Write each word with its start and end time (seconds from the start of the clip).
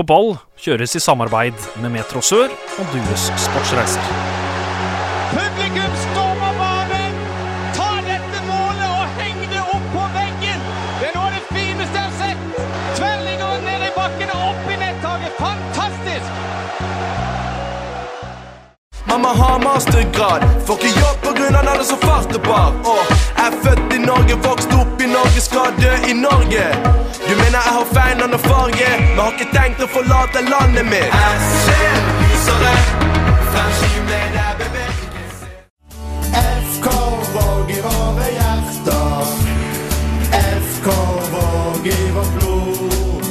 på 0.00 0.06
ball 0.08 0.30
kjøres 0.60 0.94
i 0.96 1.00
samarbeid 1.02 1.56
med 1.82 1.92
Metro 1.92 2.22
Sør 2.24 2.48
og 2.80 2.86
Dues 2.92 3.26
Sportsreiser. 3.44 4.04
Publikum 5.34 5.96
stormer 6.06 6.54
banen! 6.56 7.18
Ta 7.76 7.88
dette 8.06 8.40
målet 8.46 8.86
og 8.88 9.18
heng 9.20 9.42
det 9.52 9.60
opp 9.60 9.90
på 9.92 10.06
veggen! 10.14 10.64
Det 11.00 11.10
er 11.10 11.18
noe 11.18 11.26
av 11.26 11.36
det 11.36 11.42
fineste 11.50 12.00
jeg 12.00 12.06
har 12.06 12.16
sett! 12.22 12.40
Tverrliggeren 12.96 13.66
ned 13.68 13.84
i 13.90 13.92
bakken 13.98 14.32
og 14.36 14.46
opp 14.48 14.72
i 14.72 14.80
nettaket. 14.80 15.36
Fantastisk! 15.42 16.28
Mamma 19.10 19.36
har 19.42 19.60
mastergrad, 19.66 20.48
får 20.64 20.80
ikke 20.80 21.04
jobb 21.04 21.28
av 21.28 21.40
den 21.40 21.60
er 21.60 21.84
så 21.84 22.00
fartebar. 22.00 22.72
Og 22.88 23.04
jeg 23.10 23.46
er 23.50 23.60
født 23.66 23.96
i 23.98 24.02
Norge, 24.06 24.40
vokst 24.48 24.72
opp 24.80 25.00
i 25.02 25.12
Norge, 25.12 25.40
skal 25.44 25.74
dø 25.82 25.92
i 26.08 26.16
Norge. 26.16 26.68
Du 27.30 27.36
mener 27.36 27.60
jeg 27.66 27.74
har 27.78 27.86
feil 27.96 28.16
navn 28.18 28.32
og 28.32 28.40
farge, 28.40 28.86
men 29.00 29.18
har 29.22 29.34
ikke 29.36 29.50
tenkt 29.54 29.82
å 29.84 29.86
forlate 29.96 30.40
landet 30.48 30.86
mitt. 30.90 31.12
Jeg 31.14 31.36
ser 31.64 32.00
lysere, 32.22 32.72
fremskriv 33.52 34.08
der 34.34 34.56
bevegelse. 34.62 35.50
FK 36.72 36.88
Våg 37.34 37.70
i 37.70 37.78
våre 37.84 38.26
hjerter. 38.34 39.30
FK 40.72 40.88
Våg 41.36 41.86
i 41.92 42.00
vårt 42.16 42.34
blod. 42.40 43.30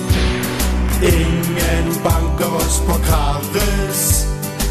Ingen 1.11 1.91
banker 2.07 2.55
oss 2.61 2.79
på 2.87 2.95
Karus. 3.09 4.07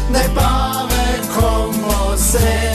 Nei, 0.09 0.25
bare 0.41 1.05
kom 1.37 1.85
og 1.85 2.17
se. 2.17 2.68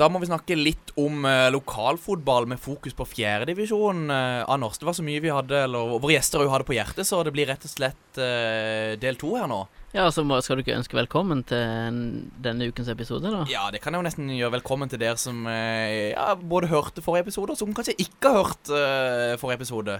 Da 0.00 0.06
må 0.08 0.16
vi 0.22 0.30
snakke 0.30 0.56
litt 0.56 0.94
om 1.00 1.26
eh, 1.28 1.50
lokalfotball 1.52 2.46
med 2.48 2.60
fokus 2.62 2.94
på 2.96 3.04
fjerdedivisjon. 3.10 4.06
Uh, 4.08 4.46
Anders, 4.48 4.78
det 4.80 4.86
var 4.88 4.94
så 4.96 5.04
mye 5.04 5.20
vi 5.20 5.28
hadde, 5.32 5.58
eller 5.66 5.90
våre 6.00 6.14
gjester 6.14 6.40
òg 6.40 6.48
hadde 6.54 6.66
på 6.70 6.76
hjertet, 6.78 7.04
så 7.04 7.18
det 7.26 7.34
blir 7.36 7.50
rett 7.50 7.66
og 7.68 7.72
slett 7.72 8.20
eh, 8.22 8.94
del 9.02 9.18
to 9.20 9.34
her 9.36 9.50
nå. 9.50 9.58
Ja, 9.92 10.06
så 10.14 10.24
må, 10.24 10.38
skal 10.40 10.56
du 10.56 10.62
ikke 10.64 10.78
ønske 10.78 10.96
velkommen 10.96 11.42
til 11.50 11.60
en- 11.60 12.30
denne 12.40 12.70
ukens 12.70 12.88
episode, 12.88 13.28
da? 13.34 13.42
Ja, 13.52 13.66
det 13.74 13.82
kan 13.84 13.92
jeg 13.92 14.00
jo 14.00 14.06
nesten 14.08 14.32
gjøre 14.32 14.54
velkommen 14.56 14.88
til 14.88 15.02
dere 15.02 15.20
som 15.20 15.44
eh, 15.50 16.14
ja, 16.14 16.30
både 16.38 16.70
hørte 16.72 17.04
forrige 17.04 17.26
episode, 17.28 17.52
og 17.52 17.60
som 17.60 17.76
kanskje 17.76 17.98
ikke 18.00 18.32
har 18.32 18.40
hørt 18.46 18.72
eh, 18.72 19.36
forrige 19.42 19.60
episode. 19.60 19.98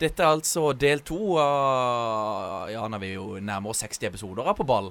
Dette 0.00 0.24
er 0.24 0.32
altså 0.32 0.70
del 0.74 1.04
to 1.06 1.34
av 1.38 2.70
Ja, 2.72 2.86
nå 2.88 2.96
er 2.96 3.02
vi 3.04 3.12
jo 3.18 3.34
nærmere 3.36 3.76
60 3.76 4.08
episoder 4.08 4.48
av 4.48 4.56
På 4.58 4.64
ball. 4.66 4.88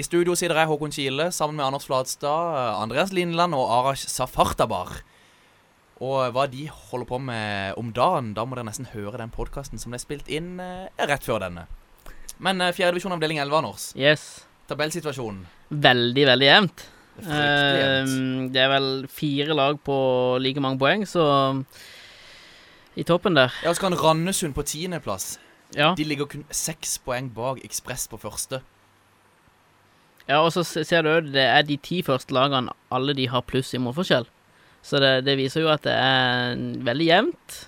I 0.00 0.04
studio 0.06 0.32
sitter 0.38 0.56
jeg, 0.56 0.68
Håkon 0.70 0.92
Kile, 0.94 1.26
sammen 1.34 1.58
med 1.58 1.66
Anders 1.66 1.84
Flatstad, 1.84 2.78
Andreas 2.80 3.10
Lindland 3.12 3.52
og 3.52 3.66
Arash 3.68 4.08
Safartabar. 4.08 4.94
Og 6.00 6.30
hva 6.32 6.46
de 6.48 6.70
holder 6.72 7.08
på 7.10 7.18
med 7.20 7.76
om 7.76 7.90
dagen, 7.92 8.30
da 8.32 8.46
må 8.48 8.56
dere 8.56 8.70
nesten 8.70 8.88
høre 8.94 9.20
den 9.20 9.34
podkasten 9.34 9.82
som 9.82 9.92
ble 9.92 10.00
spilt 10.00 10.30
inn 10.32 10.54
eh, 10.64 11.04
rett 11.10 11.26
før 11.26 11.42
denne. 11.44 11.66
Men 12.40 12.64
eh, 12.64 12.72
fjerdedivisjon 12.72 13.12
avdeling 13.18 13.42
11, 13.42 13.58
Anders. 13.58 13.90
Yes. 13.98 14.24
Tabellsituasjonen. 14.72 15.44
Veldig, 15.68 16.26
veldig 16.32 16.48
jevnt. 16.48 16.86
Fryktelig 17.20 17.84
jevnt. 17.84 18.16
Ehm, 18.16 18.48
det 18.56 18.64
er 18.64 18.72
vel 18.72 18.90
fire 19.12 19.60
lag 19.60 19.84
på 19.84 20.00
like 20.40 20.64
mange 20.64 20.80
poeng, 20.80 21.04
så 21.04 21.28
I 22.96 23.04
toppen 23.04 23.36
der. 23.36 23.52
Ja, 23.66 23.76
så 23.76 23.84
kan 23.84 24.00
Randesund 24.00 24.56
på 24.56 24.64
tiendeplass. 24.64 25.34
Ja. 25.76 25.92
De 25.92 26.08
ligger 26.08 26.30
kun 26.30 26.48
seks 26.48 26.96
poeng 27.04 27.28
bak 27.36 27.60
Ekspress 27.68 28.08
på 28.08 28.24
første. 28.24 28.64
Ja 30.30 30.40
og 30.44 30.52
så 30.54 30.64
ser 30.64 31.04
du 31.04 31.10
òg, 31.12 31.32
det 31.34 31.44
er 31.44 31.66
de 31.66 31.76
ti 31.82 32.00
første 32.06 32.34
lagene, 32.34 32.72
alle 32.94 33.16
de 33.18 33.26
har 33.30 33.46
pluss 33.48 33.74
i 33.74 33.82
målforskjell. 33.82 34.28
Så 34.86 35.00
det, 35.02 35.26
det 35.26 35.36
viser 35.36 35.66
jo 35.66 35.72
at 35.72 35.84
det 35.84 35.92
er 35.92 36.60
veldig 36.86 37.08
jevnt 37.08 37.58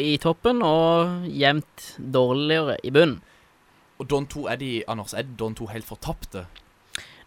i 0.00 0.14
toppen, 0.22 0.62
og 0.64 1.26
jevnt 1.28 1.90
dårligere 1.98 2.78
i 2.86 2.92
bunnen. 2.94 3.18
Og 3.98 4.06
Don 4.06 4.28
2 4.30 4.46
er 4.52 4.60
de, 4.60 4.70
Anders, 4.88 5.12
er 5.12 5.26
Don 5.38 5.56
2 5.58 5.66
helt 5.72 5.86
fortapte? 5.88 6.46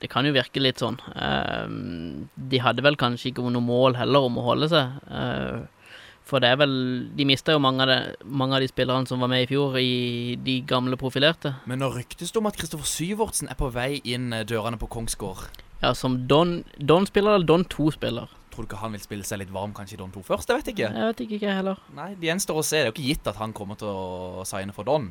Det 0.02 0.10
kan 0.10 0.26
jo 0.26 0.34
virke 0.34 0.62
litt 0.64 0.82
sånn. 0.82 0.98
Ehm, 1.14 2.30
de 2.34 2.62
hadde 2.64 2.82
vel 2.86 2.98
kanskje 2.98 3.30
ikke 3.30 3.44
noe 3.52 3.62
mål 3.62 4.00
heller 4.00 4.26
om 4.26 4.40
å 4.40 4.46
holde 4.48 4.72
seg. 4.72 4.96
For 6.28 6.40
det 6.40 6.50
er 6.54 6.58
vel 6.62 6.74
De 7.18 7.26
mista 7.28 7.52
jo 7.56 7.60
mange 7.60 7.82
av, 7.84 7.90
det, 7.92 8.16
mange 8.26 8.56
av 8.56 8.62
de 8.64 8.68
spillerne 8.72 9.08
som 9.10 9.20
var 9.20 9.28
med 9.32 9.44
i 9.44 9.50
fjor, 9.50 9.76
i 9.82 10.36
de 10.40 10.60
gamle 10.70 10.96
profilerte. 11.02 11.56
Men 11.68 11.80
nå 11.84 11.90
ryktes 11.96 12.32
det 12.32 12.40
om 12.40 12.48
at 12.48 12.56
Kristoffer 12.60 12.88
Syvertsen 12.88 13.50
er 13.52 13.58
på 13.60 13.72
vei 13.74 14.00
inn 14.04 14.32
eh, 14.34 14.46
dørene 14.48 14.78
på 14.80 14.88
Kongsgård. 14.92 15.48
Ja, 15.82 15.94
som 15.98 16.20
Don 16.30 16.62
Don-spiller 16.78 17.36
eller 17.40 17.46
Don 17.50 17.66
2-spiller. 17.66 18.30
Tror 18.54 18.66
du 18.66 18.70
ikke 18.70 18.82
han 18.84 18.92
vil 18.94 19.02
spille 19.02 19.24
seg 19.26 19.40
litt 19.42 19.52
varm 19.56 19.72
kanskje 19.74 19.96
i 19.96 20.00
Don 20.04 20.12
2 20.14 20.22
først? 20.28 20.50
Jeg 20.52 20.62
vet 20.62 20.72
ikke. 20.76 20.92
Jeg 20.94 21.10
vet 21.10 21.22
ikke, 21.26 21.38
ikke 21.40 21.56
heller. 21.58 21.82
Nei, 21.98 22.10
Det 22.20 22.28
gjenstår 22.30 22.60
å 22.62 22.64
se. 22.68 22.78
Det 22.78 22.86
er 22.86 22.90
jo 22.92 22.96
ikke 22.98 23.08
gitt 23.10 23.30
at 23.32 23.40
han 23.42 23.54
kommer 23.58 23.80
til 23.80 23.88
å 23.90 24.46
signe 24.46 24.76
for 24.76 24.84
Don. 24.88 25.10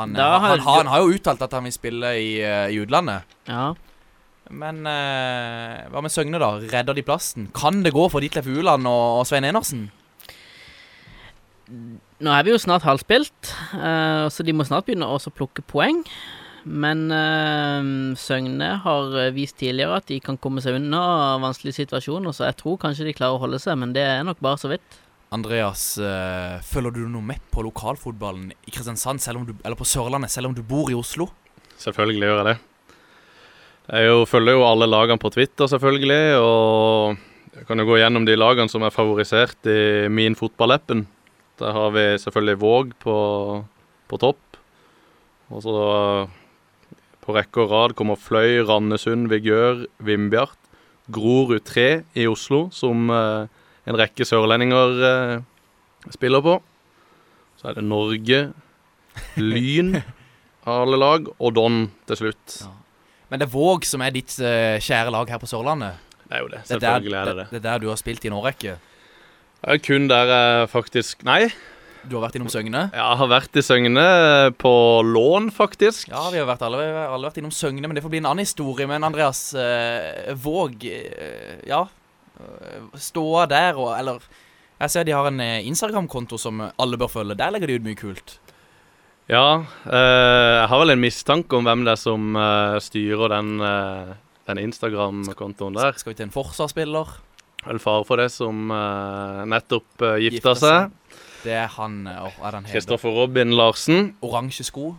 Han, 0.00 0.14
han, 0.16 0.40
har- 0.40 0.56
han, 0.56 0.60
han 0.66 0.86
har 0.88 1.02
jo 1.04 1.12
uttalt 1.12 1.42
at 1.44 1.52
han 1.52 1.64
vil 1.68 1.74
spille 1.76 2.12
i, 2.16 2.30
eh, 2.40 2.68
i 2.72 2.78
utlandet. 2.82 3.28
Ja. 3.46 3.74
Men 4.50 4.82
eh, 4.88 5.82
hva 5.92 6.00
med 6.02 6.12
Søgne, 6.12 6.40
da? 6.42 6.48
Redder 6.72 6.96
de 6.96 7.04
plassen? 7.06 7.50
Kan 7.56 7.82
det 7.84 7.92
gå 7.94 8.08
for 8.10 8.24
Ditlef 8.24 8.48
Uland 8.50 8.88
og, 8.88 9.20
og 9.20 9.26
Svein 9.28 9.44
Enersen? 9.48 9.90
Nå 11.68 12.32
er 12.32 12.46
vi 12.46 12.52
jo 12.52 12.60
snart 12.60 12.86
halvspilt, 12.86 13.52
uh, 13.76 14.28
så 14.32 14.44
de 14.46 14.54
må 14.54 14.66
snart 14.66 14.86
begynne 14.88 15.08
også 15.08 15.32
å 15.32 15.36
plukke 15.36 15.64
poeng. 15.66 16.02
Men 16.62 17.08
uh, 17.10 18.14
Søgne 18.18 18.68
har 18.84 19.16
eh, 19.18 19.32
vist 19.34 19.56
tidligere 19.58 19.96
at 19.98 20.06
de 20.06 20.20
kan 20.22 20.36
komme 20.38 20.62
seg 20.62 20.76
unna 20.78 21.00
vanskelige 21.42 21.80
situasjoner, 21.80 22.34
så 22.34 22.46
jeg 22.46 22.60
tror 22.60 22.78
kanskje 22.84 23.08
de 23.08 23.14
klarer 23.18 23.34
å 23.34 23.42
holde 23.42 23.58
seg, 23.62 23.80
men 23.80 23.94
det 23.96 24.04
er 24.06 24.22
nok 24.26 24.42
bare 24.44 24.60
så 24.62 24.70
vidt. 24.70 25.00
Andreas, 25.34 25.96
uh, 25.98 26.60
følger 26.62 26.94
du 27.00 27.06
noe 27.10 27.24
med 27.32 27.42
på 27.50 27.64
lokalfotballen 27.66 28.52
i 28.52 28.74
Kristiansand, 28.74 29.24
selv 29.24 29.42
om 29.42 29.48
du, 29.48 29.56
eller 29.64 29.78
på 29.78 29.88
Sørlandet, 29.88 30.30
selv 30.30 30.52
om 30.52 30.54
du 30.54 30.62
bor 30.62 30.92
i 30.92 30.98
Oslo? 30.98 31.32
Selvfølgelig 31.82 32.28
gjør 32.28 32.42
jeg 32.42 32.50
det. 32.52 32.58
Jeg 33.90 34.06
jo, 34.06 34.22
følger 34.28 34.54
jo 34.54 34.66
alle 34.66 34.86
lagene 34.86 35.18
på 35.18 35.32
Twitter, 35.34 35.66
selvfølgelig. 35.66 36.38
Og 36.38 37.56
jeg 37.58 37.66
kan 37.68 37.82
jo 37.82 37.88
gå 37.88 37.98
gjennom 37.98 38.24
de 38.28 38.36
lagene 38.38 38.70
som 38.70 38.84
er 38.86 38.94
favorisert 38.94 39.68
i 39.68 40.06
min 40.12 40.36
fotballappen. 40.38 41.02
Der 41.62 41.76
har 41.76 41.92
vi 41.94 42.06
selvfølgelig 42.18 42.58
Våg 42.60 42.94
på, 43.02 43.16
på 44.10 44.18
topp. 44.18 44.58
Og 45.52 45.62
så 45.62 45.76
på 47.22 47.36
rekke 47.36 47.62
og 47.62 47.70
rad 47.70 47.94
kommer 47.94 48.18
Fløy, 48.18 48.64
Randesund, 48.66 49.28
Vigør, 49.30 49.84
Vindbjart. 50.02 50.58
Grorud 51.12 51.60
3 51.66 52.02
i 52.18 52.26
Oslo, 52.30 52.66
som 52.74 53.10
eh, 53.10 53.50
en 53.90 53.98
rekke 53.98 54.26
sørlendinger 54.26 55.02
eh, 55.08 56.12
spiller 56.14 56.42
på. 56.42 56.56
Så 57.58 57.70
er 57.70 57.78
det 57.78 57.84
Norge, 57.86 58.42
Lyn 59.36 59.98
av 59.98 60.78
alle 60.84 60.98
lag, 60.98 61.26
og 61.38 61.54
Don 61.58 61.84
til 62.08 62.20
slutt. 62.24 62.62
Ja. 62.62 62.70
Men 63.30 63.42
det 63.42 63.48
er 63.48 63.54
Våg 63.54 63.86
som 63.88 64.02
er 64.04 64.14
ditt 64.14 64.34
eh, 64.42 64.78
kjære 64.82 65.12
lag 65.14 65.30
her 65.30 65.42
på 65.42 65.50
Sørlandet. 65.50 66.00
Det 66.26 66.38
er 66.38 66.42
jo 66.42 66.50
det. 66.52 66.62
Det 66.66 66.76
er, 66.78 66.80
der, 66.80 66.88
Selvfølgelig 66.88 67.18
er 67.18 67.28
det 67.28 67.36
det. 67.38 67.46
det 67.50 67.60
er 67.60 67.66
der 67.68 67.82
du 67.82 67.90
har 67.90 68.00
spilt 68.00 68.24
i 68.24 68.30
en 68.30 68.38
årrekke. 68.38 68.78
Det 69.62 69.76
er 69.76 69.78
kun 69.78 70.08
der 70.10 70.26
jeg 70.26 70.68
faktisk 70.72 71.22
Nei, 71.26 71.46
Du 72.08 72.16
har 72.18 72.24
vært 72.24 72.34
innom 72.40 72.48
Søgne. 72.50 72.88
jeg 72.90 73.18
har 73.20 73.28
vært 73.30 73.54
i 73.56 73.62
Søgne 73.62 74.06
på 74.58 74.72
lån, 75.06 75.50
faktisk. 75.54 76.08
Ja, 76.10 76.24
vi 76.34 76.38
har 76.42 76.48
vært, 76.48 76.64
alle, 76.66 76.82
alle 77.06 77.28
vært 77.30 77.38
innom 77.38 77.52
Søgne, 77.54 77.86
men 77.86 77.94
det 77.94 78.02
får 78.02 78.10
bli 78.10 78.18
en 78.18 78.26
annen 78.26 78.42
historie. 78.42 78.88
Men 78.90 79.04
Andreas, 79.06 79.54
eh, 79.54 80.32
Våg 80.34 80.82
eh, 80.84 81.62
Ja. 81.68 81.84
eh, 82.40 82.80
Ståa 82.98 83.46
der 83.46 83.78
og 83.78 83.92
Eller 83.98 84.18
jeg 84.82 84.90
ser 84.90 85.04
de 85.06 85.12
har 85.14 85.28
en 85.30 85.38
eh, 85.40 85.62
Instagram-konto 85.70 86.36
som 86.42 86.58
alle 86.76 86.98
bør 86.98 87.06
følge. 87.12 87.36
Der 87.38 87.52
legger 87.54 87.68
de 87.70 87.76
ut 87.78 87.86
mye 87.86 87.94
kult. 87.94 88.38
Ja, 89.30 89.62
eh, 89.86 90.58
jeg 90.58 90.68
har 90.68 90.78
vel 90.82 90.90
en 90.96 91.00
mistanke 91.06 91.54
om 91.54 91.62
hvem 91.70 91.84
det 91.86 91.92
er 91.94 92.00
som 92.02 92.34
eh, 92.34 92.80
styrer 92.82 93.30
den, 93.30 93.60
den 94.50 94.58
Instagram-kontoen 94.58 95.78
der. 95.78 95.94
Skal 95.94 96.16
vi 96.16 96.18
til 96.18 96.26
en 96.26 96.34
forsvarsspiller? 96.34 97.14
Vel 97.62 97.78
far 97.78 98.02
for 98.08 98.18
det 98.18 98.28
som 98.34 98.70
eh, 98.74 99.42
nettopp 99.52 100.02
uh, 100.02 100.16
gifta 100.18 100.56
seg. 100.58 100.90
Det 101.44 101.54
er 101.54 101.70
han 101.76 102.00
eh, 102.10 102.24
Hva 102.36 102.48
er 102.50 102.56
han? 102.58 102.66
Kristoffer 102.66 103.14
Robin 103.14 103.54
Larsen. 103.54 104.12
Oransje 104.26 104.66
sko. 104.66 104.92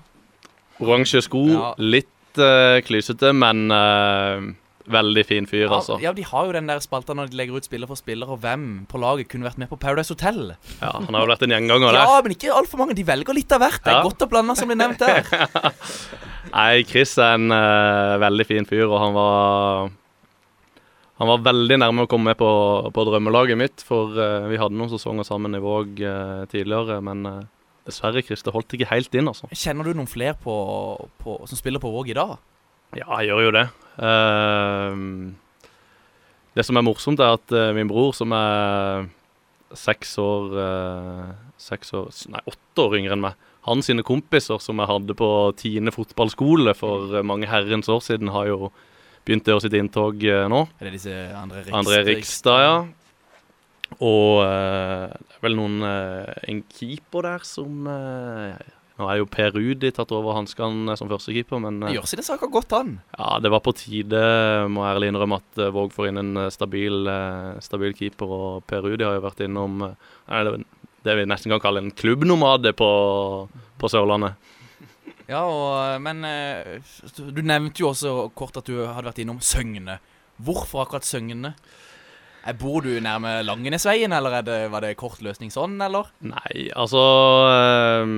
Oransje 0.84 1.22
sko. 1.26 1.42
Ja. 1.52 1.72
Litt 1.84 2.40
uh, 2.40 2.80
klysete, 2.88 3.34
men 3.36 3.66
uh, 3.72 4.48
veldig 4.96 5.24
fin 5.28 5.46
fyr, 5.48 5.66
Ja, 5.68 5.78
altså. 5.78 5.96
ja, 6.04 6.12
de 6.16 6.24
har 6.28 6.48
jo 6.50 6.56
den 6.56 6.68
der 6.72 6.80
spalta 6.84 7.16
når 7.16 7.30
de 7.32 7.38
legger 7.40 7.56
ut 7.60 7.68
spiller 7.68 7.88
for 7.88 8.00
spiller, 8.00 8.28
og 8.32 8.42
hvem 8.44 8.66
på 8.92 9.00
laget 9.00 9.30
kunne 9.32 9.48
vært 9.48 9.60
med 9.62 9.70
på 9.72 9.78
Paradise 9.80 10.12
Hotel. 10.16 10.54
Ja, 10.82 10.90
han 10.98 11.08
har 11.16 11.24
jo 11.24 11.32
vært 11.32 11.46
en 11.48 11.56
gjenganger 11.56 11.92
der. 11.96 12.00
Ja, 12.14 12.22
men 12.26 12.36
ikke 12.36 12.52
altfor 12.56 12.82
mange. 12.84 12.96
De 13.00 13.06
velger 13.08 13.38
litt 13.38 13.52
av 13.56 13.64
hvert. 13.64 13.80
Det 13.84 13.92
er 13.92 14.00
Ja. 14.00 14.06
godt 14.08 14.24
å 14.24 14.30
blande, 14.32 14.56
som 14.60 14.72
blir 14.72 14.80
nevnt 14.80 15.04
der. 15.04 15.28
Nei, 16.54 16.84
Chris 16.88 17.16
er 17.20 17.36
en 17.40 17.52
uh, 17.52 18.16
veldig 18.24 18.48
fin 18.50 18.68
fyr, 18.68 18.88
og 18.88 19.00
han 19.04 19.16
var 19.16 19.92
Han 21.22 21.30
var 21.30 21.44
veldig 21.46 21.78
nærme 21.78 22.06
å 22.06 22.10
komme 22.10 22.32
med 22.32 22.40
på, 22.40 22.50
på 22.94 23.04
drømmelaget 23.06 23.60
mitt, 23.60 23.84
for 23.86 24.16
uh, 24.18 24.48
vi 24.50 24.58
hadde 24.58 24.78
noen 24.80 24.90
sesonger 24.90 25.28
sammen 25.28 25.54
i 25.54 25.62
Våg 25.62 26.02
uh, 26.02 26.42
tidligere, 26.50 26.98
men 27.06 27.22
uh, 27.30 27.44
dessverre, 27.86 28.24
Christer, 28.26 28.54
holdt 28.56 28.74
ikke 28.74 28.90
helt 28.90 29.14
inn, 29.14 29.30
altså. 29.30 29.50
Kjenner 29.54 29.86
du 29.86 29.94
noen 29.94 30.10
flere 30.10 30.34
på, 30.42 30.56
på, 31.22 31.38
som 31.50 31.60
spiller 31.60 31.84
på 31.84 31.92
Våg 31.94 32.10
i 32.10 32.18
dag? 32.18 32.34
Ja, 32.98 33.06
jeg 33.22 33.30
gjør 33.30 33.48
jo 33.48 33.54
det. 33.56 33.68
Det 36.54 36.66
som 36.66 36.78
er 36.78 36.86
morsomt, 36.86 37.22
er 37.22 37.38
at 37.38 37.54
min 37.74 37.90
bror, 37.90 38.12
som 38.14 38.34
er 38.38 39.08
seks 39.74 40.12
år 40.22 40.52
Seks 41.58 41.90
år 41.98 42.12
Nei, 42.30 42.42
åtte 42.52 42.84
år 42.84 42.98
yngre 43.00 43.16
enn 43.16 43.24
meg, 43.24 43.40
han 43.66 43.82
sine 43.86 44.06
kompiser 44.06 44.62
som 44.62 44.78
jeg 44.82 44.90
hadde 44.92 45.16
på 45.18 45.30
Tine 45.58 45.94
fotballskole 45.96 46.76
for 46.78 47.24
mange 47.26 47.50
herrens 47.50 47.90
år 47.90 48.04
siden, 48.06 48.30
har 48.36 48.52
jo 48.52 48.70
begynt 49.26 49.48
å 49.48 49.56
gjøre 49.56 49.66
sitt 49.66 49.78
inntog 49.80 50.26
eh, 50.28 50.44
nå. 50.52 50.66
Er 50.80 50.90
det 50.90 50.98
disse 50.98 51.16
André 51.40 51.64
Rikstad? 51.64 51.80
André 51.80 52.04
Rikstad, 52.10 52.62
ja. 52.64 52.76
Og 54.04 54.44
eh, 54.44 55.10
det 55.14 55.38
er 55.38 55.44
vel 55.46 55.58
noen 55.60 55.84
eh, 55.86 56.32
En 56.50 56.64
keeper 56.66 57.28
der 57.28 57.44
som 57.46 57.84
Nå 57.84 59.08
er 59.10 59.20
jo 59.20 59.28
Per 59.30 59.54
Rudi 59.56 59.90
tatt 59.94 60.12
over 60.14 60.36
hanskene 60.38 60.94
som 60.98 61.10
førstekeeper, 61.10 61.62
men 61.64 61.80
gjør 61.90 62.06
sine 62.12 62.26
saker 62.26 62.52
godt, 62.54 62.76
han. 62.78 62.92
ja, 63.18 63.40
det 63.42 63.50
var 63.50 63.64
på 63.66 63.74
tide, 63.74 64.20
må 64.70 64.84
jeg 64.86 65.00
ærlig 65.00 65.10
innrømme, 65.10 65.40
at 65.42 65.62
Våg 65.74 65.96
får 65.96 66.12
inn 66.12 66.22
en 66.22 66.42
stabil, 66.54 67.10
stabil 67.66 67.98
keeper. 67.98 68.30
Og 68.38 68.68
Per 68.70 68.86
Rudi 68.86 69.02
har 69.02 69.18
jo 69.18 69.24
vært 69.26 69.42
innom 69.48 69.82
nei, 69.82 70.44
det, 70.46 70.54
det 71.10 71.18
vi 71.18 71.26
nesten 71.26 71.56
kan 71.56 71.64
kalle 71.64 71.82
en 71.82 71.90
klubbnomade 71.90 72.76
på, 72.78 72.92
på 73.82 73.90
Sørlandet. 73.90 74.38
Ja, 75.34 75.42
og, 75.50 76.02
men 76.04 76.22
eh, 76.28 76.84
du 77.18 77.42
nevnte 77.42 77.82
jo 77.82 77.90
også 77.90 78.30
kort 78.38 78.60
at 78.60 78.70
du 78.70 78.84
hadde 78.86 79.08
vært 79.08 79.24
innom 79.24 79.40
Søgne. 79.42 79.98
Hvorfor 80.44 80.84
akkurat 80.84 81.08
Søgne? 81.08 81.56
Eh, 82.44 82.54
Bor 82.60 82.86
du 82.86 82.92
nærme 83.02 83.40
Langenesveien, 83.48 84.14
eller 84.14 84.40
er 84.40 84.46
det, 84.46 84.60
var 84.74 84.86
det 84.86 84.94
kort 85.00 85.24
løsning 85.26 85.50
sånn, 85.54 85.80
eller? 85.82 86.12
Nei, 86.28 86.70
altså 86.78 87.02
eh, 87.50 88.14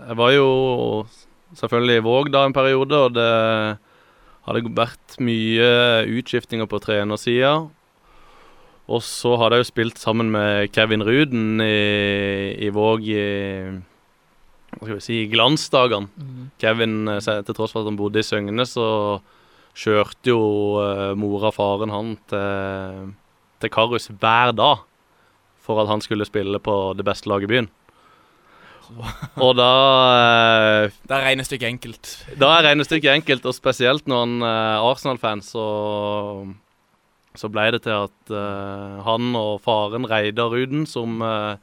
Jeg 0.00 0.18
var 0.18 0.34
jo 0.34 0.50
selvfølgelig 1.56 2.00
i 2.00 2.06
Våg 2.06 2.32
da 2.34 2.46
en 2.48 2.56
periode, 2.56 3.04
og 3.06 3.14
det 3.14 3.30
hadde 4.46 4.76
vært 4.78 5.18
mye 5.22 5.70
utskiftinger 6.18 6.68
på 6.70 6.82
trenersida. 6.82 7.56
Og 8.86 9.02
så 9.02 9.32
hadde 9.38 9.58
jeg 9.58 9.64
jo 9.64 9.72
spilt 9.72 9.98
sammen 9.98 10.28
med 10.34 10.70
Kevin 10.74 11.02
Ruden 11.02 11.62
i, 11.62 12.54
i 12.62 12.70
Våg 12.74 13.06
i 13.10 13.22
hva 14.76 14.84
skal 14.84 14.98
vi 14.98 15.04
si, 15.04 15.20
glansdagene. 15.32 16.10
Mm. 16.16 16.50
Kevin, 16.60 16.98
eh, 17.08 17.20
til 17.20 17.56
tross 17.56 17.72
for 17.74 17.84
at 17.84 17.90
han 17.90 17.98
bodde 17.98 18.20
i 18.20 18.26
Søgne, 18.26 18.66
så 18.68 18.88
kjørte 19.76 20.32
jo 20.32 20.42
eh, 20.82 21.14
mora 21.18 21.50
og 21.50 21.56
faren 21.56 21.92
han 21.92 22.14
til, 22.30 23.16
til 23.60 23.72
Karus 23.72 24.10
hver 24.12 24.54
dag 24.56 24.84
for 25.66 25.82
at 25.82 25.90
han 25.90 26.04
skulle 26.04 26.28
spille 26.28 26.60
på 26.62 26.76
det 26.96 27.04
beste 27.06 27.28
laget 27.30 27.48
i 27.48 27.52
byen. 27.54 27.70
Og 29.42 29.56
da 29.58 29.70
eh, 30.14 30.94
Det 31.08 31.16
er 31.16 31.24
regnestykket 31.30 31.68
enkelt. 31.68 32.12
Da 32.38 32.52
er 32.56 32.68
regnestykket 32.70 33.16
enkelt, 33.16 33.48
og 33.48 33.56
spesielt 33.56 34.06
når 34.10 34.22
han 34.22 34.36
er 34.46 34.84
Arsenal-fan, 34.86 35.42
så, 35.44 35.66
så 37.34 37.50
ble 37.52 37.70
det 37.74 37.82
til 37.86 37.96
at 38.06 38.34
eh, 38.34 39.00
han 39.06 39.32
og 39.38 39.58
faren 39.64 40.06
Reidar 40.10 40.54
Ruden, 40.54 40.86
som 40.86 41.18
eh, 41.24 41.56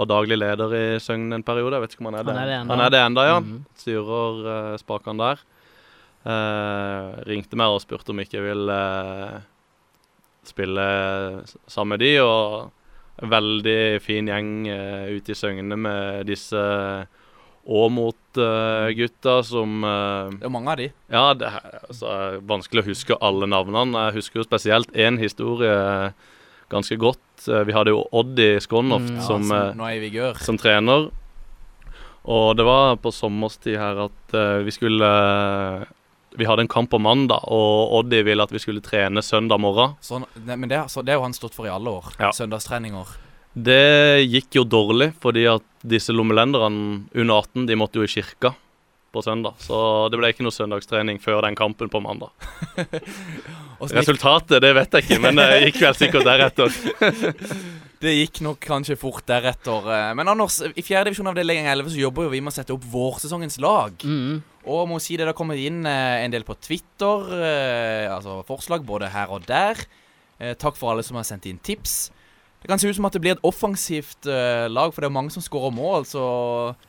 var 0.00 0.10
daglig 0.10 0.38
leder 0.40 0.74
i 0.74 0.84
Søgn 1.02 1.32
en 1.34 1.44
periode, 1.46 1.76
jeg 1.76 1.84
vet 1.84 1.96
ikke 1.96 2.04
om 2.04 2.10
han 2.10 2.20
er 2.20 2.26
det. 2.26 2.34
Han 2.34 2.42
er 2.42 2.50
det 2.50 2.60
enda. 2.60 2.74
Han 2.74 2.84
er 2.84 2.94
det 2.94 3.02
enda, 3.06 3.26
ja. 3.28 3.40
Mhm. 3.40 3.58
Styrer 3.78 4.38
uh, 4.46 4.76
spakene 4.80 5.22
der. 5.22 5.42
Uh, 6.24 7.20
ringte 7.28 7.58
meg 7.60 7.74
og 7.74 7.82
spurte 7.84 8.14
om 8.14 8.22
ikke 8.22 8.38
jeg 8.38 8.46
ville 8.46 8.78
uh, 8.78 9.42
spille 10.48 10.86
sammen 11.68 11.94
med 11.94 12.02
de, 12.04 12.14
og 12.24 13.22
en 13.22 13.30
veldig 13.30 13.80
fin 14.02 14.30
gjeng 14.30 14.54
uh, 14.66 15.12
ute 15.14 15.34
i 15.34 15.38
Søgne 15.38 15.78
med 15.78 16.24
disse 16.28 16.64
Åmot-gutta 17.64 19.38
som 19.46 19.84
uh, 19.86 20.32
Det 20.34 20.48
er 20.48 20.52
mange 20.52 20.72
av 20.72 20.80
de. 20.80 20.88
Ja, 21.12 21.26
det 21.38 21.48
er 21.48 21.78
altså, 21.86 22.10
vanskelig 22.44 22.82
å 22.82 22.88
huske 22.90 23.20
alle 23.24 23.48
navnene. 23.48 24.08
Jeg 24.08 24.18
husker 24.18 24.42
jo 24.42 24.48
spesielt 24.48 24.90
én 24.92 25.20
historie 25.22 25.76
ganske 26.74 26.98
godt. 27.00 27.46
Eh, 27.48 27.64
Vi 27.68 27.74
hadde 27.76 27.94
jo 27.94 28.02
Oddi 28.12 28.54
Skånhoft 28.62 29.10
Mm. 29.10 29.20
Ja, 29.20 29.26
som, 29.26 29.44
som 29.48 29.80
eh, 29.80 29.96
i 29.96 30.44
som 30.44 30.58
trener. 30.60 31.10
Og 32.24 32.56
det 32.56 32.64
var 32.64 32.96
på 32.96 33.12
sommerstid 33.12 33.76
her 33.78 34.06
at 34.06 34.34
eh, 34.34 34.62
vi 34.64 34.72
skulle 34.72 35.08
Vi 36.34 36.46
hadde 36.48 36.64
en 36.64 36.68
kamp 36.68 36.90
på 36.90 36.98
mandag, 36.98 37.44
og 37.46 37.92
Oddi 38.00 38.22
ville 38.26 38.42
at 38.42 38.50
vi 38.50 38.58
skulle 38.58 38.82
trene 38.82 39.22
søndag 39.22 39.60
morgen. 39.62 39.94
Sånn, 40.02 40.24
men 40.34 40.66
det, 40.66 40.80
det 40.82 41.12
har 41.14 41.20
jo 41.20 41.26
han 41.28 41.36
stått 41.36 41.54
for 41.54 41.68
i 41.68 41.70
alle 41.70 41.92
år. 42.00 42.08
Ja. 42.18 42.32
Søndagstreninger. 42.34 43.12
Det 43.54 44.26
gikk 44.26 44.56
jo 44.58 44.64
dårlig, 44.66 45.12
fordi 45.22 45.44
at 45.46 45.62
disse 45.86 46.10
lommelenderne 46.10 47.04
under 47.14 47.34
18 47.38 47.68
de 47.70 47.76
måtte 47.78 48.00
jo 48.00 48.08
i 48.08 48.10
kirka 48.10 48.50
på 49.14 49.22
søndag. 49.24 49.54
Så 49.62 49.78
det 50.12 50.18
ble 50.20 50.32
ikke 50.34 50.44
noe 50.46 50.54
søndagstrening 50.54 51.20
før 51.22 51.44
den 51.46 51.56
kampen 51.58 51.90
på 51.92 52.02
mandag. 52.02 52.34
Resultatet 53.94 54.62
det 54.62 54.72
vet 54.76 54.94
jeg 54.98 55.06
ikke, 55.06 55.20
men 55.22 55.38
det 55.40 55.48
gikk 55.68 55.80
vel 55.86 55.98
sikkert 55.98 56.28
deretter. 56.28 56.70
Det 58.04 58.12
gikk 58.12 58.42
nok 58.44 58.58
kanskje 58.60 58.98
fort 59.00 59.24
deretter. 59.24 59.86
eh, 59.88 60.10
Men 60.18 60.28
Anders, 60.28 60.58
i 60.60 60.82
fjerde 60.84 61.08
divisjon 61.08 61.30
avdeling 61.30 61.64
11 61.64 61.94
så 61.94 62.00
jobber 62.02 62.26
jo 62.26 62.32
vi 62.34 62.40
med 62.44 62.52
å 62.52 62.56
sette 62.58 62.74
opp 62.74 62.82
vårsesongens 62.92 63.56
lag. 63.64 63.94
Mm. 64.04 64.42
Og 64.68 64.82
må 64.90 64.98
si 65.00 65.14
det, 65.16 65.24
det 65.24 65.30
har 65.32 65.38
kommet 65.38 65.62
inn 65.62 65.86
eh, 65.88 66.18
en 66.20 66.34
del 66.34 66.44
på 66.44 66.56
Twitter, 66.60 67.30
eh, 67.38 68.10
altså 68.12 68.42
forslag 68.44 68.84
både 68.84 69.08
her 69.14 69.32
og 69.32 69.46
der. 69.48 69.80
Eh, 70.36 70.52
takk 70.60 70.76
for 70.76 70.92
alle 70.92 71.06
som 71.06 71.16
har 71.16 71.24
sendt 71.24 71.48
inn 71.48 71.62
tips. 71.64 72.10
Det 72.64 72.70
kan 72.70 72.80
se 72.80 72.88
ut 72.88 72.96
som 72.96 73.04
at 73.04 73.12
det 73.12 73.20
blir 73.20 73.34
et 73.34 73.42
offensivt 73.44 74.24
uh, 74.24 74.64
lag, 74.72 74.88
for 74.88 75.04
det 75.04 75.10
er 75.10 75.12
mange 75.12 75.28
som 75.34 75.42
skårer 75.44 75.74
mål. 75.76 76.06
Så 76.08 76.20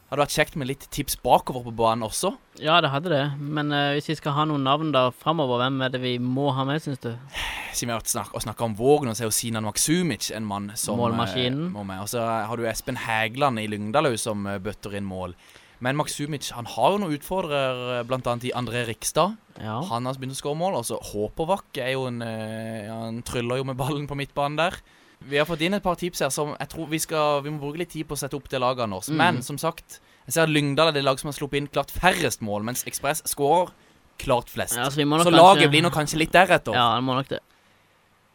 hadde 0.07 0.16
det 0.16 0.22
vært 0.22 0.36
kjekt 0.38 0.54
med 0.56 0.69
litt 0.69 0.86
tips 0.88 1.18
bakover 1.19 1.66
på 1.66 1.74
banen 1.75 2.06
også. 2.07 2.31
Ja, 2.63 2.77
det 2.80 2.94
hadde 2.94 3.12
det. 3.12 3.25
Men 3.44 3.75
uh, 3.75 3.92
hvis 3.92 4.07
vi 4.07 4.16
skal 4.16 4.38
ha 4.38 4.45
noen 4.48 4.63
navn 4.63 4.94
da 4.95 5.10
framover, 5.12 5.60
hvem 5.60 5.83
er 5.83 5.92
det 5.92 6.00
vi 6.00 6.13
må 6.24 6.48
ha 6.56 6.63
med, 6.63 6.80
syns 6.80 7.04
du? 7.04 7.12
Siden 7.75 7.92
vi 7.92 7.92
har 7.92 8.00
vært 8.00 8.13
snakk, 8.16 8.63
om 8.63 8.80
Vågen, 8.80 9.12
så 9.12 9.25
er 9.25 9.27
jo 9.27 9.36
Sinan 9.36 9.68
Maksumic 9.68 10.31
en 10.31 10.48
mann 10.48 10.72
som 10.80 10.95
Målmaskinen. 11.04 11.68
Uh, 11.68 11.75
må 11.75 11.83
med. 11.92 12.07
Og 12.07 12.13
så 12.16 12.24
har 12.24 12.56
du 12.56 12.71
Espen 12.71 13.04
Hægland 13.04 13.60
i 13.60 13.68
Lyngdal 13.68 14.13
òg 14.13 14.19
som 14.21 14.48
bøtter 14.48 14.95
inn 14.95 15.12
mål. 15.12 15.36
Men 15.83 16.00
Maksumic 16.00 16.54
han 16.56 16.71
har 16.71 16.95
jo 16.95 17.04
noen 17.04 17.19
utfordrere, 17.19 18.06
bl.a. 18.07 18.39
i 18.48 18.56
André 18.56 18.88
Rikstad. 18.88 19.36
Ja. 19.60 19.81
Han 19.92 20.07
har 20.07 20.16
begynt 20.16 20.39
å 20.39 20.39
skåre 20.39 20.56
mål. 20.56 20.80
Og 20.80 20.88
så 20.88 21.04
Håpervak 21.12 21.83
er 21.83 21.98
jo 21.98 22.07
en 22.07 22.24
Han 22.24 23.25
tryller 23.28 23.60
jo 23.60 23.68
med 23.68 23.75
ballen 23.75 24.07
på 24.07 24.16
midtbanen 24.16 24.63
der. 24.63 24.80
Vi 25.24 25.38
har 25.38 25.46
fått 25.46 25.62
inn 25.62 25.74
et 25.74 25.84
par 25.84 25.96
tips 25.96 26.20
her 26.20 26.30
som 26.30 26.56
jeg 26.60 26.70
tror 26.70 26.88
vi 26.88 27.00
skal 27.00 27.42
Vi 27.42 27.50
må 27.50 27.60
bruke 27.60 27.78
litt 27.78 27.90
tid 27.90 28.08
på 28.08 28.14
å 28.14 28.18
sette 28.20 28.36
opp 28.36 28.50
det 28.50 28.60
laget 28.60 28.84
Anders. 28.84 29.10
Mhm. 29.10 29.18
Men 29.18 29.42
som 29.42 29.58
sagt, 29.58 30.00
jeg 30.28 30.34
ser 30.34 30.44
at 30.44 30.50
Lyngdal 30.50 30.88
er 30.90 30.92
det 30.92 31.04
lag 31.04 31.20
som 31.20 31.28
har 31.30 31.34
sluppet 31.34 31.58
inn 31.58 31.68
klart 31.68 31.92
færrest 31.92 32.42
mål, 32.42 32.64
mens 32.64 32.84
Ekspress 32.86 33.24
skårer 33.26 33.72
klart 34.20 34.50
flest. 34.50 34.76
Ja, 34.76 34.86
så 34.90 34.96
så 34.96 35.06
kanskje- 35.06 35.32
laget 35.32 35.70
blir 35.72 35.82
nok 35.82 35.94
kanskje 35.94 36.18
litt 36.18 36.32
deretter. 36.32 36.74
Ja, 36.74 36.96
det 36.96 37.04
må 37.04 37.16
nok 37.16 37.28
det. 37.28 37.40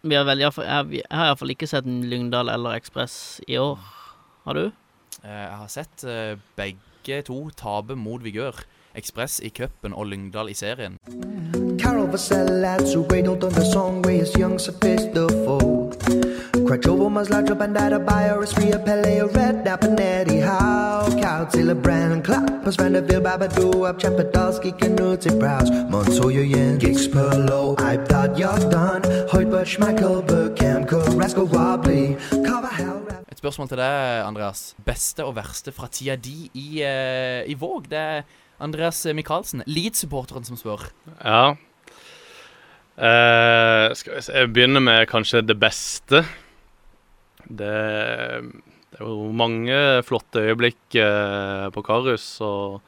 Vi 0.03 0.15
har 0.15 0.25
vel, 0.25 0.39
jeg, 0.39 0.53
jeg 0.57 1.05
har 1.11 1.27
iallfall 1.27 1.51
ikke 1.51 1.69
sett 1.69 1.85
Lyngdal 1.85 2.49
eller 2.49 2.79
Ekspress 2.79 3.41
i 3.49 3.57
år. 3.57 3.79
Har 4.47 4.55
du? 4.55 4.73
Eh, 5.23 5.29
Jeg 5.29 5.57
har 5.57 5.69
sett 5.69 6.05
eh, 6.05 6.37
begge 6.57 7.23
to 7.25 7.51
tape 7.51 7.95
mot 7.97 8.23
Vigør. 8.23 8.65
Ekspress 8.95 9.41
i 9.45 9.51
cupen 9.51 9.93
og 9.95 10.07
Lyngdal 10.07 10.49
i 10.51 10.55
serien. 10.55 10.99
Carol 11.79 12.09
lads 12.61 12.95
who 12.95 13.03
waitled 13.03 13.45
on 13.45 13.53
the 13.53 13.65
song 13.73 14.03
where 14.03 14.19
his 14.19 14.35
young 14.37 14.59
sophistical. 14.59 15.80
Crutchovo 16.53 17.09
Maslatra 17.09 17.55
Bandada 17.55 17.99
Bios 17.99 18.57
Ria 18.59 18.79
Pele 18.79 19.23
Red 19.35 19.65
Napanetti 19.65 20.41
How 20.41 21.09
Cow 21.21 21.45
Tilla 21.47 21.75
Brand 21.75 22.25
Clappers 22.25 22.77
Vanderbilt 22.77 23.23
Babadoo 23.23 23.89
Up 23.89 23.99
Chapadalski 23.99 24.73
Canuti 24.73 25.31
Browse 25.39 25.71
Montoya 25.89 26.43
Yen 26.43 26.79
Gigs 26.79 27.07
Perlo 27.09 27.79
I've 27.81 28.07
thought 28.09 28.37
you're 28.37 28.71
done 28.71 29.03
Hoyt 29.31 29.67
Schmeichel 29.67 30.27
Burkham 30.27 30.87
Carrasco 30.87 31.45
Wobbly 31.45 32.17
Cover 32.45 32.69
Hell 32.69 33.01
Et 33.31 33.39
spørsmål 33.39 33.69
til 33.71 33.79
deg, 33.79 34.25
Andreas. 34.27 34.75
Beste 34.85 35.25
og 35.25 35.37
verste 35.37 35.73
fra 35.73 35.87
tida 35.87 36.17
di 36.19 36.51
i, 36.51 36.83
uh, 36.83 37.47
i 37.47 37.55
Våg? 37.55 37.87
Det 37.89 37.99
er 37.99 38.23
Andreas 38.61 39.07
Michaelsen, 39.15 39.63
Leeds-supporteren, 39.67 40.45
som 40.45 40.59
spør. 40.59 40.91
Ja. 41.25 41.55
Eh, 42.99 43.87
skal 43.97 44.17
vi 44.17 44.23
se 44.25 44.35
Jeg 44.35 44.51
begynner 44.53 44.83
med 44.83 45.07
kanskje 45.11 45.43
det 45.47 45.57
beste. 45.61 46.25
Det, 47.47 47.71
det 48.91 48.99
er 48.99 49.07
jo 49.07 49.31
mange 49.35 49.77
flotte 50.07 50.43
øyeblikk 50.43 50.99
uh, 51.01 51.71
på 51.75 51.83
Karus 51.87 52.27
og, 52.45 52.83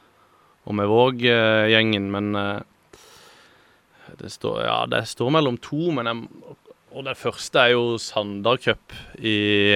og 0.63 0.77
med 0.77 0.87
Våg-gjengen, 0.87 2.05
men 2.13 2.29
eh, 2.39 2.61
det, 4.21 4.31
står, 4.31 4.61
ja, 4.63 4.77
det 4.91 5.03
står 5.09 5.33
mellom 5.35 5.57
to. 5.63 5.89
Men 5.95 6.11
jeg, 6.11 6.53
og 6.93 7.07
det 7.09 7.17
første 7.19 7.63
er 7.63 7.73
jo 7.73 7.97
Sandar 7.99 8.61
Cup 8.61 8.95
i, 9.17 9.73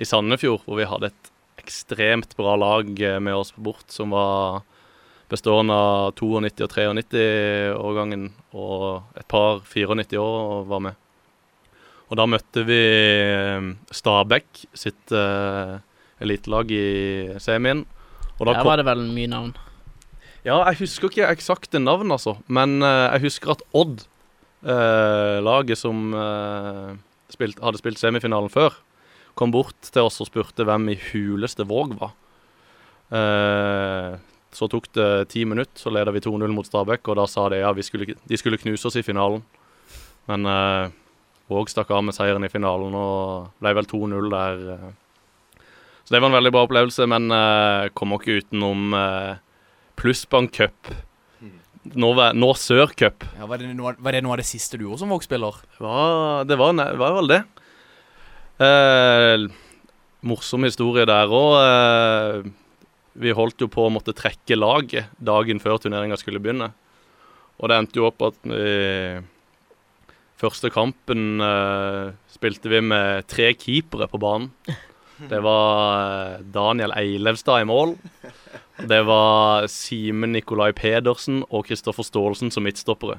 i 0.00 0.08
Sandefjord, 0.08 0.64
hvor 0.64 0.80
vi 0.80 0.88
hadde 0.88 1.12
et 1.12 1.32
ekstremt 1.60 2.32
bra 2.38 2.56
lag 2.56 2.88
med 3.20 3.36
oss 3.36 3.52
på 3.52 3.66
bort, 3.68 3.86
som 3.92 4.16
var 4.16 4.64
bestående 5.28 5.74
av 5.74 6.14
92 6.16 6.86
og 6.88 6.96
93-årgangen, 6.98 8.28
og 8.56 9.18
et 9.18 9.28
par 9.28 9.60
94 9.66 10.18
år 10.22 10.64
var 10.70 10.82
med. 10.88 11.04
Og 12.08 12.16
da 12.16 12.24
møtte 12.24 12.64
vi 12.64 12.78
eh, 12.80 13.66
Stabæk 13.92 14.62
sitt 14.72 15.12
uh, 15.12 15.76
elitelag 16.24 16.70
i 16.72 16.86
semien. 17.42 17.84
Og 18.38 18.48
Der 18.48 18.62
var 18.64 18.80
det 18.80 18.86
vel 18.88 19.04
mye 19.12 19.28
navn. 19.28 19.52
ja, 20.46 20.56
jeg 20.70 20.78
husker 20.86 21.10
ikke 21.10 21.28
eksakte 21.28 21.82
navn, 21.82 22.10
altså. 22.10 22.38
Men 22.48 22.80
uh, 22.80 23.12
jeg 23.12 23.28
husker 23.28 23.52
at 23.52 23.64
Odd, 23.76 24.06
uh, 24.64 25.44
laget 25.44 25.76
som 25.76 26.14
uh, 26.16 26.96
spilt, 27.28 27.60
hadde 27.60 27.82
spilt 27.82 28.00
semifinalen 28.00 28.48
før, 28.48 28.80
kom 29.36 29.52
bort 29.52 29.76
til 29.92 30.08
oss 30.08 30.22
og 30.24 30.30
spurte 30.30 30.64
hvem 30.66 30.88
i 30.94 30.98
huleste 31.12 31.68
Våg 31.68 31.92
var. 32.00 32.16
Eh, 33.08 34.16
så 34.54 34.68
tok 34.70 34.86
det 34.96 35.28
ti 35.32 35.42
minutter, 35.44 35.76
så 35.80 35.90
leda 35.92 36.10
vi 36.14 36.20
2-0 36.24 36.52
mot 36.54 36.66
Stabæk, 36.66 37.08
og 37.12 37.18
da 37.20 37.26
sa 37.28 37.48
de 37.52 37.58
ja, 37.60 37.72
skulle, 37.84 38.14
de 38.28 38.36
skulle 38.40 38.58
knuse 38.60 38.86
oss 38.88 38.96
i 38.96 39.02
finalen. 39.04 39.42
Men 40.28 40.46
eh, 40.48 40.94
Våg 41.48 41.70
stakk 41.72 41.88
av 41.96 42.02
med 42.04 42.12
seieren 42.12 42.44
i 42.44 42.50
finalen 42.52 42.92
og 42.92 43.46
ble 43.62 43.70
vel 43.78 43.86
2-0 43.88 44.26
der. 44.34 44.58
eh. 44.74 45.62
Så 46.04 46.12
det 46.12 46.20
var 46.20 46.28
en 46.28 46.36
veldig 46.36 46.52
bra 46.52 46.64
opplevelse, 46.66 47.06
men 47.08 47.30
eh, 47.32 47.88
kommer 47.96 48.20
ikke 48.20 48.42
utenom 48.42 48.92
eh, 48.96 49.38
Plussbank 49.96 50.52
Cup. 50.56 50.90
Var- 51.88 52.34
nå 52.36 52.50
Sør 52.60 52.92
Cup. 52.92 53.24
Ja, 53.38 53.46
var, 53.48 53.56
det 53.62 53.70
noe, 53.72 53.94
var 53.96 54.12
det 54.12 54.20
noe 54.26 54.34
av 54.36 54.42
det 54.42 54.48
siste 54.48 54.76
du 54.76 54.84
gjorde 54.84 55.00
som 55.00 55.08
Våg-spiller? 55.12 55.56
Det 55.72 55.80
var, 55.86 56.44
det 56.48 56.58
var, 56.60 56.76
ne- 56.76 56.90
var 57.00 57.16
vel 57.16 57.32
det. 57.32 57.40
Eh, 58.60 59.48
morsom 60.28 60.66
historie 60.68 61.06
der 61.08 61.32
òg. 61.32 61.52
Eh, 61.64 62.50
vi 63.18 63.34
holdt 63.34 63.64
jo 63.64 63.68
på 63.72 63.86
å 63.86 63.92
måtte 63.92 64.14
trekke 64.16 64.56
laget 64.58 65.10
dagen 65.18 65.60
før 65.62 65.80
turneringa 65.82 66.18
skulle 66.20 66.40
begynne. 66.42 66.70
Og 67.58 67.70
det 67.70 67.78
endte 67.80 67.98
jo 67.98 68.06
opp 68.10 68.22
at 68.28 68.38
vi 68.46 69.24
Første 70.38 70.70
kampen 70.70 71.42
eh, 71.42 72.12
spilte 72.30 72.70
vi 72.70 72.78
med 72.84 73.26
tre 73.26 73.50
keepere 73.58 74.06
på 74.06 74.20
banen. 74.22 74.52
Det 75.18 75.40
var 75.42 76.36
eh, 76.36 76.44
Daniel 76.54 76.94
Eilevstad 76.94 77.64
i 77.64 77.66
mål. 77.66 77.96
Det 78.78 79.00
var 79.08 79.66
Simen 79.66 80.30
Nikolai 80.36 80.70
Pedersen 80.78 81.42
og 81.48 81.66
Kristoffer 81.66 82.06
Staalesen 82.06 82.54
som 82.54 82.62
midtstoppere. 82.62 83.18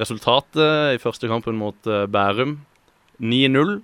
Resultatet 0.00 0.96
i 0.96 1.02
første 1.02 1.28
kampen 1.28 1.58
mot 1.60 1.76
eh, 1.84 2.06
Bærum 2.08 2.62
9-0. 3.20 3.82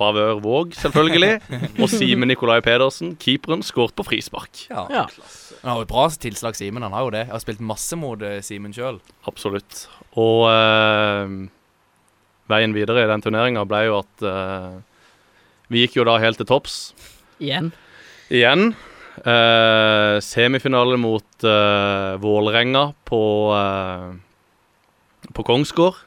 Favør 0.00 0.38
Våg, 0.40 0.72
selvfølgelig. 0.80 1.34
Og 1.82 1.90
Simen 1.92 2.30
Nikolai 2.32 2.58
Pedersen, 2.64 3.12
keeperen, 3.20 3.60
skåret 3.66 3.92
på 3.98 4.06
frispark. 4.08 4.62
Ja. 4.70 4.86
Ja. 4.88 5.02
Han 5.60 5.74
har 5.74 5.80
jo 5.82 5.84
et 5.84 5.92
bra 5.92 6.06
tilslag, 6.22 6.56
Simen. 6.56 6.82
Han 6.86 6.94
har 6.96 7.04
jo 7.04 7.12
det. 7.12 7.26
Jeg 7.26 7.34
har 7.34 7.42
spilt 7.44 7.60
masse 7.60 7.98
mot 8.00 8.22
eh, 8.24 8.38
Simen 8.44 8.72
sjøl. 8.72 8.96
Absolutt. 9.28 9.82
Og 10.16 10.46
eh, 10.48 11.34
veien 12.50 12.72
videre 12.74 13.04
i 13.04 13.10
den 13.12 13.22
turneringa 13.24 13.66
ble 13.68 13.82
jo 13.90 13.98
at 14.00 14.24
eh, 14.26 14.78
vi 15.70 15.84
gikk 15.84 16.00
jo 16.00 16.06
da 16.08 16.16
helt 16.18 16.40
til 16.40 16.48
topps 16.48 16.78
Igjen. 17.40 17.68
igjen. 18.32 18.72
Eh, 19.20 20.16
semifinale 20.24 20.96
mot 21.00 21.44
eh, 21.44 22.16
Vålerenga 22.24 22.86
på, 23.08 23.20
eh, 23.60 25.28
på 25.36 25.44
Kongsgård. 25.46 26.00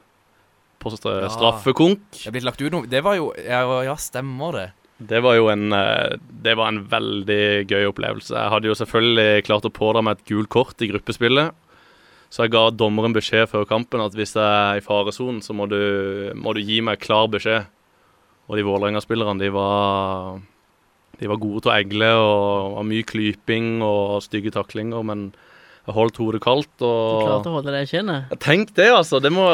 På 0.83 0.91
straffekonk. 0.93 2.05
Det 2.11 2.29
er 2.29 2.35
blitt 2.35 2.47
lagt 2.47 2.61
ut 2.61 2.71
noe 2.73 2.89
Det 2.89 3.03
var 3.05 3.15
jo 3.19 3.31
Ja, 3.39 3.63
ja 3.87 3.95
stemmer 3.99 4.57
det. 4.59 4.69
Det 5.03 5.19
var 5.23 5.35
jo 5.35 5.49
en, 5.51 5.73
eh, 5.73 6.15
det 6.43 6.55
var 6.55 6.69
en 6.69 6.83
veldig 6.87 7.65
gøy 7.67 7.89
opplevelse. 7.89 8.35
Jeg 8.37 8.51
hadde 8.53 8.69
jo 8.69 8.77
selvfølgelig 8.77 9.45
klart 9.47 9.65
å 9.67 9.73
pådra 9.73 10.03
meg 10.05 10.19
et 10.19 10.29
gult 10.29 10.51
kort 10.53 10.81
i 10.81 10.87
gruppespillet. 10.91 11.51
Så 12.33 12.45
jeg 12.45 12.53
ga 12.55 12.69
dommeren 12.73 13.13
beskjed 13.13 13.49
før 13.51 13.67
kampen 13.69 14.01
at 14.01 14.15
hvis 14.17 14.33
jeg 14.37 14.41
er 14.43 14.79
i 14.79 14.85
faresonen, 14.85 15.41
så 15.45 15.53
må 15.53 15.67
du, 15.69 16.31
må 16.33 16.55
du 16.55 16.61
gi 16.63 16.79
meg 16.81 17.01
klar 17.03 17.27
beskjed. 17.29 17.67
Og 18.49 18.57
de 18.57 18.65
Vålerenga-spillerne, 18.65 19.39
de 19.39 19.51
var 19.53 20.41
De 21.19 21.29
var 21.29 21.39
gode 21.39 21.61
til 21.63 21.71
å 21.71 21.75
egle 21.77 22.09
og 22.17 22.73
var 22.79 22.87
mye 22.89 23.05
klyping 23.05 23.83
og 23.85 24.23
stygge 24.25 24.51
taklinger, 24.51 25.05
men 25.05 25.29
jeg 25.83 25.95
holdt 25.95 26.17
hodet 26.17 26.41
kaldt 26.43 26.73
Du 26.79 26.87
klarte 26.87 27.51
å 27.51 27.57
holde 27.59 27.71
deg 27.75 27.85
i 27.85 27.91
kinnet? 27.91 28.33
Tenk 28.43 28.73
det, 28.77 28.89
altså! 28.91 29.21
Det 29.23 29.31
må 29.31 29.45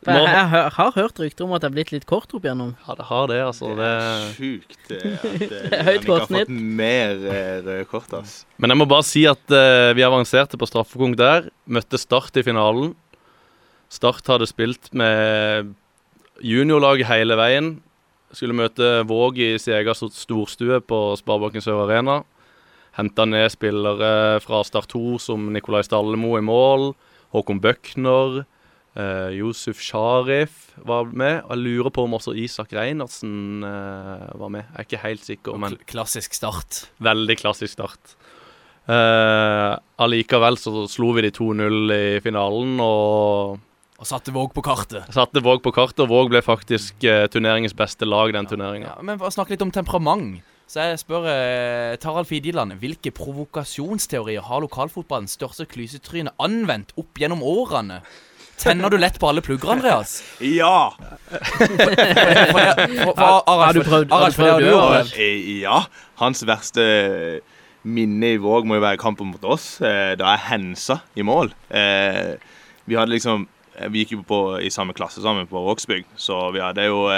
For 0.00 0.16
Jeg, 0.16 0.24
jeg, 0.32 0.44
har- 0.48 0.70
har 0.78 0.92
hørt 0.96 1.18
rykter 1.20 1.44
om 1.44 1.50
at 1.52 1.60
det 1.60 1.68
er 1.68 1.74
blitt 1.74 1.90
litt 1.92 2.06
kort 2.08 2.30
opp 2.32 2.44
igjennom. 2.46 2.70
Ja, 2.86 2.94
det 2.96 3.04
har 3.10 3.26
det, 3.28 3.40
altså. 3.44 3.74
Det 3.76 3.90
Sjukt. 4.38 4.78
det, 4.88 5.00
At 5.04 5.74
eh, 5.76 5.82
Høyt 5.90 6.06
Jannik 6.06 6.06
har 6.08 6.22
kortsnitt. 6.22 6.48
fått 6.48 6.62
mer 6.80 7.10
eh, 7.28 7.60
røde 7.66 7.84
kort, 7.90 8.14
ass. 8.16 8.38
Men 8.56 8.72
jeg 8.72 8.80
må 8.80 8.86
bare 8.88 9.04
si 9.04 9.26
at 9.28 9.44
uh, 9.52 9.90
vi 9.98 10.06
avanserte 10.06 10.56
på 10.56 10.68
straffekonk 10.70 11.18
der. 11.20 11.50
Møtte 11.68 12.00
Start 12.00 12.40
i 12.40 12.44
finalen. 12.46 12.94
Start 13.92 14.24
hadde 14.32 14.48
spilt 14.48 14.88
med 14.96 15.74
juniorlag 16.40 17.04
hele 17.04 17.36
veien. 17.36 17.70
Skulle 18.32 18.54
møte 18.56 19.02
Våg 19.10 19.36
i 19.42 19.50
sin 19.60 19.74
egen 19.74 19.96
storstue 19.98 20.78
på 20.86 21.00
Sparebanken 21.20 21.60
Sør 21.64 21.82
Arena. 21.84 22.20
Henta 22.96 23.26
ned 23.28 23.50
spillere 23.52 24.38
fra 24.44 24.62
Start 24.64 24.88
2 24.94 25.18
som 25.22 25.50
Nikolai 25.52 25.82
Stallemo 25.84 26.36
i 26.38 26.44
mål. 26.46 26.92
Håkon 27.34 27.60
Bøckner. 27.62 28.44
Eh, 28.98 29.30
Josef 29.38 29.78
Sharif 29.78 30.72
var 30.82 31.06
med. 31.12 31.44
Og 31.44 31.54
jeg 31.54 31.62
lurer 31.62 31.92
på 31.94 32.04
om 32.06 32.16
også 32.18 32.34
Isak 32.34 32.72
Reinertsen 32.74 33.62
uh, 33.62 34.30
var 34.40 34.50
med. 34.50 34.66
Jeg 34.72 34.78
er 34.82 34.88
ikke 34.88 35.02
helt 35.04 35.24
sikker. 35.26 35.58
men... 35.62 35.76
Kl- 35.76 35.86
Klassisk 35.94 36.34
start. 36.34 36.84
Veldig 36.98 37.36
klassisk 37.38 37.76
start. 37.78 38.16
Uh, 38.90 39.76
allikevel 40.02 40.56
så 40.58 40.86
slo 40.90 41.12
vi 41.14 41.28
de 41.28 41.30
2-0 41.36 41.92
i 41.94 42.20
finalen 42.24 42.80
og 42.82 43.60
Og 44.00 44.08
satte 44.08 44.32
Våg 44.34 44.54
på 44.56 44.64
kartet. 44.64 45.04
satte 45.14 45.42
Våg 45.44 45.62
på 45.62 45.70
kartet. 45.76 46.02
Og 46.06 46.10
Våg 46.10 46.32
ble 46.32 46.42
faktisk 46.42 47.04
uh, 47.06 47.28
turneringens 47.30 47.76
beste 47.76 48.08
lag 48.08 48.32
den 48.34 48.48
turneringa. 48.50 48.96
Ja, 48.96 49.02
men 49.06 49.20
snakke 49.30 49.54
litt 49.54 49.62
om 49.62 49.70
temperament. 49.70 50.40
Så 50.70 50.84
jeg 50.86 51.00
spør 51.02 51.24
eh, 51.26 51.96
Tarald 51.98 52.28
Fidjeland, 52.30 52.76
hvilke 52.78 53.10
provokasjonsteorier 53.10 54.44
har 54.46 54.60
lokalfotballens 54.62 55.34
største 55.34 55.64
klysetryne 55.66 56.30
anvendt 56.38 56.92
opp 57.00 57.18
gjennom 57.18 57.42
årene? 57.42 57.96
Tenner 58.60 58.90
du 58.92 58.98
lett 59.00 59.16
på 59.20 59.28
alle 59.30 59.40
plugger, 59.42 59.70
Andreas? 59.72 60.18
Ja! 60.44 60.92
Har 61.30 61.38
du 63.72 63.80
prøvd- 63.80 64.10
har 64.12 64.30
du 64.60 64.68
Arald. 64.74 65.12
Eh, 65.16 65.60
Ja. 65.62 65.78
Hans 66.20 66.42
verste 66.44 67.40
minne 67.84 68.34
i 68.34 68.36
Våg 68.36 68.66
må 68.68 68.74
jo 68.76 68.80
være 68.84 68.98
kampen 69.00 69.26
mot 69.32 69.44
oss, 69.44 69.80
eh, 69.80 70.12
da 70.20 70.34
jeg 70.36 70.44
hensa 70.50 71.00
i 71.16 71.22
mål. 71.22 71.52
Eh, 71.70 72.36
Vi 72.86 72.94
hadde 72.96 73.12
liksom 73.14 73.46
Vi 73.88 74.04
gikk 74.04 74.10
jo 74.12 74.22
på, 74.28 74.60
i 74.60 74.68
samme 74.68 74.92
klasse 74.92 75.22
sammen 75.22 75.46
på 75.48 75.56
Vågsbygd, 75.64 76.04
så 76.18 76.52
vi 76.52 76.60
hadde 76.60 76.84
jo 76.84 77.08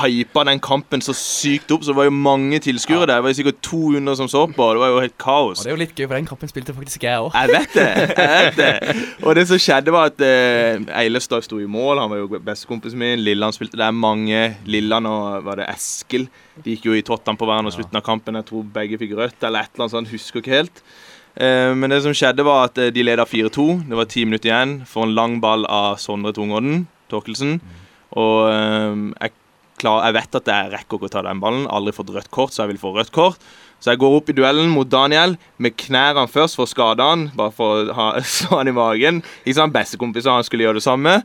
hypa 0.00 0.42
den 0.48 0.60
kampen 0.62 1.02
så 1.04 1.14
sykt 1.16 1.70
opp, 1.74 1.84
så 1.84 1.92
det 1.92 1.98
var 1.98 2.08
jo 2.08 2.14
mange 2.14 2.58
tilskuere 2.64 3.06
der. 3.06 3.18
Det 3.18 3.24
var 3.26 3.32
jo 3.32 3.38
sikkert 3.38 3.60
200 3.66 4.16
som 4.20 4.28
så 4.30 4.44
på, 4.50 4.68
det 4.74 4.82
var 4.82 4.92
jo 4.92 5.00
helt 5.04 5.16
kaos. 5.22 5.60
Og 5.60 5.64
det 5.64 5.70
er 5.70 5.76
jo 5.76 5.80
litt 5.82 5.94
gøy, 5.94 6.06
for 6.06 6.16
den 6.18 6.28
kampen 6.28 6.52
spilte 6.52 6.74
faktisk 6.76 7.06
jeg 7.06 7.22
òg. 7.22 7.30
Jeg 7.36 7.52
vet 7.54 7.76
det. 7.76 7.86
jeg 8.20 8.46
vet 8.46 8.60
det 8.60 9.26
Og 9.26 9.38
det 9.38 9.46
som 9.50 9.62
skjedde, 9.62 9.94
var 9.94 10.12
at 10.12 10.22
eh, 10.26 10.86
Eilestad 11.02 11.46
sto 11.46 11.60
i 11.62 11.68
mål. 11.70 12.02
Han 12.02 12.12
var 12.12 12.22
jo 12.22 12.42
bestekompisen 12.50 13.00
min. 13.00 13.22
Lilland 13.22 13.56
spilte 13.56 13.80
der. 13.80 13.94
Mange 13.96 14.56
Lilland 14.66 15.10
og 15.10 15.44
var 15.46 15.60
det 15.60 15.70
Eskil. 15.72 16.28
De 16.64 16.74
gikk 16.74 16.88
jo 16.90 16.96
i 16.96 17.04
tottene 17.06 17.38
på 17.38 17.48
hverandre 17.48 17.74
i 17.74 17.76
slutten 17.76 18.00
av 18.00 18.06
kampen. 18.06 18.38
Jeg 18.40 18.48
tror 18.50 18.66
begge 18.76 19.00
fikk 19.00 19.16
rødt 19.18 19.46
eller 19.46 19.66
et 19.66 19.74
eller 19.74 19.86
annet 19.86 19.96
sånt. 19.96 20.14
Husker 20.14 20.42
ikke 20.42 20.58
helt. 20.58 20.82
Eh, 21.36 21.72
men 21.76 21.92
det 21.92 22.02
som 22.04 22.14
skjedde, 22.16 22.44
var 22.46 22.70
at 22.70 22.78
eh, 22.80 22.92
de 22.94 23.04
leda 23.04 23.26
4-2. 23.28 23.66
Det 23.88 23.98
var 23.98 24.08
ti 24.10 24.24
minutter 24.24 24.50
igjen. 24.50 24.78
For 24.88 25.06
en 25.06 25.16
lang 25.16 25.40
ball 25.42 25.66
av 25.68 26.00
Sondre 26.02 26.32
Tungodden 26.36 26.86
Torkelsen. 27.12 27.58
Og 28.16 28.48
eh, 28.50 29.02
jeg, 29.20 29.36
klar, 29.80 30.02
jeg 30.08 30.16
vet 30.16 30.40
at 30.40 30.50
jeg 30.52 30.72
rekker 30.74 30.98
ikke 30.98 31.08
å 31.10 31.14
ta 31.16 31.22
den 31.26 31.40
ballen. 31.42 31.68
Aldri 31.72 31.94
fått 31.96 32.12
rødt 32.14 32.30
kort, 32.34 32.54
så 32.54 32.64
jeg 32.64 32.74
vil 32.74 32.82
få 32.82 32.94
rødt 32.96 33.12
kort. 33.14 33.40
Så 33.76 33.92
jeg 33.92 34.00
går 34.00 34.14
opp 34.16 34.30
i 34.32 34.34
duellen 34.36 34.70
mot 34.72 34.88
Daniel 34.88 35.34
med 35.60 35.74
knærne 35.76 36.22
først 36.32 36.56
for 36.56 36.64
å 36.64 36.70
skade 36.70 37.04
han. 37.04 37.26
Bare 37.36 37.52
for 37.52 37.82
å 37.84 37.96
ha 37.96 38.06
slå 38.36 38.62
han 38.62 38.70
i 38.70 38.74
magen. 38.76 39.18
Ikke 39.44 39.58
sant, 39.58 39.74
Bestekompiser 39.74 40.32
han 40.32 40.46
skulle 40.46 40.64
gjøre 40.64 40.80
det 40.80 40.86
samme. 40.86 41.18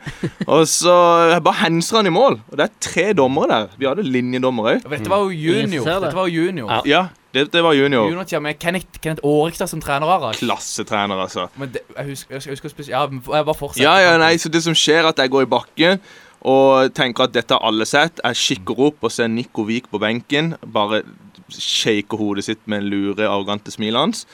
Og 0.50 0.66
så 0.70 0.96
jeg 1.32 1.46
bare 1.48 1.62
henser 1.64 2.02
han 2.02 2.10
i 2.12 2.14
mål. 2.14 2.42
Og 2.52 2.60
det 2.60 2.68
er 2.68 2.74
tre 2.84 3.06
dommere 3.18 3.48
der. 3.54 3.78
Vi 3.80 3.88
hadde 3.88 4.04
linjedommer 4.08 4.74
òg. 4.74 4.86
Dette 4.92 5.12
var 5.12 5.24
jo 5.24 5.32
junior. 5.32 5.88
det. 5.88 5.96
Dette 6.08 6.20
var 6.20 6.32
junior. 6.32 6.74
Ja. 6.76 6.82
Ja, 6.92 7.02
det, 7.32 7.46
det 7.54 7.62
var 7.64 7.78
junior. 7.78 8.10
Junior-tida 8.12 8.42
med 8.44 8.60
Kenneth, 8.60 9.00
Kenneth 9.00 9.24
Årikstad 9.24 9.72
som 9.72 9.80
trener, 9.84 10.12
Arald. 10.12 10.36
Klassetrener, 10.42 11.22
altså. 11.24 11.48
Men 11.56 11.72
det, 11.72 11.86
jeg 11.96 12.10
husker, 12.12 12.36
jeg 12.36 12.58
husker 12.58 12.74
spesielt 12.74 12.98
Ja, 12.98 13.06
jeg 13.08 13.48
bare 13.48 13.56
fortsetter. 13.56 13.88
Ja, 13.88 13.96
ja, 14.12 14.18
nei, 14.20 14.34
så 14.42 14.52
det 14.52 14.60
som 14.68 14.76
skjer 14.76 15.06
er 15.06 15.14
at 15.14 15.24
jeg 15.24 15.32
går 15.32 15.48
i 15.48 15.50
bakken 15.56 16.04
og 16.48 16.94
tenker 16.98 17.28
at 17.28 17.36
dette 17.36 17.54
har 17.54 17.66
alle 17.68 17.86
sett. 17.86 18.22
Jeg 18.24 18.40
kikker 18.42 18.80
opp 18.88 19.04
og 19.06 19.14
ser 19.14 19.30
Nico 19.30 19.66
Vik 19.68 19.92
på 19.92 20.02
benken. 20.02 20.56
Bare 20.66 21.04
shaker 21.52 22.18
hodet 22.18 22.48
sitt 22.48 22.64
med 22.66 22.82
en 22.82 22.90
lure, 22.90 23.28
arrogante 23.28 23.74
smil 23.74 23.98
hans. 24.00 24.26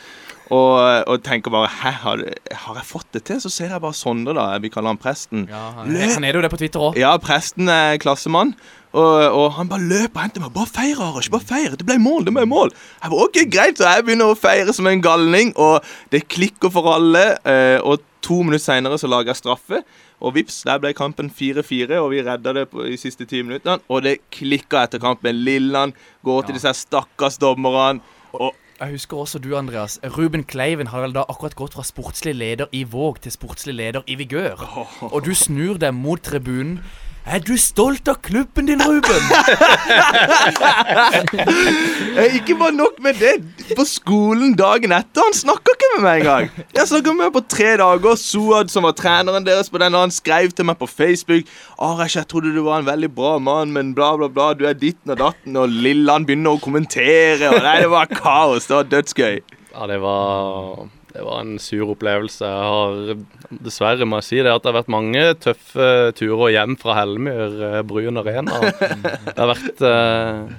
Og, 0.48 0.80
og 1.12 1.24
tenker 1.26 1.52
bare 1.52 1.68
Hæ, 1.68 1.92
har, 2.06 2.22
har 2.56 2.78
jeg 2.80 2.88
fått 2.88 3.10
det 3.18 3.26
til? 3.28 3.42
Så 3.44 3.50
ser 3.52 3.74
jeg 3.74 3.84
bare 3.84 3.98
Sondre, 3.98 4.32
da. 4.38 4.46
Vi 4.64 4.72
kaller 4.72 4.94
han 4.94 5.02
presten. 5.02 5.44
Ja, 5.52 5.66
han, 5.76 5.92
han 5.92 6.24
er 6.24 6.38
jo 6.38 6.44
det 6.46 6.52
på 6.54 6.60
Twitter 6.62 6.86
òg. 6.88 7.00
Ja, 7.00 7.12
presten 7.20 7.68
er 7.68 8.00
klassemann. 8.00 8.54
Og, 8.96 9.18
og 9.28 9.52
han 9.58 9.68
bare 9.68 9.84
løper 9.84 10.16
og 10.16 10.24
henter 10.24 10.42
meg. 10.46 10.54
'Bare 10.56 10.72
feir, 10.72 11.02
Arash. 11.04 11.30
Bare 11.34 11.44
feir. 11.44 11.76
Det 11.76 11.86
ble 11.86 12.00
mål. 12.00 12.26
det 12.26 12.34
ble 12.34 12.46
mål.' 12.48 12.72
Jeg 12.72 13.12
bare, 13.12 13.28
ok, 13.28 13.40
greit, 13.52 13.78
Så 13.78 13.92
jeg 13.92 14.06
begynner 14.08 14.32
å 14.32 14.40
feire 14.40 14.74
som 14.74 14.88
en 14.88 15.04
galning, 15.04 15.52
og 15.60 15.84
det 16.12 16.30
klikker 16.32 16.72
for 16.72 16.96
alle. 16.96 17.38
eh, 17.44 17.80
og 17.84 18.00
to 18.24 18.42
minutter 18.44 18.64
seinere 18.64 18.98
så 18.98 19.08
lager 19.12 19.34
jeg 19.36 19.44
straffe. 19.44 19.84
Og 20.18 20.34
vips, 20.34 20.64
der 20.66 20.80
ble 20.82 20.94
kampen 20.98 21.30
4-4, 21.30 22.00
og 22.02 22.10
vi 22.12 22.24
redda 22.26 22.54
det 22.58 22.68
på, 22.72 22.86
i 22.90 22.98
siste 22.98 23.28
ti 23.30 23.44
minuttene. 23.46 23.78
Og 23.90 24.02
det 24.06 24.18
klikka 24.34 24.88
etter 24.88 25.02
kampen. 25.02 25.44
Lilland 25.46 25.94
går 26.26 26.48
til 26.48 26.58
disse 26.58 26.74
stakkars 26.74 27.38
dommerne. 27.38 28.02
Og 28.34 28.56
Jeg 28.80 28.94
husker 28.94 29.18
også 29.18 29.40
du, 29.42 29.56
Andreas. 29.58 30.00
Ruben 30.18 30.44
Kleiven 30.44 30.88
har 30.88 31.02
vel 31.02 31.14
da 31.16 31.24
akkurat 31.30 31.56
gått 31.58 31.74
fra 31.74 31.86
sportslig 31.86 32.36
leder 32.38 32.70
i 32.72 32.84
Våg 32.86 33.22
til 33.22 33.34
sportslig 33.34 33.74
leder 33.74 34.06
i 34.06 34.18
Vigør. 34.20 34.62
Og 35.10 35.26
du 35.26 35.34
snur 35.34 35.80
deg 35.82 35.94
mot 35.98 36.22
tribunen. 36.22 36.80
Er 37.28 37.42
du 37.44 37.58
stolt 37.60 38.08
av 38.08 38.22
klubben 38.24 38.70
din, 38.70 38.80
Ruben? 38.80 39.24
Eh, 42.18 42.34
Ikke 42.40 42.56
bare 42.58 42.72
nok 42.74 42.96
med 43.04 43.20
det. 43.22 43.34
På 43.78 43.84
skolen 43.86 44.56
dagen 44.58 44.94
etter. 44.96 45.22
Han 45.28 45.36
snakker 45.38 45.76
ikke 45.76 45.90
med 45.98 46.04
meg 46.06 46.22
engang. 46.24 46.48
Jeg 46.74 46.88
snakka 46.90 47.12
med 47.14 47.20
meg 47.28 47.34
på 47.36 47.42
tre 47.52 47.74
dager. 47.78 48.16
Suad, 48.18 48.72
som 48.74 48.88
var 48.88 48.96
treneren 48.98 49.46
deres 49.46 49.70
på 49.70 49.78
den, 49.84 49.94
han 49.94 50.14
skrev 50.14 50.50
til 50.58 50.66
meg 50.66 50.80
på 50.80 50.88
Facebook. 50.90 51.46
Arash, 51.78 52.18
jeg 52.18 52.26
trodde 52.32 52.54
du 52.56 52.64
var 52.66 52.82
en 52.82 52.88
veldig 52.90 53.12
bra 53.14 53.36
mann, 53.44 53.70
men 53.76 53.92
bla, 53.98 54.14
bla, 54.18 54.32
bla. 54.34 54.48
Du 54.58 54.66
er 54.66 54.74
ditten 54.80 55.14
og 55.14 55.20
datten. 55.22 55.60
Og 55.62 55.70
Lilland 55.70 56.26
begynner 56.30 56.58
å 56.58 56.64
kommentere. 56.64 57.52
Og 57.54 57.62
nei, 57.68 57.76
det 57.84 57.92
var 57.94 58.10
kaos. 58.10 58.66
Det 58.72 58.80
var 58.80 58.90
dødsgøy. 58.96 59.38
Ja, 59.76 59.86
det 59.92 60.00
var, 60.02 60.88
det 61.18 61.26
var 61.26 61.42
en 61.42 61.58
sur 61.58 61.90
opplevelse. 61.96 62.46
Jeg 62.46 62.70
har 62.70 63.60
dessverre 63.66 64.06
må 64.06 64.20
jeg 64.22 64.28
si 64.28 64.40
det 64.46 64.54
at 64.54 64.62
det 64.62 64.70
har 64.70 64.80
vært 64.84 64.94
mange 64.94 65.24
tøffe 65.42 65.88
turer 66.18 66.54
hjem 66.54 66.78
fra 66.78 66.98
Hellemyr, 67.00 67.56
eh, 67.72 67.82
Bryn 67.88 68.22
Arena. 68.22 68.60
Det 69.26 69.34
har 69.34 69.50
vært, 69.50 69.82
eh, 69.82 70.52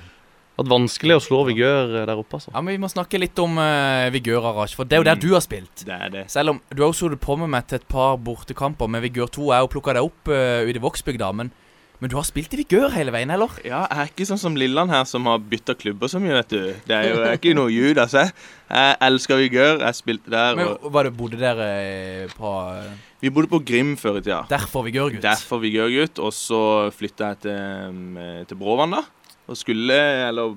vært 0.59 0.73
vanskelig 0.73 1.19
å 1.19 1.23
slå 1.23 1.45
Vigør 1.47 1.95
der 2.01 2.15
oppe, 2.19 2.41
altså. 2.41 2.51
Ja, 2.51 2.63
men 2.65 2.75
Vi 2.75 2.83
må 2.83 2.91
snakke 2.91 3.21
litt 3.23 3.39
om 3.39 3.55
eh, 3.63 4.09
Vigør, 4.15 4.51
Arash, 4.51 4.75
for 4.75 4.89
det 4.89 4.99
er 4.99 5.05
jo 5.05 5.09
der 5.13 5.23
du 5.23 5.29
har 5.37 5.45
spilt. 5.47 5.87
Det 5.87 5.95
er 5.95 6.11
det. 6.17 6.27
Selv 6.35 6.57
om 6.57 6.61
du 6.73 6.83
har 6.83 6.91
jo 6.91 6.99
sittet 6.99 7.23
på 7.23 7.39
med 7.39 7.53
meg 7.55 7.71
til 7.71 7.79
et 7.79 7.89
par 7.89 8.19
bortekamper 8.19 8.91
med 8.91 9.07
Vigør 9.07 9.31
2. 9.39 9.47
Jeg 9.53 9.61
har 9.61 9.69
jo 9.69 9.73
plukka 9.77 9.95
deg 9.95 10.11
opp 10.11 10.33
uh, 10.33 10.67
ute 10.67 10.81
i 10.81 10.83
Vågsbygda, 10.83 11.31
men, 11.39 11.55
men 11.99 12.13
du 12.13 12.15
har 12.15 12.27
spilt 12.29 12.53
i 12.55 12.61
Vigør 12.61 12.93
hele 12.95 13.11
veien, 13.15 13.31
eller? 13.35 13.51
Ja, 13.67 13.83
jeg 13.91 14.05
er 14.05 14.13
ikke 14.13 14.27
sånn 14.29 14.41
som 14.41 14.55
Lilland 14.59 14.93
her, 14.95 15.03
som 15.09 15.27
har 15.27 15.41
bytta 15.43 15.75
klubber 15.79 16.11
så 16.11 16.21
mye, 16.23 16.37
vet 16.37 16.53
du. 16.53 16.63
Det 16.87 16.95
er 16.95 17.09
jo 17.11 17.21
er 17.25 17.39
ikke 17.41 17.57
noe 17.59 17.73
Judas, 17.75 18.15
jeg. 18.15 18.31
Jeg 18.71 18.97
elsker 19.09 19.41
Vigør. 19.43 19.83
Jeg 19.83 19.99
spilte 19.99 20.31
der. 20.31 20.59
Men 20.59 20.77
Og 20.77 20.93
var 20.95 21.09
det, 21.09 21.17
Bodde 21.19 21.41
dere 21.41 21.69
eh, 21.83 22.35
på 22.39 22.55
eh, 22.77 22.93
vi 23.19 23.33
bodde 23.35 23.51
på 23.51 23.59
Grim 23.67 23.97
før 23.99 24.21
i 24.21 24.23
tida. 24.23 24.45
Derfor 24.47 24.85
Vigør, 24.87 25.11
gutt? 25.11 25.25
Derfor 25.25 25.59
Vigør-gutt. 25.59 26.21
Og 26.23 26.31
så 26.37 26.61
flytta 26.95 27.33
jeg 27.33 27.41
til, 27.49 27.89
um, 27.91 28.19
til 28.47 28.61
Bråvann, 28.61 28.95
da. 28.95 29.03
Og 29.51 29.59
skulle, 29.59 29.97
eller 30.29 30.55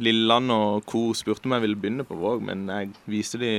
Lilland 0.00 0.52
og 0.52 0.86
co. 0.88 1.10
spurte 1.12 1.44
om 1.44 1.52
jeg 1.56 1.66
ville 1.66 1.76
begynne 1.76 2.06
på 2.08 2.16
Våg, 2.16 2.40
men 2.48 2.64
jeg 2.72 2.94
viste 3.10 3.40
de 3.40 3.52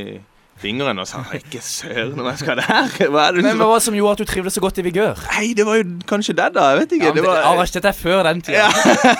fingeren 0.61 0.97
og 1.01 1.05
sa 1.09 1.19
ikke 1.37 1.59
søren 1.61 2.17
om 2.19 2.25
jeg 2.31 2.39
skal 2.41 2.57
der. 2.61 2.89
Hva 3.13 3.27
det 3.35 3.43
Men 3.45 3.59
hva 3.59 3.67
var 3.69 3.77
det 3.81 3.85
som 3.85 3.97
gjorde 3.97 4.17
at 4.17 4.23
du 4.23 4.31
trivdes 4.31 4.57
så 4.57 4.63
godt 4.63 4.79
i 4.81 4.85
Vigør? 4.87 5.19
Nei, 5.35 5.51
det 5.57 5.65
var 5.67 5.77
jo 5.79 5.85
kanskje 6.09 6.33
det, 6.39 6.47
da. 6.57 6.71
Jeg 6.73 6.79
vet 6.83 6.95
ikke. 6.97 7.11
Ja, 7.11 7.13
det 7.19 7.25
var, 7.27 7.43
Arash, 7.51 7.75
dette 7.77 7.91
er 7.93 7.97
før 7.97 8.23
den 8.29 8.41
tida. 8.41 8.65
Ja. 8.65 8.71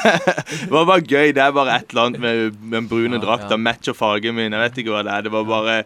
det 0.65 0.71
var 0.73 0.89
bare 0.89 1.05
gøy. 1.05 1.31
Det 1.37 1.43
er 1.45 1.53
bare 1.55 1.77
et 1.77 1.93
eller 1.93 2.09
annet 2.09 2.23
med, 2.25 2.59
den 2.73 2.89
brune 2.89 3.19
Ja, 3.19 3.23
drakta. 3.23 3.53
ja. 3.53 3.61
Matcher 3.69 3.93
fargen 3.97 4.35
min. 4.39 4.51
Jeg 4.57 4.65
vet 4.69 4.81
ikke 4.83 4.95
hva 4.95 5.05
det 5.05 5.13
er. 5.13 5.27
Det 5.29 5.33
var 5.37 5.47
bare 5.53 5.77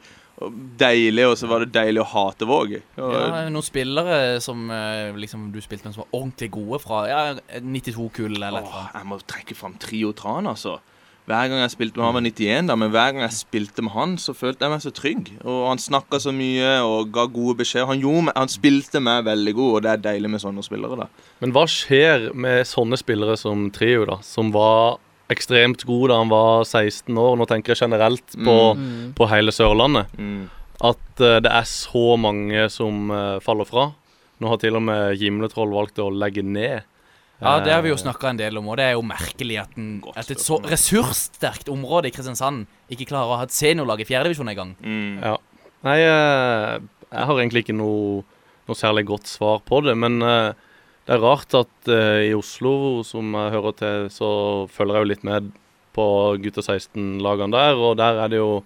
deilig, 0.82 1.26
og 1.30 1.36
så 1.38 1.46
var 1.52 1.62
det 1.66 1.74
deilig 1.76 2.02
å 2.02 2.08
hate 2.16 2.48
Våg. 2.50 2.72
Og- 2.98 3.12
Ja, 3.14 3.44
noen 3.54 3.62
spillere 3.66 4.40
som 4.42 4.64
eh, 4.74 5.12
liksom 5.14 5.52
du 5.54 5.60
spilte 5.62 5.86
med 5.86 5.94
som 5.94 6.06
var 6.08 6.16
ordentlig 6.22 6.50
gode 6.56 6.80
fra 6.82 7.04
ja, 7.12 7.20
92-kull 7.60 8.40
eller 8.40 8.64
noe. 8.64 8.88
Jeg 8.96 9.06
må 9.12 9.20
trekke 9.22 9.56
fram 9.60 9.76
Trio 9.78 10.14
Tran, 10.18 10.48
altså. 10.50 10.80
Hver 11.30 11.48
gang 11.52 11.60
jeg 11.62 11.72
spilte 11.72 11.98
med 12.02 12.06
han 12.08 12.16
var 12.18 12.24
91, 12.26 12.68
da, 12.68 12.76
men 12.76 12.90
hver 12.92 13.12
gang 13.14 13.22
jeg 13.24 13.36
spilte 13.38 13.84
med 13.86 13.94
han, 13.94 14.16
så 14.20 14.34
følte 14.36 14.66
jeg 14.66 14.72
meg 14.74 14.82
så 14.84 14.92
trygg. 14.92 15.30
Og 15.46 15.60
han 15.70 15.78
snakka 15.80 16.20
så 16.20 16.34
mye 16.36 16.72
og 16.84 17.12
ga 17.14 17.28
gode 17.32 17.60
beskjeder. 17.62 17.88
Han, 17.92 18.02
meg- 18.26 18.36
han 18.36 18.50
spilte 18.52 19.00
meg 19.00 19.24
veldig 19.30 19.54
god, 19.56 19.76
og 19.78 19.84
det 19.86 19.92
er 19.94 20.02
deilig 20.10 20.32
med 20.34 20.42
sånne 20.44 20.64
spillere, 20.66 20.98
da. 21.04 21.08
Men 21.40 21.54
hva 21.56 21.64
skjer 21.70 22.32
med 22.34 22.66
sånne 22.68 22.98
spillere 23.00 23.38
som 23.40 23.70
Trio, 23.72 24.04
da, 24.10 24.18
som 24.26 24.50
var 24.52 24.98
ekstremt 25.32 25.86
god 25.88 26.10
da 26.12 26.18
han 26.20 26.34
var 26.34 26.66
16 26.68 27.16
år? 27.16 27.38
Nå 27.40 27.48
tenker 27.48 27.76
jeg 27.76 27.84
generelt 27.86 28.36
på, 28.36 28.58
Mm. 28.76 29.14
på 29.16 29.30
hele 29.32 29.52
Sørlandet. 29.56 30.08
Mm. 30.18 30.50
At 30.82 31.22
uh, 31.22 31.38
det 31.40 31.52
er 31.54 31.64
så 31.70 32.18
mange 32.18 32.66
som 32.74 33.12
uh, 33.14 33.40
faller 33.40 33.70
fra. 33.70 33.92
Nå 34.42 34.50
har 34.50 34.58
til 34.58 34.76
og 34.76 34.82
med 34.82 35.16
Gimletroll 35.22 35.70
valgt 35.72 36.00
å 36.02 36.10
legge 36.10 36.42
ned. 36.44 36.82
Ja, 37.42 37.60
det 37.66 37.74
har 37.74 37.82
vi 37.82 37.90
jo 37.90 37.98
Eh, 37.98 38.04
snakka 38.04 38.30
en 38.30 38.40
del 38.40 38.58
om, 38.60 38.68
og 38.70 38.78
det 38.78 38.86
er 38.86 38.96
jo 38.96 39.06
merkelig 39.06 39.60
at, 39.64 39.78
en, 39.78 40.02
at 40.16 40.30
et 40.32 40.42
så 40.42 40.60
ressurssterkt 40.62 41.72
område 41.74 42.10
i 42.10 42.14
Kristiansand 42.14 42.68
ikke 42.94 43.10
klarer 43.10 43.34
å 43.34 43.40
ha 43.42 43.48
et 43.48 43.56
seniorlag 43.56 44.04
i 44.04 44.08
fjerdedivisjon 44.08 44.52
engang. 44.54 44.76
Mm. 44.80 45.24
Ja. 45.24 45.38
Nei, 45.88 45.98
eh, 46.06 46.76
jeg 47.10 47.30
har 47.32 47.40
egentlig 47.42 47.66
ikke 47.66 47.78
noe, 47.78 48.22
noe 48.70 48.78
særlig 48.78 49.08
godt 49.10 49.32
svar 49.32 49.64
på 49.66 49.82
det. 49.86 49.98
Men 49.98 50.22
eh, 50.22 50.52
det 51.08 51.18
er 51.18 51.26
rart 51.26 51.58
at 51.58 51.90
i 51.90 52.30
Oslo, 52.38 53.02
som 53.04 53.34
jeg 53.34 53.56
hører 53.56 53.74
til, 53.80 54.06
så 54.14 54.30
følger 54.70 55.00
jeg 55.00 55.04
jo 55.04 55.10
litt 55.10 55.26
med 55.28 55.50
på 55.96 56.06
gutta 56.44 56.62
16-lagene 56.62 57.52
der. 57.56 57.82
Og 57.82 57.98
der 58.00 58.22
er 58.22 58.32
det 58.32 58.40
jo 58.40 58.62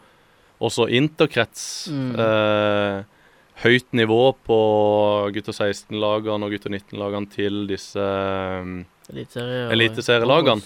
også 0.64 0.88
interkrets. 0.92 1.88
Mm. 1.92 2.12
Eh, 2.20 3.04
høyt 3.64 3.88
nivå 3.96 4.34
på 4.46 4.58
gutter 5.36 5.56
16-lagene 5.56 6.44
og 6.48 6.52
gutter 6.56 6.74
19-lagene 6.74 7.30
til 7.32 7.62
disse 7.70 8.04
og- 8.04 9.72
eliteserielagene. 9.72 10.64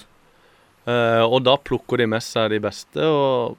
Eh, 0.90 1.24
og 1.28 1.44
da 1.46 1.58
plukker 1.58 1.98
de 2.02 2.08
med 2.10 2.24
seg 2.26 2.50
de 2.54 2.60
beste. 2.64 2.98
Og 3.04 3.58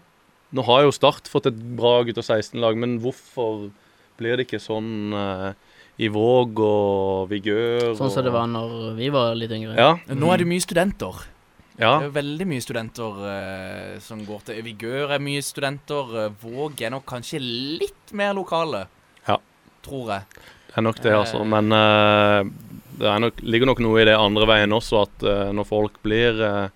nå 0.56 0.64
har 0.66 0.82
jo 0.86 0.94
Start 0.94 1.28
fått 1.30 1.46
et 1.46 1.58
bra 1.78 2.00
gutter 2.02 2.24
16-lag, 2.26 2.76
men 2.80 2.98
hvorfor 3.02 3.68
blir 4.18 4.36
det 4.36 4.48
ikke 4.48 4.60
sånn 4.60 5.14
uh, 5.14 5.52
i 5.96 6.08
Våg 6.12 6.58
og 6.60 7.30
Vigør? 7.30 7.94
Sånn 7.96 8.10
som 8.12 8.24
det 8.26 8.32
var 8.34 8.48
når 8.50 8.96
vi 8.98 9.08
var 9.14 9.36
litt 9.38 9.52
yngre. 9.54 9.76
Ja. 9.78 9.94
Nå 10.12 10.32
er 10.34 10.42
det 10.42 10.48
mye 10.50 10.60
studenter. 10.60 11.22
ja. 11.78 11.94
Det 12.02 12.10
er 12.10 12.16
veldig 12.18 12.46
mye 12.50 12.60
studenter 12.64 13.22
uh, 13.22 13.98
som 14.04 14.24
går 14.26 14.42
til 14.50 14.60
Vigør 14.66 15.14
er 15.14 15.22
mye 15.22 15.40
studenter. 15.44 16.32
Våg 16.42 16.82
er 16.82 16.90
nok 16.96 17.06
kanskje 17.08 17.40
litt 17.40 18.12
mer 18.12 18.34
lokale. 18.36 18.88
Tror 19.86 20.12
jeg. 20.14 20.42
Det 20.70 20.76
er 20.78 20.86
nok 20.86 21.00
det, 21.02 21.14
altså. 21.14 21.40
Men 21.44 21.72
uh, 21.74 22.44
det 23.00 23.08
er 23.08 23.22
nok, 23.24 23.40
ligger 23.42 23.72
nok 23.72 23.80
noe 23.82 24.02
i 24.02 24.06
det 24.06 24.18
andre 24.18 24.46
veien 24.50 24.76
også, 24.76 25.06
at 25.06 25.26
uh, 25.26 25.48
når 25.56 25.66
folk 25.66 25.98
blir 26.04 26.38
uh, 26.44 26.68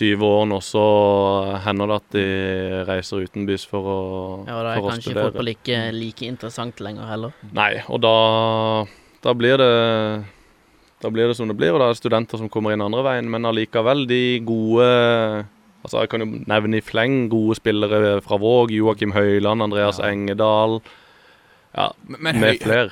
20 0.00 0.24
år 0.24 0.46
nå, 0.48 0.60
så 0.64 0.84
hender 1.66 1.90
det 1.90 1.96
at 1.98 2.14
de 2.14 2.26
reiser 2.88 3.26
utenbys 3.26 3.66
for 3.68 3.84
å, 3.84 3.98
studere. 4.46 4.48
Ja, 4.48 4.56
og 4.56 4.64
da 4.64 4.72
er 4.72 4.84
kanskje 4.86 5.06
studere. 5.10 5.24
fotball 5.28 5.52
ikke 5.52 5.80
like 5.96 6.28
interessant 6.30 6.84
lenger 6.84 7.10
heller. 7.10 7.34
Nei, 7.56 7.72
og 7.90 8.00
da, 8.04 8.14
da 9.26 9.34
blir 9.36 9.60
det 9.60 9.72
Da 11.00 11.08
blir 11.08 11.30
det 11.30 11.36
som 11.36 11.48
det 11.48 11.56
blir, 11.56 11.72
og 11.72 11.80
da 11.80 11.88
er 11.88 11.94
det 11.94 12.00
studenter 12.00 12.40
som 12.40 12.48
kommer 12.52 12.74
inn 12.74 12.84
andre 12.84 13.04
veien. 13.04 13.28
Men 13.32 13.48
allikevel, 13.48 14.06
de 14.08 14.40
gode 14.44 14.88
Altså 15.80 16.02
Jeg 16.02 16.10
kan 16.12 16.20
jo 16.20 16.42
nevne 16.44 16.76
i 16.76 16.84
fleng 16.84 17.30
gode 17.32 17.56
spillere 17.56 18.18
fra 18.20 18.36
Våg. 18.36 18.72
Joakim 18.76 19.14
Høiland, 19.16 19.64
Andreas 19.64 19.98
Ja. 19.98 20.10
Engedal. 20.12 20.82
Ja, 21.76 21.92
Men, 22.06 22.20
men 22.26 22.40
med 22.40 22.60
flere. 22.62 22.90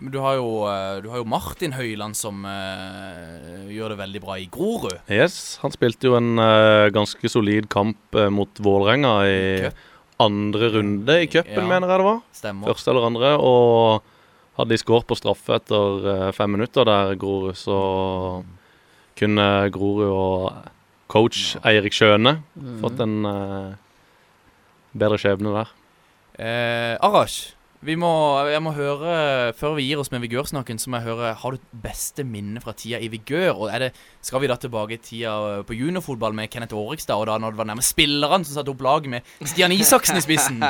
Men 0.00 0.12
du 0.14 0.18
har 0.22 0.36
jo, 0.38 0.46
eh, 0.70 1.00
du 1.04 1.08
har 1.12 1.18
jo 1.20 1.26
Martin 1.28 1.72
Høiland 1.76 2.16
som 2.16 2.44
uh, 2.46 3.66
gjør 3.68 3.92
det 3.92 3.98
veldig 4.00 4.20
bra 4.22 4.36
i 4.40 4.46
Grorud. 4.52 4.94
Yes, 5.12 5.58
han 5.60 5.74
spilte 5.74 6.08
jo 6.08 6.14
en 6.16 6.38
uh, 6.40 6.88
ganske 6.94 7.28
solid 7.28 7.66
kamp 7.72 7.98
uh, 8.16 8.28
mot 8.32 8.48
Vålerenga 8.64 9.12
i 9.28 9.40
Køpp. 9.66 9.82
andre 10.24 10.70
runde 10.76 11.18
i 11.24 11.26
cupen, 11.32 11.52
Ja. 11.58 11.66
mener 11.68 11.88
jeg 11.90 11.98
det 12.00 12.06
var. 12.06 12.22
Stemmer. 12.32 12.70
Første 12.72 12.90
eller 12.94 13.06
andre. 13.10 13.34
Og 13.40 14.02
hadde 14.60 14.72
de 14.74 14.80
skåret 14.80 15.06
på 15.08 15.16
straffe 15.16 15.54
etter 15.56 16.08
eh, 16.12 16.32
fem 16.36 16.50
minutter 16.52 16.84
der, 16.84 17.14
Grorud, 17.16 17.56
så 17.56 17.76
kunne 19.16 19.46
Grorud 19.72 20.10
og 20.12 20.66
coach 21.08 21.56
Eirik 21.64 21.92
Skjøne 21.96 22.38
Mm. 22.60 22.80
fått 22.82 23.00
en 23.00 23.14
eh, 23.24 23.70
bedre 25.00 25.16
skjebne 25.22 25.52
der. 25.54 25.70
Eh, 26.36 26.96
Arash, 27.00 27.54
vi 27.80 27.94
må, 27.96 28.10
jeg 28.52 28.60
må 28.60 28.74
høre 28.76 29.12
Før 29.56 29.78
vi 29.78 29.86
gir 29.88 30.00
oss 30.02 30.10
med 30.12 30.20
Vigør-snakken, 30.20 30.76
så 30.80 30.90
må 30.92 30.98
jeg 31.00 31.08
høre 31.08 31.32
Har 31.40 31.54
du 31.54 31.62
beste 31.84 32.26
minne 32.28 32.60
fra 32.60 32.74
tida 32.76 33.00
i 33.00 33.08
Vigør? 33.12 33.54
Og 33.54 33.72
er 33.72 33.86
det, 33.86 33.90
Skal 34.24 34.42
vi 34.42 34.50
da 34.50 34.58
tilbake 34.60 34.98
i 34.98 35.00
tida 35.00 35.32
på 35.64 35.76
juniorfotball 35.78 36.36
med 36.36 36.52
Kenneth 36.52 36.76
Årikstad, 36.76 37.16
og 37.16 37.30
da 37.30 37.38
når 37.40 37.54
det 37.54 37.60
var 37.62 37.70
nærmest 37.72 37.94
spillerne 37.94 38.44
som 38.44 38.58
satte 38.58 38.74
opp 38.74 38.84
laget 38.84 39.14
med 39.14 39.48
Stian 39.48 39.72
Isaksen 39.72 40.20
i 40.20 40.24
spissen? 40.24 40.60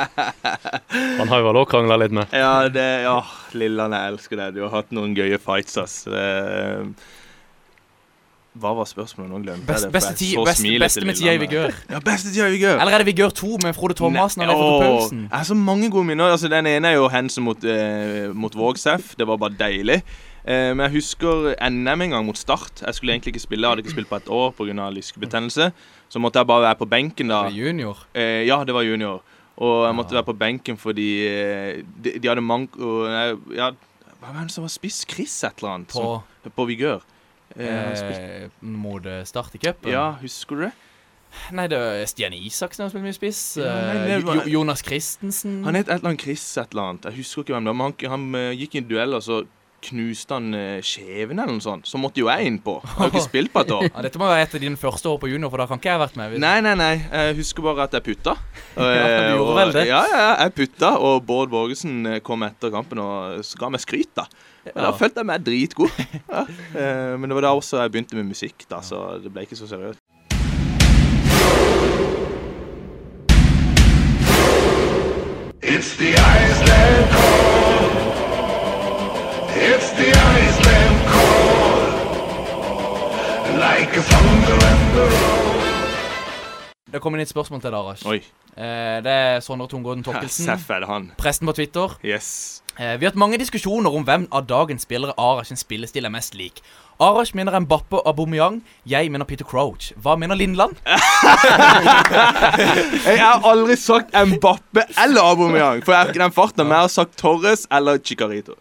Han 1.19 1.27
har 1.27 1.41
jo 1.41 1.49
vel 1.49 1.59
òg 1.59 1.67
krangla 1.71 1.97
litt 1.99 2.15
med. 2.15 2.31
Ja, 2.31 2.69
det, 2.71 2.87
ja, 3.03 3.17
Lilland, 3.59 3.95
jeg 3.97 4.13
elsker 4.13 4.39
det. 4.39 4.47
Du 4.55 4.63
har 4.63 4.71
hatt 4.77 4.95
noen 4.95 5.15
gøye 5.17 5.39
fights, 5.41 5.75
ass. 5.81 5.97
Det, 6.07 6.23
hva 8.59 8.73
var 8.75 8.87
spørsmålet 8.89 9.31
nå? 9.31 9.37
Glemte 9.45 9.67
Best, 9.67 9.85
jeg 9.85 9.87
det, 9.87 9.95
beste, 9.95 10.15
ti, 10.19 10.31
så 10.33 10.43
beste, 10.43 11.05
med 11.07 11.15
tida 11.15 11.35
i 11.37 11.39
Vigør? 11.39 11.75
Ja, 11.87 12.01
beste 12.03 12.33
tida 12.33 12.49
i 12.49 12.57
Vigør. 12.57 12.81
Eller 12.81 12.97
er 12.97 13.03
det 13.03 13.07
Vigør 13.07 13.31
2 13.31 13.51
med 13.63 13.77
Frode 13.77 13.95
Thomassen 13.95 14.43
og 14.43 14.49
Leif 14.49 14.63
Paulsen? 14.83 15.21
Jeg 15.29 15.37
har 15.37 15.47
så 15.47 15.55
mange 15.55 15.87
gode 15.91 16.09
minner. 16.09 16.33
Altså, 16.35 16.49
den 16.51 16.67
ene 16.67 16.89
er 16.89 16.97
jo 16.99 17.07
hendelsen 17.07 17.45
mot, 17.47 17.63
eh, 17.63 18.27
mot 18.35 18.57
Vågsef. 18.59 19.13
Det 19.15 19.27
var 19.27 19.39
bare 19.39 19.55
deilig. 19.55 20.01
Eh, 20.43 20.73
men 20.75 20.83
jeg 20.83 20.97
husker 20.97 21.53
NM 21.69 22.03
en 22.07 22.15
gang 22.17 22.27
mot 22.27 22.37
Start. 22.37 22.83
Jeg 22.83 22.97
skulle 22.97 23.13
egentlig 23.13 23.35
ikke 23.35 23.45
spille, 23.45 23.63
jeg 23.63 23.71
hadde 23.71 23.85
ikke 23.85 23.95
spilt 23.95 24.09
på 24.09 24.19
et 24.19 24.27
år 24.27 24.51
pga. 24.57 24.89
lyskebetennelse. 24.89 25.71
Så 26.09 26.19
måtte 26.19 26.39
jeg 26.39 26.47
bare 26.47 26.61
være 26.61 26.75
på 26.75 26.89
benken 26.91 27.31
da. 27.31 27.45
Det 27.47 27.53
var 27.53 27.59
Junior. 27.67 28.03
Eh, 28.13 28.47
ja, 28.47 28.63
det 28.67 28.73
var 28.73 28.81
junior. 28.81 29.21
Og 29.61 29.85
jeg 29.85 29.95
måtte 29.95 30.17
være 30.17 30.27
på 30.27 30.33
benken 30.33 30.77
fordi 30.77 31.27
eh, 31.27 31.83
de, 32.03 32.17
de 32.19 32.27
hadde 32.27 32.41
mange 32.41 32.67
eh, 32.81 33.35
Ja, 33.55 33.71
hva 34.21 34.35
var 34.35 34.45
det 34.45 34.53
som 34.53 34.65
var 34.65 34.69
spiss? 34.73 35.05
Chris 35.09 35.43
et 35.43 35.61
eller 35.61 35.75
annet? 35.75 35.87
På 35.93 36.21
som, 36.43 36.51
på 36.53 36.65
Vigør. 36.69 37.01
Eh, 37.57 38.43
eh, 38.45 38.49
mot 38.61 39.05
eh, 39.05 39.23
Start 39.25 39.55
i 39.55 39.57
cupen? 39.57 39.91
ja, 39.91 40.11
husker 40.21 40.55
du 40.55 40.61
det? 40.67 40.71
Nei, 41.55 41.67
det 41.71 41.77
er 41.79 42.05
Stian 42.11 42.33
Isaksen 42.35 42.83
har 42.83 42.89
spilt 42.91 43.03
mye 43.05 43.15
spiss. 43.15 43.57
Ja, 43.57 43.63
nei, 43.93 44.11
Eh, 44.17 44.21
var- 44.27 44.35
Jo- 44.41 44.49
Jonas 44.59 44.81
Christensen. 44.83 45.63
Han 45.63 45.75
het 45.75 45.87
et 45.87 45.95
eller 45.99 46.09
annet 46.09 46.21
Chris 46.21 46.57
et 46.57 46.71
eller 46.73 46.83
annet. 46.89 47.05
Jeg 47.05 47.13
husker 47.21 47.41
ikke 47.43 47.53
hvem 47.55 47.65
det 47.69 47.77
var. 47.77 48.09
Han, 48.09 48.33
han 48.33 48.57
gikk 48.57 48.75
i 48.75 48.77
en 48.79 48.87
duell, 48.89 49.13
og 49.15 49.21
så 49.23 49.45
knuste 49.89 50.37
han 50.37 50.51
skjeven 50.85 51.01
kjeven 51.31 51.39
eller 51.41 51.55
noe 51.57 51.63
sånt. 51.63 51.87
Så 51.89 51.99
måtte 52.01 52.21
jo 52.21 52.29
jeg 52.29 52.47
innpå. 52.49 52.77
Jeg 52.83 52.93
har 52.97 53.07
jo 53.09 53.11
ikke 53.13 53.23
spilt 53.25 53.51
på 53.53 53.63
et 53.65 53.71
år. 53.75 53.87
Ja, 53.91 54.03
dette 54.05 54.19
må 54.21 54.27
være 54.29 54.45
et 54.45 54.55
av 54.57 54.61
dine 54.63 54.79
første 54.79 55.09
år 55.11 55.17
på 55.21 55.29
junior, 55.31 55.51
for 55.51 55.61
da 55.61 55.67
kan 55.69 55.81
ikke 55.81 55.89
jeg 55.91 55.97
ha 55.97 56.03
vært 56.03 56.17
med. 56.19 56.35
Nei, 56.41 56.53
nei, 56.65 56.75
nei. 56.79 56.91
Jeg 57.01 57.35
husker 57.41 57.65
bare 57.65 57.87
at 57.87 57.97
jeg 57.97 58.05
putta. 58.11 58.35
Ja, 58.77 59.07
du 59.31 59.41
gjorde 59.41 59.57
vel 59.57 59.73
det? 59.75 59.85
Ja, 59.89 60.01
ja, 60.11 60.27
jeg 60.45 60.53
putta, 60.61 60.93
og 61.03 61.25
Bård 61.27 61.51
Borgesen 61.51 62.05
eh, 62.07 62.19
kom 62.25 62.45
etter 62.47 62.71
kampen 62.73 63.01
og 63.03 63.41
ga 63.59 63.71
meg 63.73 63.83
skryt, 63.83 64.13
da. 64.17 64.27
Men 64.69 64.83
Da 64.85 64.93
følte 64.95 65.23
jeg 65.23 65.31
meg 65.31 65.45
dritgod. 65.47 65.99
Ja. 66.31 66.45
Eh, 66.77 67.17
Men 67.19 67.29
det 67.29 67.37
var 67.39 67.49
da 67.49 67.55
også 67.57 67.81
jeg 67.83 67.91
begynte 67.95 68.15
med 68.19 68.29
musikk, 68.31 68.67
da, 68.71 68.79
så 68.85 69.17
det 69.23 69.33
ble 69.33 69.47
ikke 69.47 69.59
så 69.59 69.67
seriøst. 69.69 69.99
It's 75.63 75.95
the 75.97 76.10
Det 87.01 87.07
kommer 87.07 87.17
inn 87.17 87.25
et 87.25 87.31
spørsmål 87.33 87.61
til 87.63 87.71
deg, 87.73 87.79
Arash. 87.81 88.03
Oi. 88.05 88.19
Eh, 88.51 88.97
det 89.01 89.09
er 89.09 89.39
Sondre 89.41 89.65
Tungården 89.71 90.03
Torkelsen, 90.05 90.45
Seff 90.45 90.67
er 90.69 90.83
det 90.83 90.89
han. 90.91 91.07
presten 91.17 91.49
på 91.49 91.53
Twitter. 91.57 91.95
Yes. 92.05 92.61
Eh, 92.77 92.91
vi 92.99 93.07
har 93.07 93.09
hatt 93.09 93.17
mange 93.17 93.39
diskusjoner 93.41 93.89
om 93.89 94.03
hvem 94.05 94.27
av 94.29 94.45
dagens 94.45 94.85
spillere 94.85 95.15
Arash 95.17 95.49
sin 95.49 95.57
spillestil 95.57 96.05
er 96.05 96.13
mest 96.13 96.37
lik. 96.37 96.61
Arash 97.01 97.33
mener 97.33 97.57
Mbappe 97.65 97.97
og 97.97 98.05
Aubameyang. 98.11 98.61
Jeg 98.85 99.09
mener 99.09 99.25
Peter 99.25 99.49
Crouch. 99.49 99.89
Hva 99.97 100.13
mener 100.15 100.37
Lindland? 100.37 100.77
Jeg 103.09 103.17
har 103.17 103.41
aldri 103.49 103.75
sagt 103.81 104.13
Mbappe 104.13 104.85
eller 105.01 105.21
Aubameyang. 105.25 105.81
For 105.81 105.95
jeg 105.95 106.03
har 106.03 106.13
ikke 106.13 106.21
den 106.21 106.37
farten. 106.37 106.67
Men 106.67 106.75
jeg 106.77 106.85
har 106.85 106.93
sagt 107.01 107.17
Torres 107.17 107.65
eller 107.71 107.97
Chicarito. 107.97 108.53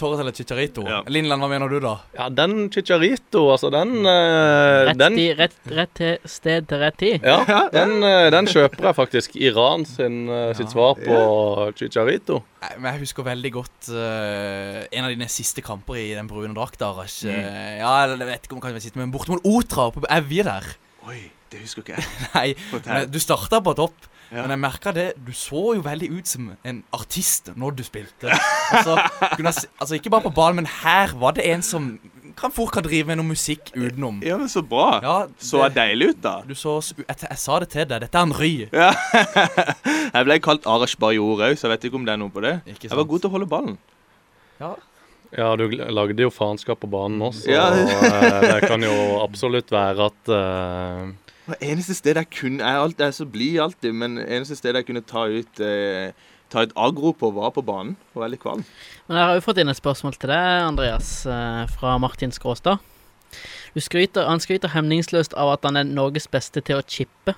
Torres 0.00 0.20
eller 0.22 0.34
Chicharito? 0.34 0.82
Ja. 0.88 1.00
Lindland, 1.10 1.42
hva 1.44 1.48
mener 1.50 1.70
du 1.70 1.76
da? 1.82 1.94
Ja, 2.16 2.26
den 2.32 2.68
Chicharito, 2.74 3.44
altså, 3.54 3.70
den 3.74 3.92
uh, 4.02 4.88
Rett, 4.88 4.98
den, 4.98 5.18
i, 5.22 5.26
rett, 5.38 5.54
rett 5.70 5.92
til 5.98 6.30
sted 6.30 6.66
til 6.70 6.82
rett 6.82 6.98
tid. 7.00 7.26
ja, 7.26 7.60
den, 7.74 7.96
uh, 8.02 8.26
den 8.34 8.50
kjøper 8.50 8.88
jeg 8.90 8.98
faktisk. 8.98 9.36
Iran 9.38 9.86
sin, 9.88 10.24
eh, 10.28 10.52
sitt 10.58 10.72
svar 10.72 10.98
på 10.98 11.18
Chicharito. 11.78 12.40
Nei, 12.64 12.72
men 12.78 12.90
Jeg 12.92 13.04
husker 13.04 13.26
veldig 13.26 13.52
godt 13.54 13.90
en 13.94 15.04
av 15.04 15.12
dine 15.12 15.28
siste 15.28 15.62
kamper 15.64 15.98
i 16.00 16.08
den 16.16 16.30
brune 16.30 16.54
drakta, 16.56 16.92
Mm. 16.94 17.78
Ja, 17.78 17.92
jeg 18.06 18.26
vet 18.26 18.46
ikke 18.46 18.56
om 18.56 18.74
jeg 18.74 18.82
sitter 18.82 19.00
men 19.00 19.12
borte 19.12 19.32
mot 19.32 19.44
Otra 19.44 19.90
på 19.92 20.02
Evje 20.10 20.44
der. 20.46 20.66
Oi, 21.08 21.20
det 21.52 21.60
husker 21.60 21.84
ikke 21.84 21.98
jeg. 21.98 22.06
Nei, 22.34 22.48
men 22.86 23.10
du 23.12 23.20
starta 23.22 23.60
på 23.64 23.74
topp. 23.78 24.08
Ja. 24.32 24.42
Men 24.42 24.50
jeg 24.54 24.60
merka 24.64 24.92
det, 24.96 25.06
du 25.26 25.32
så 25.36 25.74
jo 25.76 25.82
veldig 25.84 26.08
ut 26.18 26.26
som 26.30 26.48
en 26.64 26.82
artist 26.96 27.50
når 27.56 27.76
du 27.78 27.82
spilte. 27.86 28.30
Altså, 28.74 28.96
ha 28.96 29.30
altså 29.38 29.94
Ikke 29.98 30.10
bare 30.10 30.22
på 30.26 30.32
banen, 30.34 30.56
men 30.62 30.66
her 30.82 31.12
var 31.20 31.32
det 31.36 31.44
en 31.52 31.62
som 31.62 31.98
kan 32.34 32.50
fort 32.50 32.72
kan 32.74 32.82
drive 32.82 33.06
med 33.06 33.20
noe 33.20 33.28
musikk 33.28 33.68
utenom. 33.76 34.16
Ja, 34.26 34.34
men 34.40 34.48
så 34.50 34.58
bra. 34.66 34.98
Ja, 35.04 35.16
Så 35.38 35.60
det- 35.68 35.76
deilig 35.76 36.08
ut, 36.14 36.22
da. 36.24 36.32
Du 36.42 36.54
så, 36.58 36.80
jeg, 36.98 37.16
jeg 37.30 37.38
sa 37.38 37.58
det 37.62 37.68
til 37.70 37.86
deg, 37.86 38.00
dette 38.02 38.18
er 38.18 38.22
en 38.26 38.32
ry. 38.34 38.50
Ja. 38.72 38.88
jeg 40.16 40.24
ble 40.26 40.40
kalt 40.42 40.66
Arash 40.66 40.96
Bajor 40.98 41.38
òg, 41.46 41.54
så 41.54 41.68
jeg 41.68 41.76
vet 41.76 41.84
ikke 41.90 42.00
om 42.00 42.04
det 42.08 42.16
er 42.16 42.18
noe 42.24 42.34
på 42.34 42.42
det. 42.42 42.56
Ikke 42.66 42.88
Jeg 42.90 42.98
var 42.98 43.06
god 43.06 43.22
til 43.22 43.30
å 43.30 43.34
holde 43.36 43.46
ballen. 43.52 43.78
Ja, 45.34 45.48
du 45.58 45.64
lagde 45.90 46.22
jo 46.22 46.30
faenskap 46.30 46.78
på 46.82 46.90
banen 46.90 47.22
også, 47.26 47.48
Ja. 47.50 47.64
og 47.70 48.04
eh, 48.06 48.40
det 48.54 48.68
kan 48.70 48.82
jo 48.86 48.92
absolutt 49.22 49.70
være 49.74 50.06
at 50.10 50.30
eh, 50.30 51.08
Det 51.44 51.58
eneste 51.60 51.94
stedet 51.94 52.22
jeg 52.22 52.30
kunne 52.38 52.64
Jeg 52.64 52.80
alltid, 52.80 53.00
jeg 53.04 53.12
er 53.12 53.16
så 53.18 53.26
blid 53.28 53.58
alltid, 53.60 53.92
men 53.92 54.16
eneste 54.18 54.56
stedet 54.56 54.80
jeg 54.80 54.86
kunne 54.88 55.04
ta 55.04 55.26
ut 55.28 55.60
eh, 55.60 56.14
Ta 56.52 56.62
ut 56.64 56.74
agro 56.76 57.12
på, 57.18 57.30
var 57.34 57.50
på 57.50 57.64
banen. 57.66 57.96
Og 58.14 58.22
veldig 58.22 58.38
kvalm. 58.38 58.64
Men 59.08 59.18
jeg 59.18 59.26
har 59.26 59.38
jo 59.38 59.42
fått 59.42 59.58
inn 59.58 59.72
et 59.72 59.78
spørsmål 59.78 60.14
til 60.20 60.30
deg, 60.30 60.50
Andreas, 60.62 61.08
eh, 61.26 61.64
fra 61.72 61.96
Martin 61.98 62.30
Skråstad. 62.32 62.78
Du 63.74 63.80
skryter, 63.82 64.28
han 64.28 64.38
skryter 64.38 64.70
hemningsløst 64.70 65.34
av 65.34 65.50
at 65.56 65.66
han 65.66 65.80
er 65.80 65.88
Norges 65.88 66.28
beste 66.30 66.62
til 66.62 66.78
å 66.78 66.84
chippe. 66.86 67.34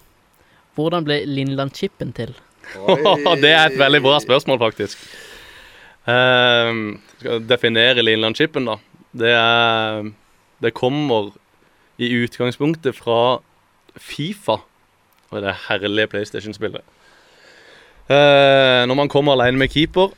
Hvordan 0.76 1.06
ble 1.06 1.22
Lindland-chippen 1.24 2.12
til? 2.18 2.34
det 3.42 3.54
er 3.54 3.70
et 3.70 3.78
veldig 3.80 4.02
bra 4.04 4.18
spørsmål, 4.20 4.60
faktisk. 4.66 5.00
Uh, 6.04 6.98
skal 7.22 7.48
definere 7.48 8.04
Lindland-chippen, 8.04 8.68
da. 8.68 8.76
Det 9.16 9.32
er 9.32 10.12
Det 10.60 10.72
kommer 10.76 11.32
i 12.00 12.08
utgangspunktet 12.20 12.96
fra 12.96 13.38
Fifa 14.02 14.60
og 15.32 15.42
det 15.42 15.54
herlige 15.66 16.10
PlayStation-spillet. 16.12 16.84
Eh, 18.06 18.82
når 18.86 18.94
man 18.94 19.10
kommer 19.10 19.34
alene 19.34 19.58
med 19.58 19.72
keeper, 19.72 20.12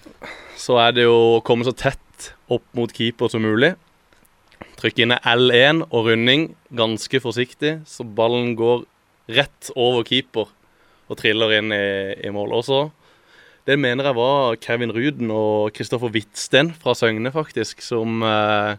så 0.58 0.76
er 0.82 0.92
det 0.96 1.06
jo 1.06 1.38
å 1.38 1.44
komme 1.46 1.64
så 1.64 1.72
tett 1.72 2.32
opp 2.52 2.66
mot 2.76 2.92
keeper 2.92 3.30
som 3.32 3.44
mulig. 3.44 3.72
Trykke 4.78 5.06
inn 5.06 5.16
L1 5.16 5.86
og 5.88 6.10
runding 6.10 6.50
ganske 6.76 7.20
forsiktig, 7.22 7.78
så 7.88 8.04
ballen 8.04 8.52
går 8.58 8.84
rett 9.38 9.70
over 9.76 10.04
keeper 10.06 10.50
og 11.08 11.20
triller 11.20 11.54
inn 11.58 11.72
i, 11.72 11.88
i 12.20 12.32
mål. 12.34 12.52
Også 12.60 12.88
det 13.68 13.76
mener 13.80 14.06
jeg 14.08 14.16
var 14.16 14.56
Kevin 14.64 14.92
Ruden 14.96 15.32
og 15.32 15.74
Kristoffer 15.76 16.12
Hvitsten 16.12 16.70
fra 16.76 16.94
Søgne, 16.96 17.32
faktisk, 17.32 17.82
som, 17.84 18.22
eh, 18.24 18.76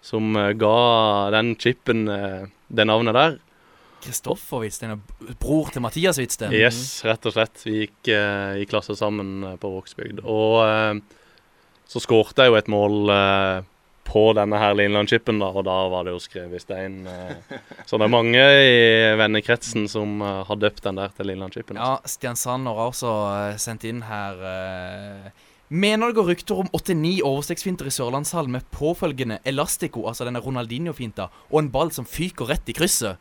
som 0.00 0.36
ga 0.56 0.76
den 1.34 1.54
chipen 1.60 2.06
eh, 2.08 2.46
det 2.72 2.86
navnet 2.88 3.16
der. 3.16 3.38
Kristoffer 4.02 4.62
Hvitsten, 4.62 4.94
bror 5.40 5.70
til 5.72 5.84
Mathias 5.84 6.18
Hvitsten. 6.20 6.54
Yes, 6.54 7.02
rett 7.06 7.26
og 7.28 7.34
slett. 7.36 7.60
Vi 7.66 7.84
gikk 7.84 8.12
uh, 8.12 8.58
i 8.58 8.66
klasse 8.68 8.96
sammen 8.98 9.42
eh, 9.46 9.58
på 9.60 9.70
Vågsbygd. 9.72 10.24
Og 10.26 10.56
uh, 10.66 11.20
så 11.90 12.02
skårte 12.02 12.46
jeg 12.46 12.52
jo 12.52 12.58
et 12.58 12.70
mål 12.72 13.12
på 14.08 14.22
denne 14.36 14.58
her 14.58 14.74
Linland-chipen, 14.76 15.38
da, 15.40 15.50
og 15.52 15.66
da 15.68 15.74
var 15.92 16.06
det 16.06 16.14
jo 16.14 16.20
skrevet 16.20 16.56
i 16.56 16.62
stein. 16.62 16.94
Så 17.84 18.00
det 18.00 18.06
er 18.06 18.12
mange 18.12 18.40
i 18.40 18.78
vennekretsen 19.20 19.84
som 19.92 20.20
har 20.24 20.58
døpt 20.60 20.86
den 20.88 20.96
der 21.00 21.12
til 21.16 21.28
Linland-chipen. 21.28 21.76
Ja, 21.76 21.98
Stian 22.08 22.40
Sander 22.40 22.76
har 22.80 22.94
også 22.94 23.12
sendt 23.60 23.84
inn 23.88 24.00
her 24.08 24.40
Mener 25.72 26.10
det 26.10 26.18
går 26.18 26.26
rykter 26.28 26.58
om 26.60 26.66
89 26.68 27.22
overstegsfinter 27.24 27.86
i 27.88 27.92
Sørlandshallen 27.94 28.52
med 28.52 28.66
påfølgende 28.76 29.38
elastico, 29.48 30.02
altså 30.04 30.26
denne 30.28 30.42
Ronaldinho-finta, 30.44 31.30
og 31.48 31.62
en 31.62 31.70
ball 31.72 31.92
som 31.96 32.04
fyker 32.04 32.50
rett 32.50 32.68
i 32.68 32.74
krysset? 32.76 33.16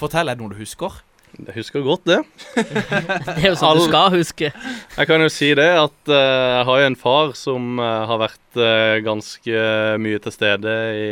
Fortell, 0.00 0.30
er 0.30 0.36
det 0.38 0.40
noe 0.44 0.54
du 0.54 0.60
husker? 0.60 1.00
Jeg 1.38 1.54
husker 1.60 1.84
godt 1.86 2.06
det. 2.08 2.18
Det 2.56 3.36
er 3.38 3.50
jo 3.52 3.58
sånn 3.58 3.78
du 3.78 3.84
skal 3.86 4.10
huske. 4.16 4.50
Jeg 4.50 5.08
kan 5.08 5.22
jo 5.22 5.28
si 5.30 5.52
det 5.56 5.68
at 5.78 6.10
uh, 6.10 6.16
jeg 6.16 6.66
har 6.68 6.80
jo 6.80 6.88
en 6.88 6.98
far 6.98 7.32
som 7.38 7.78
uh, 7.78 8.02
har 8.10 8.20
vært 8.24 8.58
uh, 8.58 8.98
ganske 9.06 9.62
mye 10.02 10.20
til 10.24 10.34
stede 10.34 10.76
i, 10.98 11.10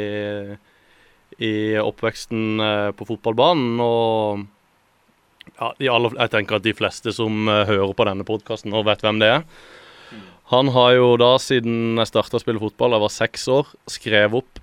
i 1.39 1.55
oppveksten 1.79 2.61
på 2.99 3.09
fotballbanen. 3.13 3.79
Og 3.85 4.45
ja, 5.55 5.73
de 5.79 5.91
aller, 5.95 6.19
jeg 6.19 6.35
tenker 6.35 6.59
at 6.59 6.67
de 6.67 6.77
fleste 6.77 7.15
som 7.15 7.47
hører 7.47 7.95
på 7.95 8.09
denne 8.09 8.27
podkasten 8.27 8.75
og 8.75 8.89
vet 8.91 9.05
hvem 9.07 9.23
det 9.23 9.33
er. 9.39 9.47
Han 10.49 10.73
har 10.73 10.95
jo 10.97 11.13
da, 11.21 11.35
siden 11.43 12.01
jeg 12.01 12.09
starta 12.11 12.39
å 12.39 12.43
spille 12.43 12.63
fotball, 12.63 12.97
jeg 12.97 13.05
var 13.05 13.13
seks 13.13 13.47
år, 13.53 13.71
skrevet 13.93 14.43
opp 14.43 14.63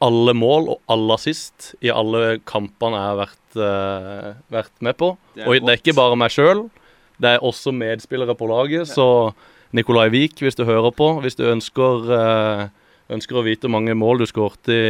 alle 0.00 0.32
mål 0.36 0.68
og 0.72 0.78
alle 0.88 1.14
assist 1.18 1.74
i 1.84 1.90
alle 1.92 2.38
kampene 2.48 2.96
jeg 2.96 3.08
har 3.10 3.18
vært, 3.20 3.56
uh, 3.60 4.28
vært 4.52 4.72
med 4.80 4.96
på. 5.00 5.10
Det 5.36 5.46
og 5.46 5.58
det 5.66 5.74
er 5.74 5.80
ikke 5.82 5.96
bare 5.98 6.16
meg 6.16 6.32
sjøl. 6.32 6.62
Det 7.20 7.34
er 7.34 7.44
også 7.44 7.72
medspillere 7.76 8.32
på 8.38 8.48
laget, 8.48 8.88
så 8.88 9.32
Nikolai 9.76 10.08
Vik, 10.10 10.38
hvis 10.40 10.56
du 10.56 10.64
hører 10.64 10.90
på, 10.96 11.10
hvis 11.20 11.36
du 11.36 11.44
ønsker, 11.50 12.08
uh, 12.08 12.64
ønsker 13.12 13.36
å 13.36 13.44
vite 13.44 13.66
hvor 13.68 13.74
mange 13.76 13.92
mål 13.98 14.22
du 14.22 14.26
skåret 14.30 14.70
i 14.72 14.80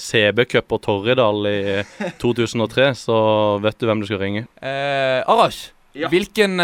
CB-cup 0.00 0.72
og 0.78 0.80
Torridal 0.86 1.44
i 1.50 1.58
2003, 2.24 2.88
så 2.96 3.18
vet 3.62 3.78
du 3.78 3.86
hvem 3.90 4.00
du 4.00 4.08
skal 4.08 4.22
ringe. 4.24 4.46
Uh, 4.62 5.20
Arash, 5.28 5.70
Ja. 5.94 6.08
hvilken 6.10 6.56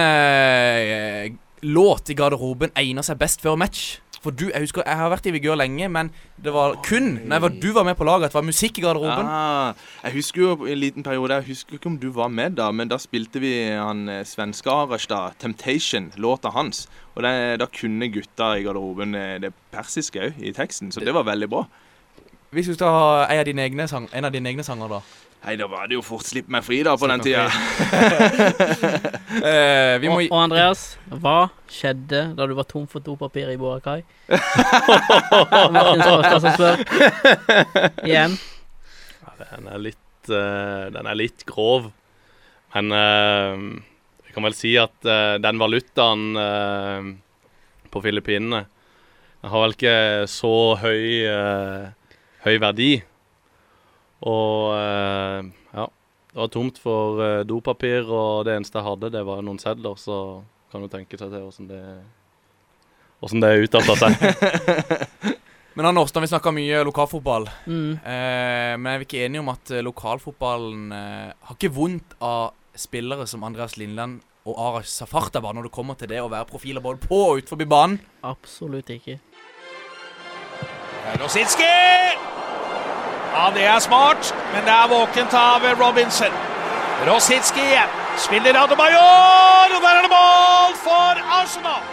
låt 1.62 2.10
i 2.10 2.14
garderoben 2.18 2.72
egner 2.74 3.04
seg 3.06 3.18
best 3.20 3.42
før 3.44 3.54
match? 3.60 3.98
For 4.20 4.36
du, 4.36 4.50
jeg 4.50 4.66
husker, 4.66 4.82
jeg 4.84 5.00
har 5.00 5.08
vært 5.08 5.26
i 5.30 5.32
vigør 5.32 5.56
lenge, 5.56 5.86
men 5.88 6.10
det 6.44 6.52
var 6.52 6.74
kun 6.84 7.14
når 7.22 7.32
jeg 7.38 7.44
var, 7.44 7.54
du 7.62 7.68
var 7.72 7.86
med 7.88 7.96
på 7.96 8.04
laget, 8.04 8.28
at 8.28 8.34
det 8.34 8.36
var 8.36 8.44
musikk 8.44 8.78
i 8.78 8.82
garderoben. 8.84 9.30
Ah, 9.32 9.78
jeg 10.04 10.18
husker 10.18 10.42
jo 10.42 10.66
en 10.68 10.80
liten 10.80 11.06
periode 11.06 11.38
Jeg 11.38 11.46
husker 11.46 11.78
ikke 11.78 11.88
om 11.88 11.96
du 12.02 12.10
var 12.12 12.28
med 12.28 12.58
da, 12.58 12.68
men 12.70 12.90
da 12.90 12.98
spilte 13.00 13.40
vi 13.40 13.54
han 13.72 14.08
eh, 14.12 14.24
svenske 14.28 14.68
Arestad. 14.70 15.40
'Temptation', 15.40 16.12
låta 16.20 16.52
hans. 16.52 16.84
Og 17.14 17.24
det, 17.24 17.32
da 17.60 17.66
kunne 17.80 18.12
gutta 18.12 18.52
i 18.58 18.66
garderoben 18.66 19.16
eh, 19.16 19.38
det 19.40 19.54
persiske 19.72 20.20
òg 20.28 20.44
i 20.44 20.52
teksten, 20.52 20.92
så 20.92 21.00
det 21.00 21.16
var 21.16 21.24
veldig 21.24 21.48
bra. 21.48 21.64
Hvis 22.52 22.66
du 22.66 22.74
skal 22.74 22.92
ha 22.92 23.26
en 23.30 23.40
av 23.40 23.48
dine 23.48 23.64
egne, 23.64 23.88
sang, 23.88 24.08
en 24.12 24.28
av 24.28 24.32
dine 24.34 24.52
egne 24.52 24.64
sanger, 24.66 24.98
da. 24.98 25.00
Nei, 25.40 25.54
da 25.56 25.66
var 25.72 25.88
det 25.88 25.96
jo 25.96 26.02
fort 26.04 26.26
'Slipp 26.28 26.50
meg 26.52 26.64
fri', 26.66 26.82
da, 26.84 26.96
på 27.00 27.08
den 27.08 27.22
tida. 27.24 27.48
Eh, 29.30 29.94
vi 30.02 30.08
må 30.10 30.18
Og, 30.18 30.32
og 30.34 30.40
Andreas, 30.42 30.80
hva 31.22 31.48
skjedde 31.70 32.34
da 32.36 32.46
du 32.50 32.52
var 32.58 32.66
tom 32.68 32.82
for 32.90 33.00
dopapir 33.00 33.48
i 33.48 33.56
Boracay? 33.56 34.02
Martin 35.72 36.02
Skråstad 36.02 36.42
som 36.42 36.56
spør. 36.58 36.82
Igjen. 38.04 38.34
Den 39.38 39.70
er 39.70 39.80
litt, 39.86 40.18
uh, 40.28 40.90
den 40.92 41.08
er 41.08 41.16
litt 41.16 41.46
grov. 41.48 41.88
Men 42.74 42.92
uh, 42.92 43.54
jeg 44.26 44.34
kan 44.34 44.48
vel 44.50 44.58
si 44.58 44.74
at 44.82 45.08
uh, 45.08 45.38
den 45.40 45.62
valutaen 45.62 46.26
uh, 46.36 47.08
på 47.94 48.02
Filippinene 48.04 48.64
har 49.46 49.64
vel 49.64 49.78
ikke 49.78 49.96
så 50.28 50.54
høy, 50.82 51.24
høy 52.44 52.56
verdi. 52.60 52.90
Og 54.28 54.74
eh, 54.76 55.50
ja, 55.76 55.86
det 56.32 56.38
var 56.42 56.50
tomt 56.52 56.78
for 56.82 57.20
eh, 57.24 57.42
dopapir, 57.48 58.04
og 58.12 58.44
det 58.48 58.58
eneste 58.58 58.76
jeg 58.80 58.86
hadde, 58.90 59.10
det 59.14 59.22
var 59.26 59.40
noen 59.46 59.58
sedler. 59.62 59.96
Så 60.00 60.16
kan 60.72 60.82
du 60.84 60.88
tenke 60.92 61.16
seg 61.18 61.32
til 61.32 61.46
åssen 61.48 61.68
det, 61.70 61.80
hvordan 63.22 63.40
det 63.46 63.54
utarta 63.64 63.96
seg. 63.96 64.12
Men 65.78 65.86
Anders, 65.86 66.10
da 66.12 66.20
vi 66.20 66.26
snakka 66.28 66.50
mye 66.52 66.80
lokalfotball, 66.84 67.44
Mm. 67.70 67.92
eh, 68.02 68.72
men 68.76 68.88
er 68.90 68.98
vi 68.98 69.06
ikke 69.06 69.20
enige 69.24 69.40
om 69.40 69.48
at 69.52 69.70
eh, 69.70 69.84
lokalfotballen 69.86 70.90
eh, 70.92 71.28
har 71.46 71.56
ikke 71.56 71.70
vondt 71.72 72.16
av 72.26 72.50
spillere 72.76 73.24
som 73.30 73.44
Andreas 73.46 73.76
Lindland 73.78 74.18
og 74.50 74.58
Arash 74.58 74.90
Safartaba 74.90 75.52
når 75.54 75.68
det 75.68 75.72
kommer 75.72 75.94
til 76.00 76.10
det 76.10 76.18
å 76.20 76.28
være 76.32 76.48
profiler 76.50 76.82
både 76.84 77.06
på 77.06 77.20
og 77.30 77.38
utenfor 77.40 77.62
banen? 77.70 78.00
Absolutt 78.26 78.90
ikke. 78.90 79.20
Rosicki! 81.22 81.70
Ja, 83.30 83.46
det 83.54 83.62
er 83.62 83.78
smart, 83.78 84.32
men 84.50 84.64
det 84.66 84.72
er 84.74 84.88
våkent 84.90 85.34
av 85.38 85.62
Robinson. 85.78 86.32
Rosicki 87.06 87.62
igjen. 87.62 87.92
Spiller 88.18 88.56
Adebayor, 88.58 89.70
og 89.76 89.84
der 89.84 89.98
er 90.00 90.02
det 90.04 90.10
mål 90.10 90.72
for 90.82 91.20
Arsenal! 91.38 91.84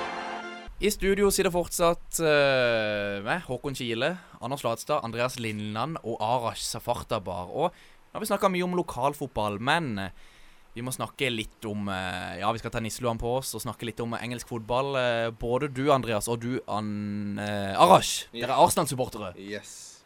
I 0.82 0.90
studio 0.94 1.30
sitter 1.34 1.54
fortsatt 1.54 2.20
uh, 2.22 3.22
med 3.26 3.46
Håkon 3.46 3.78
Kile, 3.78 4.16
Anders 4.42 4.62
Flatstad, 4.66 5.06
Andreas 5.06 5.38
Lindland 5.42 6.00
og 6.04 6.18
Arash 6.22 6.66
Safartabar. 6.66 7.54
Og 7.54 7.70
nå 7.70 8.18
har 8.18 8.26
vi 8.26 8.30
snakka 8.30 8.50
mye 8.50 8.66
om 8.66 8.74
lokalfotball, 8.78 9.60
men 9.62 9.92
eh, 10.02 10.26
vi 10.74 10.82
må 10.86 10.94
snakke 10.94 11.30
litt 11.30 11.66
om 11.70 11.90
eh, 11.90 12.40
Ja, 12.42 12.50
vi 12.54 12.62
skal 12.62 12.74
ta 12.74 12.82
nisseluene 12.82 13.22
på 13.22 13.36
oss 13.40 13.54
og 13.58 13.62
snakke 13.62 13.86
litt 13.90 14.02
om 14.02 14.14
engelsk 14.18 14.50
fotball. 14.50 14.96
Eh, 14.98 15.28
Både 15.38 15.70
du, 15.70 15.88
Andreas, 15.94 16.30
og 16.30 16.42
du, 16.42 16.58
An 16.66 17.38
eh, 17.42 17.78
Arash. 17.78 18.32
Dere 18.34 18.54
er 18.54 18.64
Arsenal-supportere. 18.66 19.36
Yes. 19.38 19.97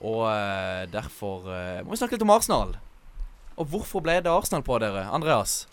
Og 0.00 0.24
uh, 0.24 0.86
derfor 0.88 1.44
uh, 1.44 1.80
må 1.84 1.92
vi 1.92 2.00
snakke 2.00 2.16
litt 2.16 2.24
om 2.24 2.32
Arsenal. 2.32 2.76
Og 3.60 3.68
hvorfor 3.68 4.00
ble 4.04 4.16
det 4.24 4.32
Arsenal 4.32 4.64
på 4.64 4.78
dere, 4.80 5.04
Andreas? 5.12 5.66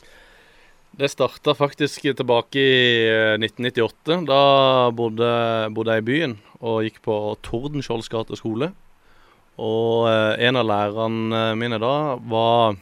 Det 0.97 1.11
starta 1.11 1.53
faktisk 1.53 2.07
tilbake 2.17 2.57
i 2.57 3.05
eh, 3.05 3.35
1998. 3.37 4.23
Da 4.25 4.39
bodde, 4.95 5.29
bodde 5.75 5.93
jeg 5.93 6.01
i 6.01 6.07
byen 6.07 6.33
og 6.57 6.87
gikk 6.87 7.03
på 7.05 7.15
Tordenskiolds 7.45 8.09
gate 8.09 8.39
skole. 8.39 8.71
Og 9.61 10.07
uh, 10.09 10.33
en 10.41 10.57
av 10.57 10.65
lærerne 10.67 11.43
mine 11.59 11.79
da 11.81 12.17
var 12.17 12.79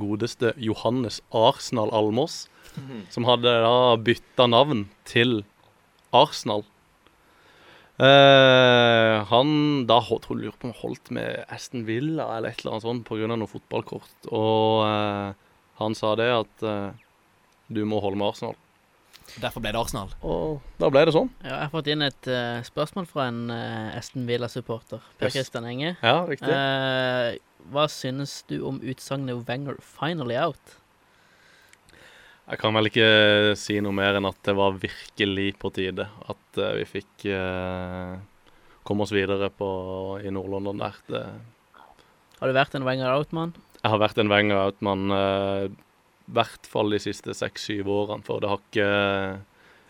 godeste 0.00 0.54
Johannes 0.56 1.20
Arsenal 1.28 1.92
Almås. 1.92 2.46
Som 3.14 3.28
hadde 3.28 3.52
da 3.62 3.94
bytta 4.00 4.48
navn 4.48 4.86
til 5.08 5.42
Arsenal. 6.16 6.64
Eh, 7.98 9.16
han 9.26 9.48
da 9.90 9.98
holdt, 10.06 10.28
hun 10.30 10.38
lurer 10.38 10.54
på 10.54 10.70
om 10.70 10.76
holdt 10.84 11.10
med 11.14 11.42
Aston 11.50 11.82
Villa 11.88 12.28
eller 12.36 12.52
et 12.52 12.62
eller 12.62 12.76
annet 12.76 12.86
sånt 12.86 13.04
pga. 13.08 13.26
noe 13.32 13.50
fotballkort. 13.50 14.30
Og 14.30 14.86
uh, 14.86 15.34
han 15.82 15.98
sa 15.98 16.14
det 16.18 16.28
at 16.30 16.64
uh, 16.66 16.94
du 17.66 17.82
må 17.88 17.98
holde 18.04 18.20
med 18.20 18.30
Arsenal. 18.30 18.56
Derfor 19.42 19.60
ble 19.60 19.74
det 19.74 19.80
Arsenal. 19.82 20.14
Og 20.22 20.62
da 20.78 20.88
ble 20.94 21.02
det 21.08 21.12
sånn. 21.16 21.28
Ja, 21.42 21.56
jeg 21.56 21.64
har 21.66 21.74
fått 21.74 21.90
inn 21.92 22.06
et 22.06 22.30
spørsmål 22.64 23.10
fra 23.10 23.26
en 23.28 23.42
uh, 23.50 23.98
Aston 23.98 24.30
Villa-supporter. 24.30 25.02
Per 25.18 25.34
Kristian 25.34 25.66
Enge. 25.68 25.96
Ja, 25.98 26.22
riktig. 26.30 26.54
Eh, 26.54 27.34
hva 27.74 27.88
synes 27.90 28.40
du 28.48 28.60
om 28.64 28.78
utsagnet 28.80 29.42
'Wenger 29.44 29.82
finally 29.82 30.38
out'? 30.38 30.78
Jeg 32.48 32.60
kan 32.62 32.72
vel 32.72 32.88
ikke 32.88 33.08
si 33.60 33.76
noe 33.84 33.92
mer 33.92 34.16
enn 34.16 34.28
at 34.28 34.38
det 34.46 34.54
var 34.56 34.78
virkelig 34.80 35.50
på 35.60 35.70
tide 35.76 36.06
at 36.32 36.60
eh, 36.62 36.74
vi 36.80 36.86
fikk 36.88 37.26
eh, 37.28 38.14
komme 38.88 39.04
oss 39.04 39.12
videre 39.12 39.50
på, 39.52 39.68
i 40.24 40.30
Nord-London 40.32 40.80
der. 40.80 40.96
Det, 41.12 41.24
Har 42.40 42.48
du 42.48 42.56
vært 42.56 42.78
en 42.78 42.86
Wenger 42.88 43.12
out-mann? 43.18 43.52
jeg 43.78 43.92
har 43.92 44.00
vært 44.02 44.18
en 44.18 44.30
Wenger 44.32 44.56
Outman 44.58 45.04
i 45.14 45.68
hvert 46.34 46.64
fall 46.66 46.90
de 46.90 46.98
siste 46.98 47.30
seks-syv 47.36 47.86
årene, 47.94 48.24
for 48.26 48.40
det 48.42 48.48
har 48.50 48.58
ikke 48.64 48.88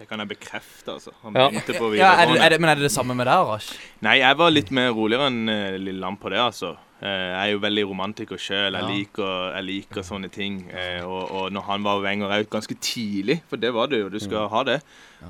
Det 0.03 0.09
kan 0.11 0.21
jeg 0.23 0.29
bekrefte, 0.35 0.93
altså. 0.99 1.15
Han 1.23 1.35
Ja. 1.35 1.47
begynte 1.49 1.79
på 1.79 1.89
Ja, 1.97 2.11
er 2.21 2.27
det, 2.27 2.37
er 2.43 2.51
det, 2.51 2.59
men 2.61 2.71
er 2.71 2.75
det 2.77 2.85
det 2.85 2.93
samme 2.93 3.15
med 3.17 3.27
deg, 3.27 3.35
Arash? 3.35 3.71
Nei, 4.05 4.19
jeg 4.21 4.37
var 4.37 4.51
litt 4.53 4.71
mer 4.71 4.91
roligere 4.93 5.31
enn 5.31 5.49
Lille 5.83 5.99
Lam 6.03 6.19
på 6.21 6.29
det, 6.31 6.39
altså. 6.39 6.75
Eh, 7.01 7.07
jeg 7.07 7.39
er 7.45 7.51
jo 7.53 7.59
veldig 7.63 7.83
romantiker 7.87 8.41
sjøl. 8.43 8.75
Jeg, 8.75 8.87
liker- 8.91 9.53
jeg 9.55 9.65
liker 9.69 10.03
sånne 10.03 10.31
ting. 10.35 10.57
Eh, 10.75 11.05
og, 11.07 11.31
og 11.31 11.53
når 11.55 11.63
han 11.69 11.85
var 11.87 12.01
Wenger 12.03 12.33
out 12.39 12.49
ganske 12.51 12.75
tidlig, 12.83 13.37
for 13.49 13.57
det 13.57 13.71
var 13.73 13.87
det 13.87 14.01
jo, 14.01 14.09
du 14.11 14.19
skal 14.19 14.49
ha 14.51 14.63
det. 14.67 14.81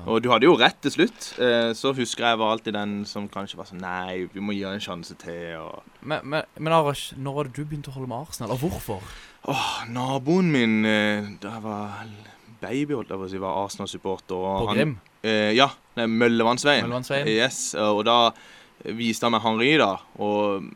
Og 0.05 0.21
du 0.21 0.29
hadde 0.31 0.45
jo 0.45 0.55
rett 0.57 0.79
til 0.81 0.91
slutt. 0.91 1.27
Eh, 1.41 1.73
så 1.77 1.93
husker 1.93 2.25
jeg 2.25 2.39
var 2.41 2.55
alltid 2.55 2.73
den 2.73 3.05
som 3.05 3.27
kanskje 3.29 3.57
var 3.57 3.65
sånn 3.69 3.81
Nei, 3.81 4.25
vi 4.33 4.41
må 4.41 4.53
gi 4.57 4.63
han 4.65 4.79
en 4.79 4.83
sjanse 4.87 5.13
til. 5.21 5.57
Og 5.61 5.83
Men, 6.01 6.25
men, 6.25 6.43
men 6.57 6.73
Arash, 6.73 7.13
når 7.17 7.33
var 7.37 7.43
det 7.49 7.53
du 7.57 7.63
begynte 7.65 7.89
å 7.93 7.97
holde 7.99 8.09
med 8.09 8.17
Arsenal, 8.27 8.51
og 8.57 8.59
hvorfor? 8.65 9.05
Åh, 9.49 9.69
naboen 9.93 10.49
min 10.51 10.81
da 11.39 11.53
jeg 11.55 11.63
var 11.63 12.05
baby, 12.59 12.93
holdt 12.97 13.13
jeg 13.13 13.21
på 13.21 13.25
å 13.29 13.31
si, 13.31 13.37
var 13.45 13.61
Arsenal-supporter. 13.63 14.35
På 14.35 14.67
han- 14.67 14.75
Grim? 14.77 14.97
Eh, 15.23 15.53
ja, 15.55 15.69
Møllevannsveien. 15.99 16.85
Møllevannsveien. 16.89 17.27
Yes, 17.29 17.73
og 17.77 18.03
da 18.09 18.31
viste 18.85 19.25
han 19.27 19.33
meg 19.37 19.41
Henri, 19.45 19.73
da. 19.77 19.93
Og 20.19 20.69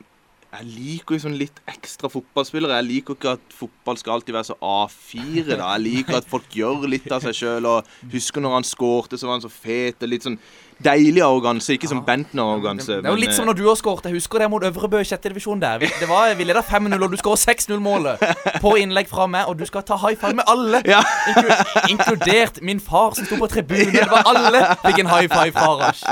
jeg 0.54 0.68
liker 0.70 1.18
sånn 1.18 1.38
litt 1.38 1.62
ekstra 1.70 2.10
fotballspillere. 2.14 2.76
Jeg 2.78 2.86
liker 2.86 3.16
ikke 3.18 3.32
at 3.40 3.56
fotball 3.58 3.98
skal 3.98 4.18
alltid 4.18 4.36
være 4.36 4.50
så 4.52 4.58
A4, 4.62 5.48
da. 5.50 5.72
Jeg 5.74 5.82
liker 5.88 6.20
at 6.20 6.28
folk 6.30 6.54
gjør 6.54 6.86
litt 6.92 7.10
av 7.10 7.24
seg 7.26 7.38
sjøl. 7.40 7.70
Husker 8.14 8.44
når 8.44 8.60
han 8.60 8.68
skårte, 8.68 9.18
så 9.18 9.30
var 9.30 9.40
han 9.40 9.46
så 9.46 9.50
fet 9.50 10.06
og 10.06 10.12
litt 10.12 10.28
sånn 10.28 10.38
deilig 10.84 11.24
arroganse. 11.26 11.74
Ikke 11.74 11.90
som 11.90 12.04
Bentner-arroganse. 12.06 13.00
Det 13.02 13.10
er 13.10 13.16
jo 13.16 13.24
litt 13.24 13.34
som 13.34 13.50
når 13.50 13.58
du 13.58 13.64
har 13.66 13.80
skåret. 13.80 14.06
Jeg 14.12 14.20
husker 14.20 14.46
det 14.46 14.52
mot 14.54 14.68
Øvrebø 14.70 15.02
i 15.02 15.10
sjette 15.10 15.34
divisjon 15.34 15.62
der. 15.64 15.88
Det 15.88 16.10
var, 16.10 16.36
vi 16.38 16.46
leda 16.46 16.62
5-0, 16.70 17.00
og 17.02 17.10
du 17.10 17.18
skårer 17.24 17.42
6-0-målet 17.48 18.62
på 18.62 18.78
innlegg 18.84 19.10
fra 19.10 19.26
meg, 19.26 19.50
og 19.50 19.58
du 19.58 19.66
skal 19.70 19.86
ta 19.88 19.98
high 20.06 20.20
five 20.20 20.38
med 20.38 20.46
alle. 20.54 20.84
Ja. 20.86 21.02
Inklu 21.34 21.50
inkludert 21.96 22.62
min 22.62 22.84
far 22.84 23.18
som 23.18 23.26
sto 23.26 23.42
på 23.42 23.50
tribunen. 23.50 23.96
Det 23.96 24.10
var 24.12 24.30
alle 24.30 24.66
fikk 24.86 25.02
en 25.02 25.14
high 25.16 25.30
five 25.32 25.54
fra 25.58 25.70
Arash. 25.74 26.06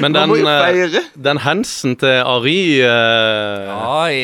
Men 0.00 0.12
den, 0.12 0.30
eh, 0.46 0.98
den 1.16 1.38
hansen 1.44 1.94
til 1.96 2.18
Ari 2.28 2.80
eh, 2.84 3.68
Ja, 3.68 4.06
i, 4.12 4.18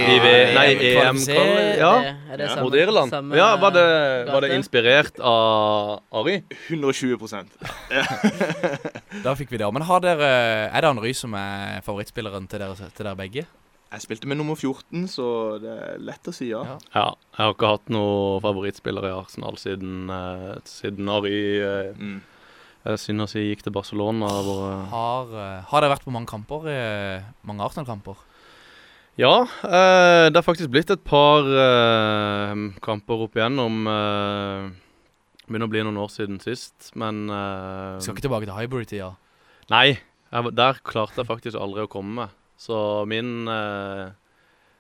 nei, 0.55 0.67
EM 0.75 1.17
Ja, 1.17 1.93
det- 2.03 2.17
er 2.33 2.37
det 2.37 2.49
Ja. 2.49 2.55
samme- 2.57 2.77
Irland. 2.83 3.11
samme 3.11 3.37
Ja, 3.37 3.57
var 3.57 3.71
det, 3.71 3.87
var 4.33 4.41
det 4.41 4.51
inspirert 4.59 5.19
av 5.21 6.01
Ari? 6.13 6.43
120% 6.69 7.49
Da 9.25 9.35
fikk 9.35 9.51
vi 9.51 9.59
det. 9.59 9.69
Men 9.73 9.83
har 9.89 10.01
dere 10.05 10.29
Er 10.73 10.81
det 10.81 10.91
Henry 10.93 11.13
som 11.17 11.35
er 11.35 11.81
favorittspilleren 11.87 12.49
til 12.49 12.59
dere, 12.63 12.75
til 12.77 13.05
dere 13.07 13.17
begge? 13.17 13.47
Jeg 13.89 14.03
spilte 14.05 14.29
med 14.29 14.37
nummer 14.37 14.55
14, 14.55 15.07
så 15.09 15.59
det 15.63 15.71
er 15.73 15.99
lett 16.05 16.29
å 16.29 16.33
si 16.37 16.51
ja. 16.51 16.61
Ja. 16.61 16.75
Ja, 16.95 17.05
jeg 17.33 17.41
har 17.47 17.55
ikke 17.55 17.71
hatt 17.71 17.89
noen 17.89 18.43
favorittspiller 18.45 19.07
i 19.09 19.13
Arsenal 19.17 19.57
siden, 19.57 20.11
eh, 20.13 20.59
siden 20.69 21.09
Ari 21.09 21.39
eh, 21.63 21.95
Mm. 21.97 22.19
Synd 22.97 23.21
å 23.21 23.29
si 23.29 23.43
gikk 23.51 23.63
til 23.67 23.73
Barcelona. 23.75 24.29
Hvor, 24.47 24.61
eh, 24.73 24.87
Har, 24.93 25.27
eh, 25.35 25.63
har 25.69 25.81
dere 25.83 25.93
vært 25.97 26.05
på 26.07 26.13
mange 26.15 26.27
kamper? 26.31 26.67
eh, 26.69 27.23
Mange 27.45 27.61
Arsenal-kamper? 27.67 28.17
ja, 29.19 29.43
eh, 29.43 30.31
det 30.31 30.37
har 30.37 30.43
faktisk 30.47 30.71
blitt 30.71 30.91
et 30.91 31.03
par 31.05 31.43
eh, 31.43 32.55
kamper 32.81 33.25
opp 33.27 33.35
igjennom. 33.35 33.81
Eh, 33.91 34.71
begynner 35.49 35.67
å 35.67 35.71
bli 35.73 35.83
noen 35.83 35.99
år 35.99 36.09
siden 36.09 36.39
sist, 36.41 36.93
men 36.95 37.29
eh, 37.29 37.99
skal 38.01 38.15
ikke 38.15 38.29
tilbake 38.29 38.47
til 38.47 38.55
Hybrid-tida. 38.55 39.17
Nei, 39.71 39.99
jeg, 40.33 40.55
der 40.55 40.75
klarte 40.85 41.17
jeg 41.17 41.27
faktisk 41.27 41.57
aldri 41.59 41.83
å 41.83 41.91
komme. 41.91 42.29
Så 42.57 43.05
min 43.07 43.45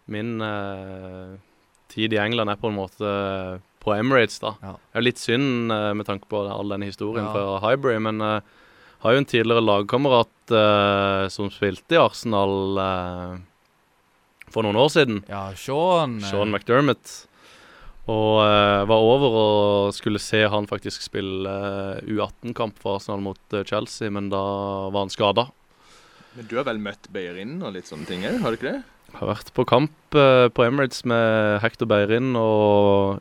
Min 0.08 0.38
tid 1.88 2.12
i 2.14 2.16
England 2.16 2.48
er 2.50 2.56
på 2.56 2.68
en 2.70 2.76
måte 2.78 3.60
på 3.82 3.94
Emirates, 3.94 4.38
da. 4.42 4.54
Ja. 4.62 4.72
Det 4.92 5.00
er 5.00 5.06
litt 5.06 5.20
synd 5.22 5.72
eh, 5.74 5.92
med 5.98 6.06
tanke 6.08 6.28
på 6.30 6.40
all 6.50 6.68
denne 6.74 6.88
historien 6.90 7.26
Ja. 7.28 7.32
fra 7.34 7.60
Highbury, 7.66 7.98
men 8.02 8.20
uh, 8.24 8.40
har 9.04 9.14
jo 9.14 9.20
en 9.22 9.28
tidligere 9.30 9.62
lagkamerat 9.62 10.52
uh, 10.54 11.28
som 11.30 11.50
spilte 11.54 11.94
i 11.94 12.00
Arsenal 12.02 12.78
uh, 12.82 13.38
for 14.50 14.64
noen 14.66 14.78
år 14.80 14.90
siden. 14.90 15.20
Ja, 15.30 15.48
Sean. 15.54 16.18
Sean 16.24 16.50
McDermott. 16.50 17.24
Og 18.08 18.38
uh, 18.40 18.86
var 18.88 19.04
over 19.04 19.34
og 19.42 19.94
skulle 19.94 20.18
se 20.22 20.40
han 20.48 20.66
faktisk 20.66 21.02
spille 21.04 21.44
eh, 21.52 22.06
U18-kamp 22.08 22.78
for 22.80 22.96
Arsenal 22.96 23.20
mot 23.20 23.56
Chelsea, 23.68 24.08
men 24.10 24.30
da 24.32 24.40
var 24.88 25.04
han 25.04 25.12
skada. 25.12 25.44
Men 26.38 26.48
du 26.48 26.56
har 26.56 26.64
vel 26.70 26.80
møtt 26.80 27.10
Beirin 27.12 27.58
og 27.60 27.74
litt 27.76 27.90
sånne 27.90 28.08
ting 28.08 28.24
òg, 28.24 28.38
har 28.40 28.54
du 28.54 28.56
ikke 28.56 28.70
det? 28.72 28.80
Jeg 29.12 29.18
Har 29.20 29.30
vært 29.34 29.52
på 29.56 29.64
kamp 29.68 29.92
på 30.16 30.64
Emirates 30.64 31.04
med 31.08 31.60
Hector 31.60 31.88
Beirin 31.88 32.32
og 32.36 33.20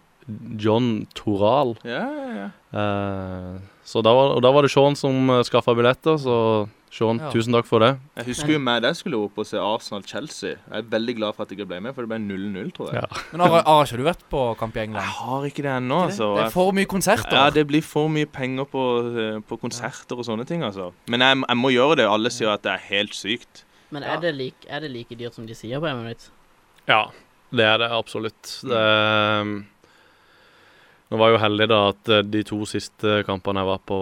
John 0.60 1.06
Toral. 1.16 1.76
Ja, 1.88 2.04
ja, 2.12 2.30
ja. 2.44 2.48
Eh, 2.78 3.60
så 3.88 4.02
da 4.04 4.12
var, 4.12 4.34
og 4.36 4.42
da 4.44 4.52
var 4.52 4.66
det 4.68 4.72
Sean 4.74 4.98
som 5.00 5.30
uh, 5.32 5.40
skaffa 5.48 5.72
billetter, 5.78 6.18
så 6.20 6.68
Sean, 6.92 7.20
Ja. 7.20 7.30
tusen 7.32 7.54
takk 7.56 7.68
for 7.68 7.80
det. 7.84 7.94
Jeg 8.18 8.26
husker 8.32 8.52
jo 8.56 8.60
meg, 8.64 8.84
jeg 8.84 8.96
skulle 9.00 9.20
opp 9.20 9.38
og 9.40 9.46
se 9.48 9.60
Arsenal-Chelsea. 9.60 10.56
Jeg 10.56 10.82
er 10.82 10.88
veldig 10.92 11.16
glad 11.18 11.36
for 11.36 11.44
at 11.44 11.52
jeg 11.52 11.60
ikke 11.60 11.68
ble 11.70 11.80
med, 11.86 11.94
for 11.96 12.04
det 12.04 12.12
ble 12.12 12.20
0-0, 12.24 12.72
tror 12.76 12.92
jeg. 12.92 13.04
Ja. 13.04 13.22
Men 13.32 13.44
Ara, 13.46 13.62
Ara, 13.64 13.86
har 13.86 13.98
du 14.02 14.04
vært 14.08 14.24
på 14.32 14.42
kamp 14.60 14.76
i 14.76 14.82
England? 14.84 15.04
Jeg 15.04 15.16
har 15.20 15.48
ikke 15.50 15.64
det 15.68 15.72
ennå, 15.78 16.00
altså. 16.08 16.30
Det 16.36 16.44
er 16.48 16.54
for 16.56 16.72
mye 16.76 16.90
konserter. 16.92 17.36
Ja, 17.38 17.50
det 17.56 17.66
blir 17.70 17.84
for 17.86 18.08
mye 18.12 18.26
penger 18.26 18.66
på, 18.72 18.84
eh, 19.20 19.40
på 19.48 19.60
konserter 19.62 20.18
og 20.20 20.26
sånne 20.28 20.48
ting, 20.48 20.64
altså. 20.68 20.90
Men 21.08 21.24
jeg, 21.24 21.44
jeg 21.48 21.58
må 21.60 21.72
gjøre 21.76 22.00
det. 22.02 22.08
Alle 22.12 22.32
sier 22.34 22.52
at 22.56 22.64
det 22.68 22.72
er 22.76 22.84
helt 22.90 23.16
sykt. 23.16 23.64
Men 23.92 24.04
Ja. 24.04 24.16
er, 24.16 24.20
det 24.22 24.36
like, 24.36 24.68
er 24.68 24.80
det 24.84 24.92
like 24.92 25.16
dyrt 25.16 25.36
som 25.36 25.46
de 25.48 25.56
sier 25.56 25.80
på 25.80 25.88
Emirates? 25.88 26.32
Ja, 26.88 27.06
det 27.52 27.64
er 27.68 27.78
det 27.84 27.92
absolutt. 27.92 28.60
Det, 28.64 28.84
um, 29.44 29.66
nå 31.10 31.18
var 31.20 31.30
jeg 31.32 31.38
jo 31.38 31.44
heldig 31.46 31.68
da 31.72 31.80
at 31.94 32.10
eh, 32.12 32.24
de 32.28 32.42
to 32.48 32.60
siste 32.68 33.22
kampene 33.28 33.62
jeg 33.64 33.70
var 33.70 33.82
på, 33.88 34.00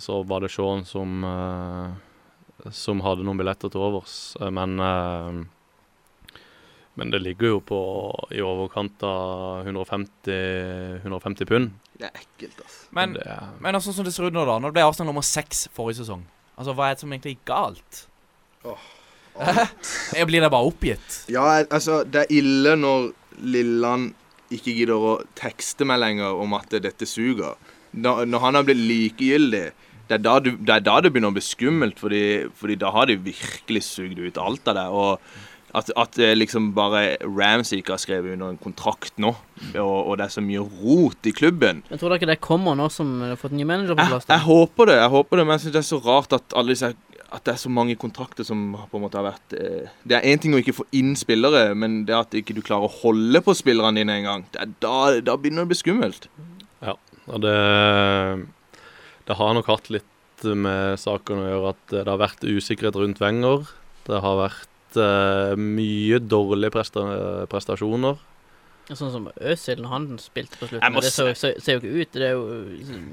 så 0.00 0.22
var 0.28 0.40
det 0.44 0.50
Sean 0.54 0.84
som, 0.88 1.18
eh, 1.28 2.70
som 2.72 3.02
hadde 3.04 3.26
noen 3.26 3.38
billetter 3.40 3.72
til 3.72 3.84
overs. 3.88 4.16
Eh, 4.40 4.50
Men, 4.56 4.76
men 6.96 7.10
det 7.12 7.20
ligger 7.20 7.50
jo 7.56 7.58
på 7.60 7.78
i 8.32 8.40
overkant 8.40 9.02
av 9.04 9.66
150, 9.68 11.02
150 11.04 11.44
pund. 11.50 11.74
Det 11.96 12.08
er 12.08 12.22
ekkelt, 12.22 12.56
altså. 12.64 12.86
Men, 12.96 13.12
det 13.18 13.26
er, 13.28 13.50
men 13.60 13.76
altså, 13.76 13.90
sånn 13.92 14.00
som 14.00 14.08
det 14.08 14.14
ser 14.16 14.30
ut 14.30 14.36
nå, 14.36 14.46
da. 14.48 14.56
Nå 14.64 14.70
ble 14.72 14.84
Arsenal 14.84 15.10
nummer 15.12 15.24
seks 15.24 15.66
forrige 15.76 16.00
sesong. 16.00 16.24
Altså, 16.56 16.72
Hva 16.72 16.88
er 16.88 16.96
det 16.96 17.04
som 17.04 17.12
egentlig 17.12 17.34
gikk 17.36 17.44
galt? 17.52 18.06
Jeg 20.16 20.24
blir 20.30 20.40
det 20.40 20.48
bare 20.52 20.68
oppgitt? 20.70 21.18
Ja, 21.28 21.44
altså, 21.68 22.00
det 22.08 22.24
er 22.24 22.32
ille 22.38 22.72
når 22.80 23.10
Lilland 23.44 24.14
ikke 24.54 24.74
gidder 24.76 24.94
å 25.08 25.16
tekste 25.38 25.86
meg 25.88 26.00
lenger 26.02 26.38
om 26.42 26.54
at 26.58 26.76
dette 26.82 27.08
suger. 27.08 27.56
Når 27.96 28.40
han 28.42 28.58
har 28.58 28.66
blitt 28.66 28.82
likegyldig, 28.82 29.66
det 30.06 30.20
er, 30.20 30.22
da 30.22 30.38
du, 30.38 30.52
det 30.54 30.70
er 30.70 30.84
da 30.86 31.00
det 31.02 31.10
begynner 31.10 31.32
å 31.32 31.36
bli 31.36 31.42
skummelt, 31.42 31.98
fordi, 31.98 32.46
fordi 32.54 32.78
da 32.78 32.92
har 32.94 33.08
de 33.10 33.18
virkelig 33.18 33.82
sugd 33.88 34.20
ut 34.22 34.38
alt 34.38 34.68
av 34.70 34.78
det. 34.78 34.86
Og 34.94 35.76
at, 35.76 35.90
at 35.98 36.18
eh, 36.22 36.34
liksom 36.36 36.70
bare 36.76 37.16
Ramsey 37.24 37.80
ikke 37.80 37.96
har 37.96 38.00
skrevet 38.00 38.36
under 38.36 38.54
en 38.54 38.60
kontrakt 38.60 39.18
nå, 39.20 39.32
og, 39.74 39.96
og 39.98 40.14
det 40.16 40.28
er 40.28 40.34
så 40.36 40.44
mye 40.44 40.62
rot 40.62 41.28
i 41.28 41.34
klubben. 41.36 41.82
Jeg 41.90 42.00
tror 42.00 42.14
ikke 42.16 42.30
det 42.30 42.38
kommer 42.44 42.78
nå 42.78 42.86
som 42.92 43.18
har 43.24 43.36
fått 43.40 43.56
ny 43.56 43.66
manager 43.68 43.98
på 43.98 44.06
plass. 44.12 44.28
jeg 44.28 44.36
jeg, 44.36 44.46
håper 44.46 44.92
det, 44.92 45.00
jeg 45.02 45.12
håper 45.16 45.40
det, 45.40 45.46
men 45.48 45.56
jeg 45.56 45.64
synes 45.66 45.76
det 45.76 45.82
er 45.82 45.90
så 45.90 46.00
rart 46.06 46.38
at 46.38 46.56
alle 46.56 46.76
disse 46.76 46.94
at 47.36 47.44
det 47.46 47.54
er 47.54 47.60
så 47.60 47.70
mange 47.72 47.96
kontrakter 48.00 48.46
som 48.46 48.72
på 48.90 48.98
en 48.98 49.04
måte 49.04 49.18
har 49.20 49.28
vært 49.28 49.54
eh, 49.58 49.92
Det 50.08 50.18
er 50.18 50.28
én 50.30 50.40
ting 50.42 50.56
å 50.56 50.60
ikke 50.62 50.76
få 50.78 50.86
inn 50.96 51.14
spillere, 51.18 51.70
men 51.78 52.02
det 52.08 52.16
at 52.16 52.36
ikke 52.38 52.56
du 52.56 52.62
klarer 52.64 52.88
å 52.88 52.98
holde 53.02 53.42
på 53.44 53.54
spillerne 53.56 54.00
dine 54.00 54.18
engang, 54.22 54.46
da, 54.52 54.66
da 55.20 55.36
begynner 55.36 55.64
det 55.64 55.68
å 55.68 55.72
bli 55.72 55.80
skummelt. 55.80 56.28
Ja, 56.84 56.96
og 57.26 57.42
det, 57.44 57.56
det 59.28 59.38
har 59.40 59.56
nok 59.56 59.68
hatt 59.72 59.90
litt 59.92 60.46
med 60.46 61.00
saken 61.00 61.42
å 61.42 61.50
gjøre 61.50 61.74
at 61.74 61.92
det 61.92 62.06
har 62.08 62.20
vært 62.20 62.44
usikkerhet 62.44 62.98
rundt 63.00 63.20
Wenger. 63.22 63.68
Det 64.06 64.20
har 64.22 64.40
vært 64.40 64.98
eh, 65.00 65.52
mye 65.58 66.20
dårlige 66.22 66.74
presta 66.74 67.04
prestasjoner. 67.52 68.20
Sånn 68.86 69.10
som 69.10 69.24
Øzil 69.42 69.80
når 69.82 69.88
han 69.90 70.04
spilte 70.22 70.58
på 70.60 70.68
slutten. 70.70 70.94
Det 71.02 71.10
ser, 71.10 71.32
ser, 71.34 71.54
ser 71.58 71.72
jo 71.74 71.80
ikke 71.80 72.02
ut. 72.04 72.12
Det 72.12 72.22
er 72.22 72.34
jo 72.36 72.44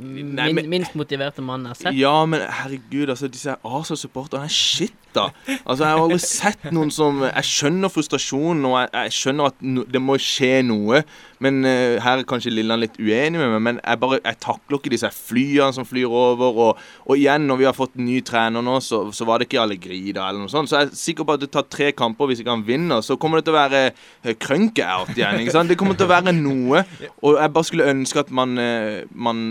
min, 0.06 0.36
Nei, 0.38 0.52
men- 0.54 0.70
minst 0.70 0.94
motiverte 0.94 1.42
mannen 1.42 1.66
jeg 1.66 1.74
har 1.74 1.80
sett. 1.92 1.98
Ja, 1.98 2.26
men 2.30 2.42
herregud, 2.46 3.10
altså, 3.10 3.28
disse 3.28 3.56
Arsenal-supporterne 3.66 4.46
er 4.46 4.54
shit, 4.54 4.94
da. 5.16 5.30
Altså, 5.66 5.84
Jeg 5.84 5.90
har 5.98 6.04
aldri 6.04 6.20
sett 6.20 6.64
noen 6.72 6.92
som 6.94 7.22
Jeg 7.26 7.44
skjønner 7.50 7.90
frustrasjonen, 7.90 8.66
og 8.70 8.78
jeg, 8.84 8.90
jeg 8.94 9.12
skjønner 9.18 9.46
at 9.50 9.62
no, 9.62 9.84
det 9.84 10.02
må 10.02 10.20
skje 10.22 10.62
noe. 10.66 11.02
Men 11.44 11.60
uh, 11.68 12.00
her 12.04 12.22
er 12.22 12.28
kanskje 12.28 12.54
Lilland 12.54 12.86
litt 12.86 12.98
uenig 13.00 13.40
med 13.40 13.52
meg, 13.56 13.62
men 13.68 13.80
jeg 13.82 14.00
bare 14.02 14.20
Jeg 14.24 14.40
takler 14.44 14.80
ikke 14.80 14.94
disse 14.94 15.10
flyene 15.14 15.76
som 15.76 15.88
flyr 15.88 16.08
over. 16.08 16.60
Og, 16.68 16.82
og 17.08 17.20
igjen, 17.20 17.48
når 17.50 17.62
vi 17.62 17.68
har 17.68 17.78
fått 17.78 18.00
ny 18.00 18.22
trener 18.26 18.64
nå, 18.66 18.78
så, 18.84 19.04
så 19.16 19.28
var 19.28 19.42
det 19.42 19.50
ikke 19.50 19.62
Allegri 19.64 20.02
da, 20.16 20.30
eller 20.30 20.46
noe 20.46 20.54
sånt. 20.54 20.72
Så 20.72 20.80
jeg 20.80 20.90
er 20.90 21.02
sikker 21.04 21.28
på 21.28 21.38
at 21.38 21.44
det 21.44 21.52
tar 21.54 21.68
tre 21.72 21.92
kamper 21.98 22.32
hvis 22.32 22.44
ikke 22.44 22.56
han 22.56 22.68
vinner, 22.68 23.04
så 23.06 23.18
kommer 23.20 23.40
det 23.40 23.48
til 23.48 23.56
å 23.56 23.60
være 23.60 23.84
eh, 23.90 24.36
crunke-out 24.40 25.14
igjen. 25.16 25.42
ikke 25.44 25.56
sant? 25.56 25.72
Det 25.72 25.80
kommer 25.80 26.00
til 26.00 26.08
å 26.08 26.14
være 26.14 26.36
noe. 26.38 26.84
Og 27.22 27.40
jeg 27.40 27.56
bare 27.58 27.70
skulle 27.70 27.90
ønske 27.92 28.24
at 28.24 28.34
man, 28.34 28.58
eh, 28.62 29.04
man 29.12 29.46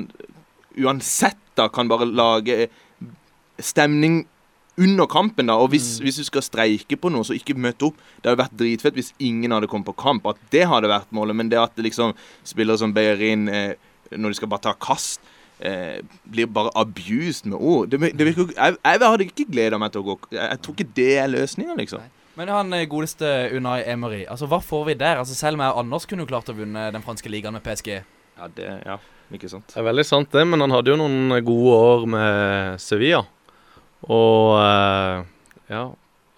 uansett 0.81 1.41
da 1.59 1.69
kan 1.69 1.91
bare 1.91 2.09
lage 2.09 2.67
stemning 3.63 4.23
under 4.81 5.07
kampen, 5.11 5.51
da. 5.51 5.59
Og 5.61 5.73
hvis, 5.75 5.99
hvis 6.03 6.21
du 6.23 6.25
skal 6.25 6.45
streike 6.45 6.97
på 6.97 7.11
noe, 7.13 7.27
så 7.27 7.37
ikke 7.37 7.59
møte 7.59 7.91
opp. 7.91 8.01
Det 8.21 8.31
hadde 8.31 8.41
vært 8.41 8.57
dritfett 8.61 8.97
hvis 8.97 9.13
ingen 9.23 9.53
hadde 9.53 9.69
kommet 9.71 9.91
på 9.91 9.97
kamp. 10.01 10.27
At 10.31 10.41
det 10.55 10.65
hadde 10.71 10.91
vært 10.93 11.13
målet. 11.15 11.37
Men 11.39 11.53
det 11.53 11.61
at 11.61 11.77
det 11.77 11.87
liksom 11.91 12.17
spillere 12.49 12.81
som 12.81 12.95
Beirin, 12.97 13.49
eh, 13.53 13.75
når 14.13 14.33
de 14.33 14.41
skal 14.41 14.51
bare 14.53 14.67
ta 14.69 14.75
kast, 14.81 15.21
eh, 15.61 16.01
blir 16.25 16.49
bare 16.49 16.73
abused 16.79 17.47
med 17.47 17.59
ord. 17.61 17.93
Det, 17.93 18.01
det 18.17 18.27
virker, 18.31 18.51
jeg, 18.57 18.81
jeg 18.81 19.05
hadde 19.05 19.29
ikke 19.29 19.49
gleda 19.53 19.79
meg 19.81 19.93
til 19.93 20.03
å 20.03 20.09
gå 20.11 20.19
Jeg, 20.33 20.43
jeg 20.43 20.63
tror 20.65 20.77
ikke 20.77 20.97
det 20.97 21.13
er 21.21 21.33
løsninga, 21.33 21.77
liksom. 21.79 22.11
Men 22.41 22.49
han 22.49 22.73
eh, 22.73 22.89
godeste 22.89 23.29
Unai 23.53 23.83
Emery, 23.93 24.23
altså 24.25 24.49
hva 24.49 24.63
får 24.65 24.87
vi 24.89 24.97
der? 25.05 25.21
Altså 25.21 25.37
Selv 25.37 25.61
med 25.61 25.69
Anders 25.69 26.09
kunne 26.09 26.25
jo 26.25 26.31
klart 26.31 26.49
å 26.49 26.57
vinne 26.57 26.89
den 26.95 27.05
franske 27.05 27.29
ligaen 27.29 27.53
med 27.53 27.65
PSG. 27.67 27.99
Ja, 28.39 28.49
det, 28.57 28.71
ja, 28.89 28.97
ikke 29.37 29.51
sant. 29.53 29.69
Det 29.69 29.83
er 29.83 29.91
veldig 29.91 30.07
sant 30.09 30.33
det, 30.33 30.47
men 30.49 30.65
han 30.65 30.73
hadde 30.73 30.95
jo 30.95 30.99
noen 31.01 31.37
gode 31.45 31.77
år 31.77 32.09
med 32.17 32.81
Sevilla. 32.81 33.21
Og 34.11 34.59
eh, 34.59 35.25
ja, 35.73 35.83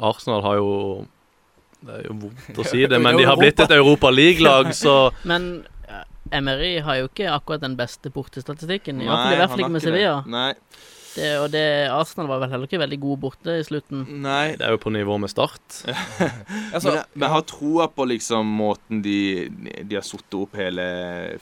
Arsenal 0.04 0.42
har 0.44 0.58
jo 0.60 0.72
Det 1.84 2.00
er 2.00 2.08
jo 2.08 2.16
vondt 2.24 2.58
å 2.60 2.66
si 2.68 2.82
det, 2.88 2.98
men 3.06 3.20
de 3.20 3.28
har 3.28 3.38
blitt 3.40 3.60
et 3.64 3.76
Europa 3.76 4.10
League-lag, 4.12 4.72
så 4.76 5.12
Men 5.30 5.64
ja, 5.88 6.02
Emery 6.40 6.78
har 6.84 7.02
jo 7.02 7.12
ikke 7.12 7.30
akkurat 7.32 7.62
den 7.64 7.76
beste 7.78 8.12
bortestatistikken. 8.12 9.04
I 9.04 9.08
hvert 9.08 9.52
fall 9.52 9.64
ikke 9.64 9.76
med 9.76 9.82
det. 9.82 9.88
Sevilla. 9.88 10.18
Nei. 10.26 10.52
Det, 11.14 11.28
og 11.38 11.46
det, 11.52 11.62
Arsenal 11.94 12.26
var 12.26 12.40
vel 12.42 12.50
heller 12.50 12.66
ikke 12.66 12.80
veldig 12.82 12.96
gode 12.98 13.20
borte 13.22 13.54
i 13.60 13.66
slutten. 13.66 14.02
Nei. 14.24 14.56
det 14.58 14.66
er 14.66 14.74
jo 14.74 14.80
på 14.82 14.90
nivå 14.94 15.18
med 15.22 15.30
Start. 15.30 15.62
Altså, 16.74 16.90
men, 16.90 16.96
jeg, 16.96 17.06
men 17.14 17.26
jeg 17.26 17.32
har 17.36 17.44
troa 17.46 17.86
på 17.94 18.06
liksom 18.10 18.48
måten 18.58 19.02
de, 19.04 19.18
de 19.86 19.94
har 19.94 20.02
satt 20.02 20.34
opp 20.34 20.56
hele 20.58 20.84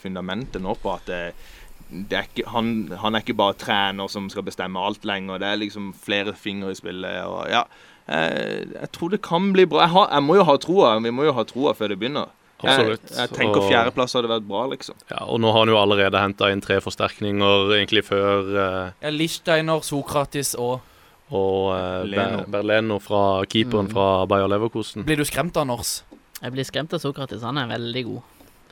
fundamentet 0.02 0.60
nå 0.60 0.74
på. 0.76 0.92
At 0.92 1.08
det, 1.08 1.20
det 1.32 1.71
er 2.10 2.26
ikke, 2.28 2.44
han, 2.52 2.68
han 3.02 3.14
er 3.14 3.20
ikke 3.24 3.36
bare 3.36 3.54
trener 3.60 4.08
som 4.12 4.28
skal 4.32 4.42
bestemme 4.46 4.80
alt 4.80 5.04
lenger. 5.08 5.38
Det 5.42 5.48
er 5.48 5.56
liksom 5.60 5.92
flere 5.94 6.32
fingre 6.34 6.70
i 6.72 6.78
spillet. 6.78 7.18
Og 7.28 7.48
ja, 7.52 7.64
jeg, 8.08 8.68
jeg 8.76 8.92
tror 8.96 9.10
det 9.14 9.22
kan 9.22 9.50
bli 9.54 9.64
bra. 9.66 9.84
Jeg, 9.86 9.92
har, 9.96 10.08
jeg 10.12 10.22
må 10.26 10.36
jo 10.40 10.46
ha 10.48 10.56
troa. 10.62 10.94
Vi 11.04 11.10
må 11.14 11.26
jo 11.28 11.34
ha 11.36 11.44
troa 11.48 11.74
før 11.78 11.92
det 11.94 11.98
begynner. 12.02 12.30
Absolutt. 12.62 13.08
Jeg, 13.10 13.18
jeg 13.18 13.30
tenker 13.34 13.58
Og- 13.58 13.68
fjerdeplass 13.72 14.12
hadde 14.14 14.28
vært 14.30 14.44
bra, 14.46 14.60
liksom. 14.70 14.94
Ja, 15.10 15.24
og 15.26 15.40
nå 15.42 15.50
har 15.50 15.64
han 15.64 15.72
jo 15.72 15.78
allerede 15.80 16.20
henta 16.22 16.50
inn 16.54 16.60
tre 16.62 16.76
forsterkninger 16.84 17.72
egentlig 17.74 18.04
før 18.06 18.52
eh, 18.54 18.92
ja, 19.02 19.10
Lichsteiner, 19.10 19.82
Sokratis 19.82 20.54
og 20.54 20.78
Og 21.32 21.72
eh, 21.74 22.02
Leno. 22.12 22.42
Berleno 22.52 22.98
fra 23.00 23.22
keeperen 23.48 23.86
Mm. 23.88 23.92
fra 23.94 24.06
Bayer 24.28 24.46
Leverkosten. 24.52 25.02
Blir 25.08 25.16
du 25.16 25.24
skremt 25.24 25.56
av 25.56 25.66
Nors? 25.66 26.02
Jeg 26.42 26.52
blir 26.52 26.66
skremt 26.68 26.92
av 26.92 27.00
Sokratis. 27.00 27.42
Han 27.42 27.58
er 27.58 27.66
veldig 27.70 28.02
god. 28.04 28.22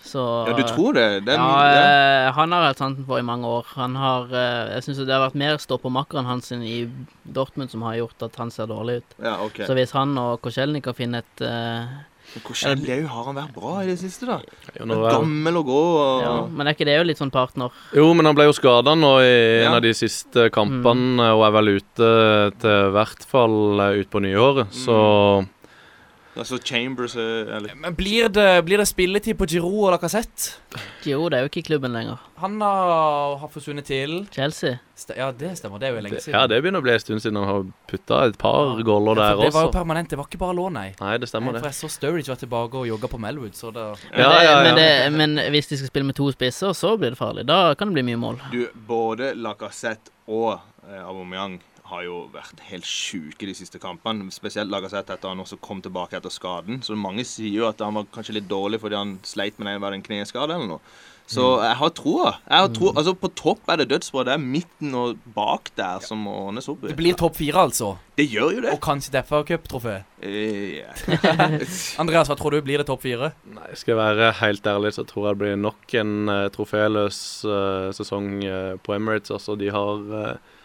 Så 0.04 0.24
Ja, 0.48 0.56
du 0.56 0.62
tror 0.68 0.94
det? 0.96 1.06
Den, 1.26 1.40
ja, 1.40 1.64
ja. 1.66 1.80
eh, 2.26 2.32
han 2.36 2.52
har 2.52 2.68
hatt 2.70 2.82
sansen 2.82 3.06
for 3.08 3.20
i 3.20 3.26
mange 3.26 3.48
år. 3.48 3.66
Han 3.76 3.96
har 4.00 4.28
eh, 4.32 4.74
Jeg 4.76 4.88
syns 4.88 5.02
det 5.04 5.14
har 5.14 5.24
vært 5.28 5.38
mer 5.40 5.58
stoppermakkeren 5.62 6.28
hans 6.28 6.52
i 6.52 6.84
Dortmund 7.24 7.70
som 7.72 7.82
har 7.86 7.98
gjort 8.00 8.28
at 8.28 8.38
han 8.40 8.50
ser 8.54 8.70
dårlig 8.70 9.00
ut. 9.02 9.18
ja, 9.22 9.38
okay. 9.44 9.66
Så 9.66 9.76
hvis 9.78 9.92
han 9.96 10.16
og 10.18 10.40
Korselnik 10.44 10.84
kan 10.88 10.96
finne 10.98 11.24
et 11.24 11.44
eh, 11.44 11.98
jo 12.30 13.08
har 13.10 13.24
han 13.26 13.38
vært 13.40 13.54
bra 13.56 13.72
i 13.82 13.88
det 13.88 13.96
siste, 13.98 14.26
da? 14.28 14.36
Jo, 14.78 14.86
gammel 14.86 15.56
og 15.58 15.64
grå. 15.66 15.80
Og, 15.98 16.20
ja, 16.22 16.34
Men 16.46 16.68
er 16.68 16.76
ikke 16.76 16.86
det 16.86 16.94
jo 17.00 17.06
litt 17.08 17.18
sånn 17.18 17.32
partner? 17.34 17.74
Jo, 17.96 18.06
men 18.14 18.28
han 18.28 18.36
ble 18.38 18.46
jo 18.46 18.54
skada 18.54 18.94
nå 18.94 19.16
i 19.24 19.32
en 19.64 19.74
av 19.74 19.82
de 19.82 19.90
siste 19.98 20.46
kampene, 20.54 21.32
og 21.34 21.42
er 21.48 21.56
vel 21.58 21.72
ute 21.80 22.10
til 22.62 22.94
hvert 22.94 23.26
fall 23.26 23.56
utpå 23.80 23.88
ut 23.98 24.12
på 24.14 24.22
nyåret. 24.22 24.70
Så 24.70 25.00
Altså 26.38 26.58
Chambers 26.62 27.16
eller, 27.16 27.72
Men 27.74 27.94
blir 27.98 28.28
det, 28.30 28.44
blir 28.64 28.78
det 28.78 28.86
spilletid 28.86 29.34
på 29.36 29.48
Giroud 29.50 29.96
og 29.96 30.00
Cassette? 30.00 30.52
Jo, 31.04 31.24
det 31.28 31.36
er 31.40 31.42
jo 31.42 31.48
ikke 31.50 31.58
i 31.58 31.64
klubben 31.66 31.90
lenger. 31.90 32.20
Han 32.38 32.54
har, 32.62 33.34
har 33.42 33.50
forsvunnet 33.50 33.84
til 33.88 34.12
Chelsea. 34.32 34.76
St 34.94 35.10
Ja, 35.18 35.32
det 35.34 35.50
stemmer. 35.58 35.80
Det 35.82 35.88
er 35.88 35.96
jo 35.96 36.04
lenge 36.04 36.14
det, 36.20 36.22
siden. 36.22 36.36
ja, 36.38 36.46
det 36.46 36.60
begynner 36.62 36.78
å 36.78 36.86
bli 36.86 36.92
en 36.94 37.02
stund 37.02 37.24
siden 37.24 37.40
han 37.40 37.48
har 37.50 37.64
putta 37.90 38.20
et 38.30 38.38
par 38.38 38.78
goller 38.86 39.18
Ja, 39.18 39.24
der 39.26 39.34
for 39.40 39.42
det 39.48 39.54
var 39.58 39.66
jo 39.66 39.72
permanent. 39.74 40.10
Det 40.12 40.20
var 40.20 40.28
ikke 40.30 40.38
bare 40.44 40.54
lån, 40.60 40.72
nei. 40.78 40.86
Nei, 41.00 41.16
det 41.18 41.28
stemmer 41.32 41.50
For 41.56 41.58
det. 41.58 41.72
jeg 41.72 41.78
så 41.80 41.90
Sturridge 41.96 42.30
var 42.30 42.40
tilbake 42.44 42.78
og 42.84 42.86
jogga 42.92 43.10
på 43.10 43.20
Melwood, 43.26 43.58
så 43.58 43.72
det 43.74 43.88
Men, 44.12 44.20
Ja, 44.22 44.30
ja, 44.30 44.44
ja. 44.52 44.62
Men, 44.68 44.78
det, 44.78 44.88
men 45.18 45.50
hvis 45.56 45.66
de 45.72 45.80
skal 45.82 45.90
spille 45.90 46.06
med 46.12 46.14
to 46.20 46.30
spisser, 46.30 46.72
så 46.78 46.94
blir 46.96 47.10
det 47.16 47.18
farlig. 47.18 47.46
Da 47.50 47.74
kan 47.74 47.90
det 47.90 47.98
bli 47.98 48.06
mye 48.12 48.22
mål. 48.22 48.38
Du, 48.54 48.62
både 48.86 49.34
Lacassette 49.34 50.14
og 50.30 50.60
eh, 50.86 51.02
Aubameyang 51.02 51.58
har 51.90 52.06
jo 52.06 52.24
vært 52.32 52.62
helt 52.70 52.88
sjuke 52.88 53.48
de 53.48 53.54
siste 53.56 53.80
kampene. 53.82 54.30
Spesielt 54.34 54.72
Lagarsette 54.72 55.14
etter 55.16 55.32
han 55.32 55.42
også 55.42 55.60
kom 55.62 55.82
tilbake 55.84 56.18
etter 56.18 56.32
skaden. 56.32 56.82
Så 56.86 56.98
mange 56.98 57.26
sier 57.28 57.52
jo 57.62 57.68
at 57.68 57.82
han 57.84 57.98
var 57.98 58.10
kanskje 58.14 58.38
litt 58.38 58.50
dårlig 58.50 58.82
fordi 58.82 58.98
han 58.98 59.18
sleit 59.26 59.58
med 59.58 59.70
den, 59.70 59.98
en 60.00 60.06
kneskade 60.06 60.56
eller 60.56 60.76
noe. 60.76 60.82
Så 61.30 61.44
jeg 61.62 61.76
har 61.78 61.90
troa. 61.94 62.30
Jeg 62.42 62.64
har 62.64 62.70
tro, 62.74 62.90
altså 62.90 63.12
På 63.14 63.28
topp 63.38 63.68
er 63.70 63.80
det 63.80 63.90
dødsbra. 63.92 64.24
Det 64.26 64.32
er 64.34 64.42
midten 64.42 64.94
og 64.98 65.20
bak 65.36 65.70
der 65.78 66.02
som 66.02 66.24
må 66.26 66.32
ordnes 66.48 66.66
opp 66.70 66.82
i. 66.82 66.90
Det 66.90 66.98
blir 66.98 67.18
topp 67.18 67.38
fire, 67.38 67.66
altså. 67.68 67.92
Det 68.18 68.26
gjør 68.26 68.56
jo 68.56 68.64
det. 68.64 68.72
Og 68.74 68.80
kanskje 68.82 69.14
derfor 69.14 69.44
Cup-trofé. 69.46 70.00
Eh, 70.26 70.80
ja. 70.80 70.90
Andreas, 72.02 72.30
hva 72.30 72.36
tror 72.38 72.56
du? 72.56 72.60
Blir 72.66 72.82
det 72.82 72.88
topp 72.90 73.04
fire? 73.06 73.30
Nei, 73.54 73.70
skal 73.78 73.94
jeg 73.94 74.00
være 74.00 74.32
helt 74.40 74.66
ærlig, 74.74 74.94
så 74.96 75.06
tror 75.06 75.28
jeg 75.28 75.36
det 75.36 75.42
blir 75.44 75.60
nok 75.68 75.98
en 76.02 76.16
uh, 76.32 76.46
troféløs 76.54 77.20
uh, 77.46 77.90
sesong 77.94 78.32
uh, 78.42 78.74
på 78.82 78.98
Emirates. 78.98 79.30
Altså, 79.36 79.54
de 79.60 79.70
har 79.70 80.16
eh, 80.24 80.56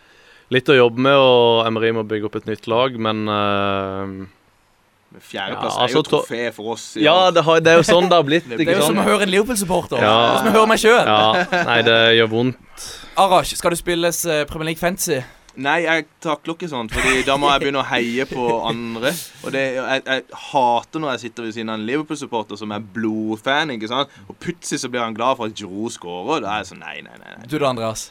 litt 0.54 0.70
å 0.70 0.78
jobbe 0.78 1.06
med, 1.08 1.18
og 1.18 1.66
Emery 1.68 1.92
må 1.96 2.06
bygge 2.08 2.30
opp 2.30 2.40
et 2.42 2.50
nytt 2.50 2.68
lag, 2.72 2.98
men 3.02 3.24
uh, 3.30 4.26
Fjerdeplass 5.16 5.78
Ja, 5.78 5.86
altså, 5.86 5.86
er 5.86 5.96
jo 5.96 6.04
trofé 6.10 6.42
for 6.56 6.74
oss. 6.74 6.86
Ja, 7.00 7.16
det, 7.32 7.46
har, 7.48 7.62
det 7.64 7.72
er 7.72 7.80
jo 7.80 7.88
sånn 7.88 8.10
det 8.12 8.20
har 8.20 8.28
blitt. 8.28 8.50
Det 8.52 8.68
er 8.68 8.82
jo 8.82 8.90
som 8.90 9.00
å 9.00 9.06
høre 9.08 9.24
en 9.26 9.32
Liverpool-supporter. 9.32 10.02
Ja. 10.04 10.12
Det 10.12 10.28
er 10.28 10.42
Som 10.42 10.52
å 10.52 10.58
høre 10.58 10.70
meg 10.74 10.82
sjøl. 10.82 11.08
Ja, 11.08 11.64
nei, 11.70 11.80
det 11.88 11.98
gjør 12.20 12.32
vondt. 12.34 12.86
Arash, 13.24 13.56
skal 13.56 13.72
du 13.72 13.80
spilles 13.80 14.26
eh, 14.28 14.44
Premier 14.50 14.74
League 14.74 14.82
Fantasy? 14.82 15.22
Nei, 15.56 15.78
jeg 15.86 16.04
takler 16.20 16.58
ikke 16.58 16.68
sånt, 16.68 16.92
Fordi 16.92 17.22
da 17.24 17.38
må 17.40 17.48
jeg 17.54 17.62
begynne 17.64 17.80
å 17.80 17.88
heie 17.88 18.26
på 18.28 18.48
andre. 18.68 19.14
Og 19.46 19.54
det, 19.56 19.62
jeg, 19.78 20.02
jeg 20.04 20.42
hater 20.50 21.04
når 21.04 21.14
jeg 21.14 21.24
sitter 21.24 21.48
ved 21.48 21.56
siden 21.56 21.72
av 21.72 21.80
en 21.80 21.88
Liverpool-supporter 21.88 22.60
som 22.60 22.76
er 22.76 22.84
blodfan. 22.98 23.72
ikke 23.78 23.88
sant? 23.92 24.12
Og 24.28 24.36
plutselig 24.44 24.84
så 24.84 24.92
blir 24.92 25.06
han 25.06 25.16
glad 25.16 25.40
for 25.40 25.48
at 25.48 25.56
Giroud 25.56 25.96
scorer. 25.96 26.44
Da 26.44 26.58
er 26.58 26.66
jeg 26.66 26.74
sånn 26.74 26.84
nei, 26.84 26.98
nei, 27.06 27.16
nei. 27.22 27.38
nei. 27.38 27.48
Du 27.48 27.56
da, 27.56 27.72
Andreas? 27.72 28.10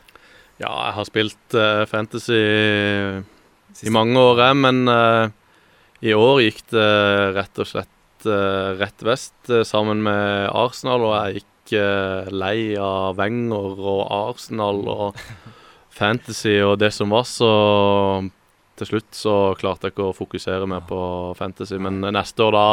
Ja, 0.63 0.71
jeg 0.71 0.95
har 0.99 1.09
spilt 1.09 1.57
uh, 1.59 1.83
fantasy 1.91 2.39
i 3.85 3.93
mange 3.95 4.21
år, 4.21 4.39
jeg, 4.39 4.59
men 4.63 4.85
uh, 4.87 5.27
i 6.05 6.15
år 6.15 6.45
gikk 6.45 6.63
det 6.71 6.91
rett 7.35 7.59
og 7.59 7.67
slett 7.67 8.29
uh, 8.29 8.77
rett 8.79 9.03
vest 9.03 9.51
sammen 9.67 10.05
med 10.07 10.47
Arsenal, 10.55 11.09
og 11.09 11.17
jeg 11.17 11.43
gikk 11.43 11.51
lei 12.37 12.77
av 12.77 13.17
Wenger 13.17 13.79
og 13.81 14.03
Arsenal 14.13 14.83
og 14.93 15.21
fantasy 15.99 16.59
og 16.61 16.77
det 16.83 16.93
som 16.95 17.11
var, 17.11 17.25
så 17.27 17.51
til 18.79 18.91
slutt 18.91 19.17
så 19.17 19.35
klarte 19.59 19.89
jeg 19.89 19.95
ikke 19.95 20.11
å 20.11 20.17
fokusere 20.17 20.69
mer 20.71 20.85
på 20.87 20.99
fantasy, 21.39 21.81
men 21.83 22.05
neste 22.15 22.47
år 22.47 22.55
da 22.55 22.69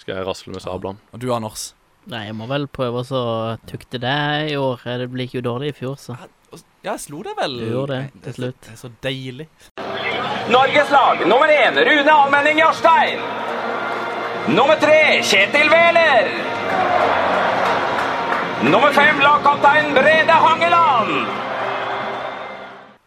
skal 0.00 0.20
jeg 0.20 0.28
rasle 0.28 0.54
med 0.54 0.64
sablene. 0.64 1.02
Og 1.12 1.20
du, 1.20 1.28
Anders? 1.34 1.72
Nei, 2.06 2.28
jeg 2.28 2.36
må 2.38 2.46
vel 2.46 2.68
prøve 2.70 3.02
å 3.02 3.22
tukte 3.66 3.98
det 3.98 4.18
i 4.52 4.56
år. 4.60 4.84
Det 5.00 5.08
ble 5.10 5.26
ikke 5.26 5.40
jo 5.40 5.46
dårlig 5.48 5.72
i 5.72 5.76
fjor, 5.80 5.96
så. 5.98 6.14
Ja, 6.82 6.92
jeg 6.92 7.00
slo 7.06 7.22
deg 7.26 7.36
vel. 7.38 7.56
Du 7.60 7.66
gjorde 7.70 7.98
det, 7.98 8.22
til 8.26 8.36
slutt. 8.40 8.60
Det 8.66 8.74
er 8.74 8.80
så 8.80 8.90
deilig. 9.02 9.48
Norges 10.52 10.92
lag 10.94 11.24
nummer 11.26 11.50
én 11.50 11.80
Rune 11.88 12.12
Almenning 12.12 12.60
Jarstein. 12.62 13.24
Nummer 14.54 14.78
tre 14.78 15.00
Kjetil 15.26 15.72
Wæler. 15.72 16.30
Nummer 18.70 18.92
fem 18.92 19.18
lagkaptein 19.20 19.92
Brede 19.94 20.38
Hangeland. 20.46 21.26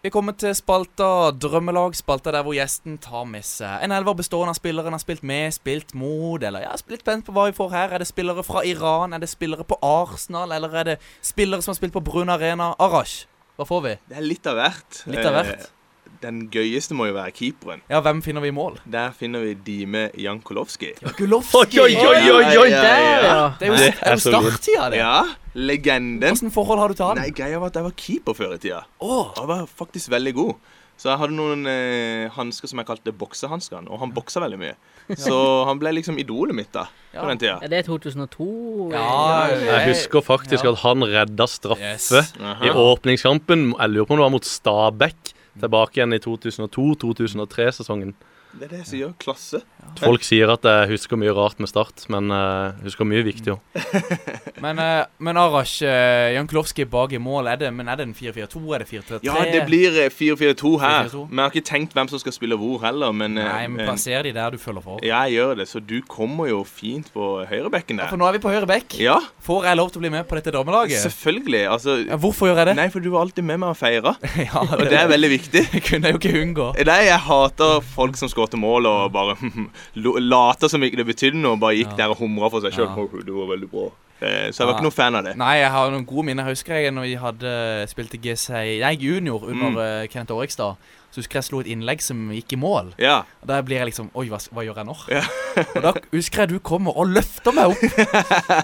Vi 0.01 0.09
kommer 0.09 0.31
til 0.31 0.53
spalta 0.55 1.31
Drømmelag, 1.35 1.95
spalta 1.95 2.31
der 2.31 2.43
hvor 2.47 2.55
gjesten 2.55 2.93
tar 3.03 3.25
med 3.27 3.43
seg 3.43 3.81
en 3.83 3.91
elver 3.91 4.15
bestående 4.15 4.53
av 4.53 4.55
spillere 4.55 4.87
han 4.87 4.95
har 4.95 5.01
spilt 5.03 5.25
med, 5.27 5.51
spilt 5.51 5.91
mot, 5.91 6.39
eller 6.39 6.63
jeg 6.63 6.71
er 6.71 6.93
litt 6.93 7.03
spent 7.03 7.27
på 7.27 7.35
hva 7.35 7.49
vi 7.49 7.57
får 7.57 7.73
her. 7.73 7.91
Er 7.91 7.99
det 7.99 8.07
spillere 8.07 8.45
fra 8.47 8.63
Iran, 8.63 9.11
er 9.11 9.19
det 9.19 9.27
spillere 9.27 9.67
på 9.67 9.75
Arsenal, 9.83 10.53
eller 10.55 10.77
er 10.79 10.87
det 10.93 10.95
spillere 11.19 11.65
som 11.65 11.73
har 11.73 11.79
spilt 11.81 11.97
på 11.97 12.03
Brun 12.07 12.31
Arena? 12.31 12.69
Arash, 12.79 13.25
hva 13.59 13.67
får 13.67 13.83
vi? 13.83 13.91
Det 14.09 14.17
er 14.21 14.25
litt 14.25 14.47
av 14.47 14.55
hvert. 14.59 15.01
Litt 15.11 15.25
av 15.27 15.35
hvert. 15.35 15.67
Eh, 15.67 15.75
Den 16.19 16.39
gøyeste 16.51 16.95
må 16.97 17.05
jo 17.07 17.13
være 17.15 17.31
keeperen. 17.31 17.79
Ja, 17.87 17.99
hvem 18.03 18.17
finner 18.25 18.43
vi 18.43 18.49
i 18.51 18.55
mål? 18.55 18.79
Der 18.91 19.13
finner 19.15 19.39
vi 19.45 19.53
Dime 19.63 20.07
Jankulovskij. 20.19 20.97
Gulovskij! 21.19 21.79
Oi, 21.79 21.93
oi, 21.95 22.17
oi, 22.17 22.31
oi, 22.33 22.57
oi. 22.63 22.69
Der. 22.73 23.53
Det 23.59 23.69
er 23.69 24.15
jo, 24.15 24.17
starttida, 24.25 24.89
det. 24.91 24.99
Ja, 24.99 25.21
legenden. 25.55 26.25
Hvilket 26.33 26.55
forhold 26.55 26.79
har 26.83 26.91
du 26.91 26.97
til 26.99 27.07
han? 27.11 27.21
Nei, 27.21 27.29
greia 27.35 27.61
var 27.61 27.71
at 27.71 27.79
jeg 27.79 27.87
var 27.87 27.95
keeper 27.95 28.35
før 28.35 28.57
i 28.57 28.59
tida. 28.65 28.81
Åh, 28.99 29.31
Og 29.31 29.39
jeg 29.43 29.47
var 29.53 29.63
faktisk 29.83 30.11
veldig 30.11 30.33
god. 30.41 30.53
Så 30.99 31.07
jeg 31.07 31.19
hadde 31.21 31.31
noen 31.37 31.61
eh, 31.71 32.25
hansker 32.35 32.67
som 32.67 32.81
jeg 32.81 32.87
kalte 32.89 33.13
boksehanskene, 33.15 33.87
og 33.87 34.01
han 34.01 34.11
boksa 34.11 34.41
veldig 34.43 34.57
mye. 34.59 34.73
Så 35.25 35.35
han 35.69 35.79
ble 35.79 35.93
liksom 35.95 36.19
idolet 36.19 36.53
mitt 36.57 36.73
da, 36.75 36.89
Ja. 37.13 37.21
på 37.23 37.29
den 37.31 37.39
tida. 37.39 37.55
Ja, 37.63 37.69
det 37.71 37.77
er 37.79 37.87
2002? 37.87 38.47
Ja, 38.91 39.47
Jeg 39.55 39.87
husker 39.93 40.21
faktisk 40.27 40.67
Ja. 40.67 40.73
at 40.75 40.83
han 40.83 41.07
redda 41.07 41.47
straffe 41.47 41.79
Yes. 41.95 42.11
I 42.67 42.69
åpningskampen. 42.75 43.69
Jeg 43.79 43.89
lurer 43.95 44.05
på 44.05 44.13
om 44.13 44.19
det 44.19 44.27
var 44.27 44.35
mot 44.35 44.45
Stabæk. 44.45 45.33
Tilbake 45.59 45.97
igjen 45.97 46.13
i 46.13 46.19
2002-2003-sesongen. 46.23 48.13
Det 48.49 48.65
er 48.65 48.71
det 48.79 48.85
som 48.87 48.97
gjør 48.97 49.11
klasse. 49.21 49.59
Folk 50.01 50.23
sier 50.25 50.49
at 50.49 50.63
jeg 50.65 50.89
husker 50.89 51.19
mye 51.21 51.33
rart 51.37 51.59
med 51.61 51.69
Start, 51.69 52.01
men 52.09 52.31
eh, 52.33 52.73
jeg 52.79 52.87
husker 52.89 53.05
mye 53.07 53.21
viktig 53.27 53.53
òg. 53.53 53.59
Men, 54.59 54.75
uh, 54.75 55.05
men 55.23 55.37
Arash, 55.39 55.77
uh, 55.87 56.33
Jankulovskij 56.35 56.83
bak 56.91 57.13
i 57.15 57.19
mål, 57.23 57.47
er 57.47 57.55
det, 57.61 57.69
men 57.71 57.87
er 57.87 57.95
det 57.95 58.09
en 58.09 58.15
4-4-2? 58.17 58.59
Er 58.75 58.81
det 58.83 58.87
4-3-3? 58.89 59.19
Ja, 59.23 59.35
det 59.47 59.61
blir 59.69 59.95
eh, 60.03 60.09
4-4-2 60.11 60.71
her. 60.81 61.05
4-4-2. 61.07 61.21
Men 61.29 61.39
jeg 61.39 61.45
har 61.45 61.53
ikke 61.53 61.67
tenkt 61.69 61.95
hvem 61.95 62.09
som 62.11 62.19
skal 62.19 62.35
spille 62.35 62.57
hvor 62.59 62.81
heller, 62.83 63.13
men 63.15 63.37
eh, 63.39 63.47
Nei, 63.47 63.61
men 63.71 63.85
eh, 63.85 63.87
plasser 63.87 64.27
de 64.27 64.33
der 64.35 64.51
du 64.51 64.59
følger 64.59 64.83
for. 64.83 64.99
jeg 65.07 65.31
gjør 65.37 65.53
det, 65.61 65.67
så 65.71 65.79
du 65.79 65.95
kommer 66.11 66.49
jo 66.51 66.59
fint 66.67 67.07
på 67.15 67.29
høyrebekken 67.47 68.01
Ja, 68.03 68.09
for 68.11 68.19
nå 68.19 68.27
er 68.27 68.35
vi 68.35 68.41
på 68.43 68.51
høyre 68.51 68.67
bekk. 68.67 68.97
Ja, 68.99 69.15
Får 69.47 69.69
jeg 69.69 69.79
lov 69.79 69.93
til 69.93 70.01
å 70.01 70.03
bli 70.03 70.11
med 70.17 70.27
på 70.27 70.35
dette 70.41 70.51
damelaget? 70.57 70.99
selvfølgelig. 71.05 71.63
Altså 71.77 71.95
Ja, 72.03 72.19
hvorfor 72.19 72.51
gjør 72.51 72.59
jeg 72.65 72.71
det? 72.73 72.75
Nei, 72.81 72.89
for 72.91 72.99
du 73.07 73.09
var 73.15 73.23
alltid 73.29 73.47
med 73.47 73.63
meg 73.63 73.71
og 73.71 73.79
feira, 73.79 74.17
ja, 74.49 74.65
og 74.65 74.83
det 74.91 74.99
er 74.99 75.07
veldig 75.13 75.31
viktig. 75.37 75.63
det 75.77 75.83
kunne 75.87 76.11
jeg 76.11 76.19
jo 76.19 76.21
ikke 76.25 76.43
unngå. 76.43 76.67
Nei, 76.91 76.99
jeg 77.07 77.23
hater 77.29 77.79
folk 77.95 78.19
som 78.19 78.27
skårte 78.39 78.57
mål 78.63 78.87
og 78.89 79.11
bare 79.11 79.35
lata 80.33 80.69
som 80.71 80.83
ikke 80.83 80.97
det 81.03 81.07
betydde 81.11 81.39
noe, 81.41 81.59
bare 81.59 81.77
gikk 81.79 81.95
der 81.99 82.13
og 82.13 82.21
humra 82.23 82.49
for 82.51 82.63
seg 82.63 82.73
sjøl. 82.75 82.87
Ja. 82.95 83.23
Det 83.25 83.33
var 83.35 83.51
veldig 83.55 83.69
bra. 83.71 83.89
Eh, 84.19 84.49
Så 84.51 84.63
jeg 84.63 84.67
var 84.67 84.73
ikke 84.75 84.83
noen 84.89 84.95
fan 84.97 85.15
av 85.15 85.23
det. 85.29 85.35
Nei, 85.39 85.53
jeg 85.61 85.71
har 85.71 85.91
noen 85.93 86.05
gode 86.07 86.25
minner. 86.27 86.43
Jeg 86.49 86.57
husker 86.57 86.75
jeg 86.83 86.91
når 86.91 87.05
vi 87.07 87.13
hadde 87.21 87.51
spilt 87.87 88.15
i 88.17 88.19
GC 88.25 88.49
Nei, 88.81 88.95
junior 88.99 89.45
under 89.47 89.69
Mm. 89.71 89.77
eh, 89.79 90.07
Kenneth 90.11 90.33
Årikstad. 90.35 90.75
Så 91.09 91.23
husker 91.23 91.39
jeg 91.39 91.43
slo 91.47 91.59
et 91.63 91.67
innlegg 91.73 92.03
som 92.05 92.19
gikk 92.29 92.53
i 92.53 92.57
mål. 92.61 92.91
Ja. 93.01 93.23
Og 93.41 93.47
Da 93.49 93.61
blir 93.65 93.79
jeg 93.79 93.87
liksom 93.89 94.11
Oi, 94.13 94.27
hva, 94.29 94.37
hva 94.53 94.61
gjør 94.67 94.75
jeg 94.77 94.85
nå? 94.85 94.95
Ja. 95.09 95.23
og 95.75 95.81
da 95.81 95.93
husker 96.13 96.43
jeg 96.43 96.49
du 96.53 96.59
kommer 96.59 96.93
og 97.01 97.09
løfter 97.15 97.55
meg 97.57 97.73
opp. 97.73 97.81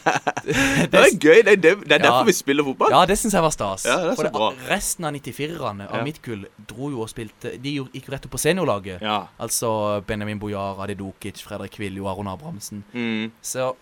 Det 0.46 1.00
er 1.00 1.16
gøy. 1.18 1.40
Det 1.46 1.56
det, 1.64 1.72
det 1.86 1.92
er 1.92 2.00
Ja. 2.00 2.04
derfor 2.06 2.26
vi 2.30 2.36
spiller 2.38 2.64
fotball. 2.64 2.92
Ja, 2.94 3.06
det 3.10 3.18
syns 3.18 3.34
jeg 3.34 3.42
var 3.42 3.50
stas. 3.56 3.86
Ja, 3.90 3.96
det 4.04 4.12
er 4.14 4.20
så 4.20 4.32
bra. 4.32 4.52
Resten 4.70 5.06
av 5.10 5.14
94-erne 5.18 5.88
av 5.92 6.04
mitt 6.06 6.22
kull 6.26 6.46
dro 6.70 6.90
jo 6.94 7.02
og 7.06 7.10
spilte 7.10 7.56
De 7.62 7.74
gikk 7.80 8.06
jo 8.10 8.14
rett 8.14 8.26
opp 8.30 8.36
på 8.36 8.42
seniorlaget. 8.42 9.02
Ja. 9.02 9.24
Altså 9.42 10.02
Benjamin 10.08 10.40
Bojar, 10.40 10.78
Adi 10.86 10.94
Dukic, 11.00 11.42
Fredrik 11.44 11.80
Viljo, 11.82 12.06
Aron 12.12 12.28
Abrahamsen. 12.32 12.84
Mm. 12.94 13.32
Så 13.42 13.74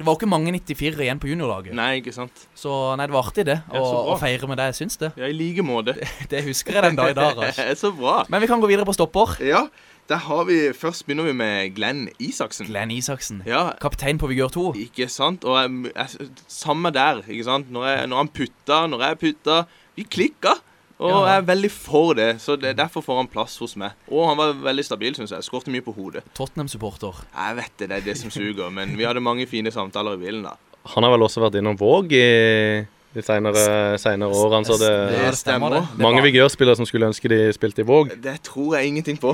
det 0.00 0.06
var 0.06 0.14
jo 0.14 0.22
ikke 0.22 0.30
mange 0.32 0.52
94-ere 0.56 1.04
igjen 1.04 1.18
på 1.20 1.28
juniorlaget. 1.28 1.74
Nei, 1.76 1.98
ikke 2.00 2.14
sant. 2.16 2.46
Så 2.56 2.72
nei, 2.96 3.04
det 3.04 3.12
var 3.12 3.26
artig, 3.28 3.44
det. 3.44 3.58
Å 3.68 3.82
å 4.14 4.16
feire 4.20 4.48
med 4.48 4.56
deg, 4.56 4.70
jeg 4.72 4.78
syns 4.78 4.96
det. 5.02 5.10
Ja, 5.20 5.28
i 5.28 5.36
like 5.36 5.64
måte. 5.66 5.92
Det 6.30 6.40
husker 6.46 6.78
jeg 6.78 6.86
den 6.86 6.96
dag 6.96 7.12
i 7.12 7.16
dag. 7.18 7.36
Det 7.42 7.66
er 7.66 7.76
så 7.84 7.90
bra. 7.92 8.22
Men 8.32 8.40
vi 8.40 8.48
kan 8.48 8.62
gå 8.62 8.70
videre 8.70 8.88
på 8.88 8.94
stopper. 8.96 9.34
Ja, 9.44 9.66
der 10.08 10.22
har 10.24 10.46
vi 10.48 10.56
Først 10.74 11.04
begynner 11.04 11.28
vi 11.28 11.34
med 11.36 11.74
Glenn 11.76 12.08
Isaksen. 12.16 12.70
Glenn 12.70 12.90
Isaksen. 12.96 13.42
Ja, 13.46 13.74
Kaptein 13.82 14.18
på 14.18 14.30
Vigør 14.32 14.48
2. 14.56 14.64
ikke 14.86 15.10
sant? 15.12 15.44
Og 15.44 15.60
jeg, 15.60 15.92
jeg, 15.92 16.30
samme 16.48 16.90
der, 16.96 17.20
ikke 17.28 17.46
sant? 17.46 17.68
Når, 17.70 17.86
jeg, 17.92 18.08
når 18.10 18.24
han 18.24 18.32
putta, 18.40 18.80
når 18.90 19.06
jeg 19.06 19.20
putta 19.26 19.60
Vi 20.00 20.08
klikka. 20.08 20.56
Og 21.00 21.08
Ja. 21.10 21.20
jeg 21.30 21.36
er 21.40 21.46
veldig 21.48 21.70
for 21.72 22.12
det, 22.14 22.28
så 22.44 22.56
det, 22.60 22.74
derfor 22.76 23.00
får 23.00 23.16
han 23.22 23.28
plass 23.32 23.56
hos 23.62 23.72
meg. 23.80 23.92
Og 24.12 24.26
han 24.28 24.36
var 24.36 24.52
veldig 24.52 24.84
stabil, 24.84 25.14
syns 25.16 25.30
jeg. 25.32 25.42
Skårte 25.46 25.72
mye 25.72 25.80
på 25.84 25.94
hodet. 25.96 26.22
Tottenham-supporter. 26.36 27.22
Jeg 27.32 27.56
vet 27.56 27.72
det, 27.80 27.88
det 27.88 27.96
er 28.02 28.08
det 28.10 28.16
som 28.20 28.30
suger, 28.30 28.68
men 28.70 28.92
vi 28.98 29.04
hadde 29.08 29.22
mange 29.24 29.46
fine 29.48 29.72
samtaler 29.72 30.18
i 30.18 30.24
bilen 30.26 30.42
da. 30.44 30.56
Han 30.94 31.04
har 31.04 31.12
vel 31.16 31.24
også 31.24 31.40
vært 31.40 31.56
innom 31.60 31.76
Våg 31.80 32.12
i 32.12 32.86
de 33.10 33.22
senere, 33.26 33.98
senere 33.98 34.30
årene, 34.30 34.64
så 34.68 34.76
det 34.78 34.90
det 35.10 35.32
stemmer 35.40 35.72
det. 35.74 35.80
det 35.96 36.04
mange 36.04 36.22
vigørspillere 36.22 36.76
som 36.78 36.86
skulle 36.86 37.08
ønske 37.10 37.28
de 37.32 37.38
spilte 37.56 37.82
i 37.82 37.86
Våg. 37.88 38.12
Det 38.22 38.36
tror 38.46 38.76
jeg 38.78 38.86
ingenting 38.92 39.18
på. 39.20 39.32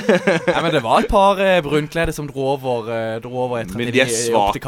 Nei, 0.50 0.60
men 0.62 0.70
det 0.74 0.82
var 0.84 0.98
et 1.06 1.08
par 1.08 1.38
eh, 1.40 1.60
brunkledde 1.64 2.12
som 2.12 2.26
dro 2.28 2.50
over, 2.56 2.90
eh, 2.92 3.20
dro 3.24 3.32
over 3.46 3.62
etter 3.62 3.78
Men 3.80 3.92
de 3.94 4.02
er 4.04 4.10
svake. 4.12 4.60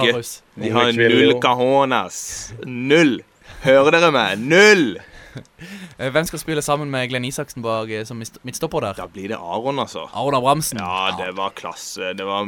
De 0.57 0.70
har 0.72 0.92
null 0.97 1.32
jo. 1.34 1.40
cajonas. 1.42 2.53
Null. 2.64 3.18
Hører 3.66 3.90
dere 3.99 4.11
meg? 4.14 4.38
Null! 4.47 4.97
Eh, 5.99 6.11
Hvem 6.12 6.26
skal 6.28 6.41
spille 6.43 6.62
sammen 6.62 6.91
med 6.93 7.09
Glenn 7.09 7.24
Isaksen 7.24 7.62
bak 7.64 7.89
eh, 7.91 8.05
som 8.05 8.18
midtstopper 8.20 8.84
der? 8.84 8.99
Da 8.99 9.07
blir 9.09 9.30
det 9.32 9.39
Aron, 9.41 9.78
altså. 9.80 10.03
Aron 10.12 10.37
Abrahamsen. 10.37 10.80
Ja, 10.82 11.14
det 11.16 11.30
var 11.39 11.55
klasse. 11.57 12.12
Det 12.18 12.26
var 12.28 12.45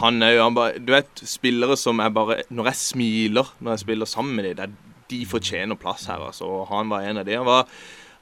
Han 0.00 0.22
er 0.22 0.36
jo 0.36 0.42
han 0.44 0.54
bare 0.54 0.78
Du 0.78 0.92
vet, 0.94 1.22
spillere 1.26 1.76
som 1.78 1.98
er 2.02 2.10
bare 2.14 2.40
Når 2.50 2.70
jeg 2.70 2.80
smiler 2.80 3.50
når 3.60 3.74
jeg 3.74 3.82
spiller 3.84 4.06
sammen 4.10 4.36
med 4.38 4.54
dem, 4.58 4.76
de 5.10 5.20
fortjener 5.28 5.76
plass 5.78 6.06
her, 6.08 6.22
altså. 6.30 6.46
Og 6.48 6.68
han 6.70 6.88
var 6.90 7.04
en 7.04 7.18
av 7.20 7.26
de. 7.26 7.34
Han 7.36 7.46
var, 7.46 7.66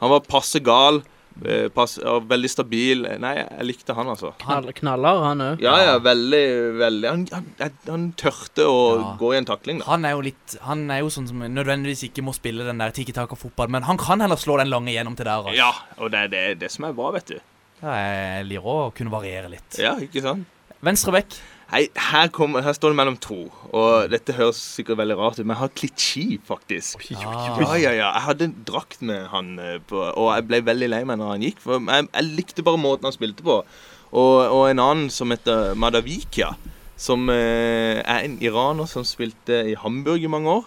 han 0.01 0.11
var 0.11 0.25
passe 0.27 0.61
gal. 0.65 1.03
Eh, 1.45 1.69
pass, 1.75 1.97
og 1.99 2.27
veldig 2.31 2.51
stabil. 2.51 3.07
Nei, 3.23 3.33
jeg 3.41 3.67
likte 3.67 3.95
han, 3.97 4.07
altså. 4.13 4.33
Knall, 4.43 4.69
knaller, 4.77 5.23
han 5.25 5.41
òg. 5.47 5.63
Ja, 5.65 5.73
ja, 5.83 5.95
veldig, 6.05 6.43
veldig 6.79 7.09
Han, 7.09 7.23
han, 7.33 7.73
han 7.89 8.05
tørte 8.21 8.67
å 8.69 8.77
Ja. 9.01 9.17
gå 9.19 9.33
i 9.35 9.39
en 9.41 9.49
takling, 9.49 9.81
da. 9.81 9.87
Han 9.91 10.05
er 10.05 10.13
jo 10.17 10.21
litt 10.29 10.57
Han 10.63 10.85
er 10.91 11.01
jo 11.01 11.09
sånn 11.11 11.27
som 11.29 11.39
nødvendigvis 11.41 12.05
ikke 12.11 12.23
må 12.23 12.35
spille 12.37 12.65
den 12.69 12.79
der 12.79 12.91
tiki-taka-fotball, 12.95 13.69
men 13.73 13.83
han 13.89 13.97
kan 13.99 14.21
heller 14.21 14.37
slå 14.37 14.59
den 14.61 14.71
lange 14.71 14.93
gjennom 14.95 15.17
til 15.17 15.25
der. 15.25 15.41
Altså. 15.41 15.57
Ja, 15.57 15.73
og 15.99 16.11
det 16.13 16.19
er 16.27 16.29
det, 16.29 16.45
det 16.61 16.71
som 16.71 16.85
er 16.85 16.93
bra, 16.93 17.11
vet 17.17 17.27
du. 17.33 17.39
Ja, 17.83 17.97
jeg 17.97 18.47
liker 18.53 18.69
å 18.71 18.93
kunne 18.95 19.11
variere 19.11 19.49
litt. 19.51 19.79
Ja, 19.83 19.97
ikke 19.99 20.23
sant? 20.23 20.47
Venstre 20.83 21.13
bekk. 21.17 21.35
Hei, 21.73 21.87
her, 21.97 22.27
kom, 22.29 22.53
her 22.61 22.75
står 22.77 22.93
det 22.93 22.97
mellom 22.99 23.15
to, 23.17 23.47
og 23.73 24.11
dette 24.13 24.35
høres 24.37 24.59
sikkert 24.61 24.99
veldig 25.01 25.15
rart 25.17 25.39
ut, 25.39 25.47
men 25.47 25.55
jeg 25.55 25.61
har 25.63 25.71
klitsji, 25.81 26.25
faktisk. 26.45 27.07
Ah. 27.17 27.47
Ja, 27.63 27.69
ja, 27.81 27.93
ja. 27.97 28.09
Jeg 28.11 28.25
hadde 28.27 28.49
en 28.51 28.57
drakt 28.69 29.01
med 29.01 29.23
han, 29.33 29.55
eh, 29.57 29.79
på, 29.89 29.97
og 29.97 30.29
jeg 30.35 30.45
ble 30.51 30.59
veldig 30.67 30.91
lei 30.93 30.99
meg 31.09 31.17
når 31.17 31.31
han 31.31 31.47
gikk, 31.47 31.63
for 31.65 31.81
jeg, 31.81 32.11
jeg 32.11 32.27
likte 32.29 32.65
bare 32.67 32.81
måten 32.83 33.09
han 33.09 33.15
spilte 33.17 33.47
på. 33.47 33.55
Og, 34.13 34.35
og 34.53 34.67
en 34.69 34.83
annen 34.85 35.09
som 35.09 35.33
heter 35.33 35.73
Madavikia, 35.81 36.51
som 37.01 37.25
eh, 37.33 38.03
er 38.05 38.27
en 38.27 38.35
iraner 38.45 38.91
som 38.91 39.07
spilte 39.09 39.63
i 39.71 39.79
Hamburg 39.81 40.21
i 40.21 40.31
mange 40.35 40.59
år. 40.59 40.67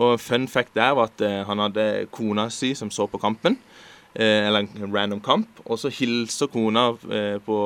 Og 0.00 0.14
fun 0.24 0.48
fact 0.48 0.72
der 0.72 0.94
var 0.96 1.10
at 1.10 1.20
eh, 1.20 1.42
han 1.44 1.60
hadde 1.66 2.06
kona 2.16 2.46
si 2.48 2.72
som 2.72 2.88
så 2.88 3.04
på 3.12 3.20
kampen. 3.20 3.58
Eh, 4.14 4.46
eller 4.48 4.64
en 4.64 4.88
random 4.88 5.20
kamp. 5.20 5.60
Og 5.66 5.76
så 5.84 5.92
hilser 5.92 6.48
kona 6.48 6.86
eh, 7.12 7.36
på 7.44 7.58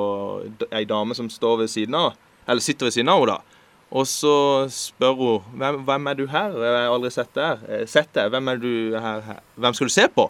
ei 0.75 0.83
dame 0.91 1.15
som 1.15 1.31
står 1.31 1.63
ved 1.63 1.71
siden 1.71 1.95
av 1.95 2.19
Eller 2.51 2.65
sitter 2.65 2.89
ved 2.91 2.97
siden 2.99 3.13
av 3.15 3.23
henne, 3.23 3.39
da. 3.39 3.59
Og 3.91 4.05
så 4.07 4.33
spør 4.71 5.17
hun 5.19 5.47
hvem, 5.59 5.81
hvem 5.87 6.05
er 6.13 6.19
du 6.19 6.25
her? 6.31 6.53
Jeg 6.63 6.75
har 6.77 6.93
aldri 6.95 7.11
sett 7.15 7.31
deg. 7.35 7.65
Eh, 7.71 7.87
Sett 7.91 8.11
deg. 8.15 8.29
Hvem 8.35 8.51
er 8.53 8.61
du 8.63 8.71
her, 9.03 9.25
her? 9.27 9.41
Hvem 9.59 9.75
skal 9.79 9.91
du 9.91 9.95
se 9.95 10.05
på? 10.15 10.29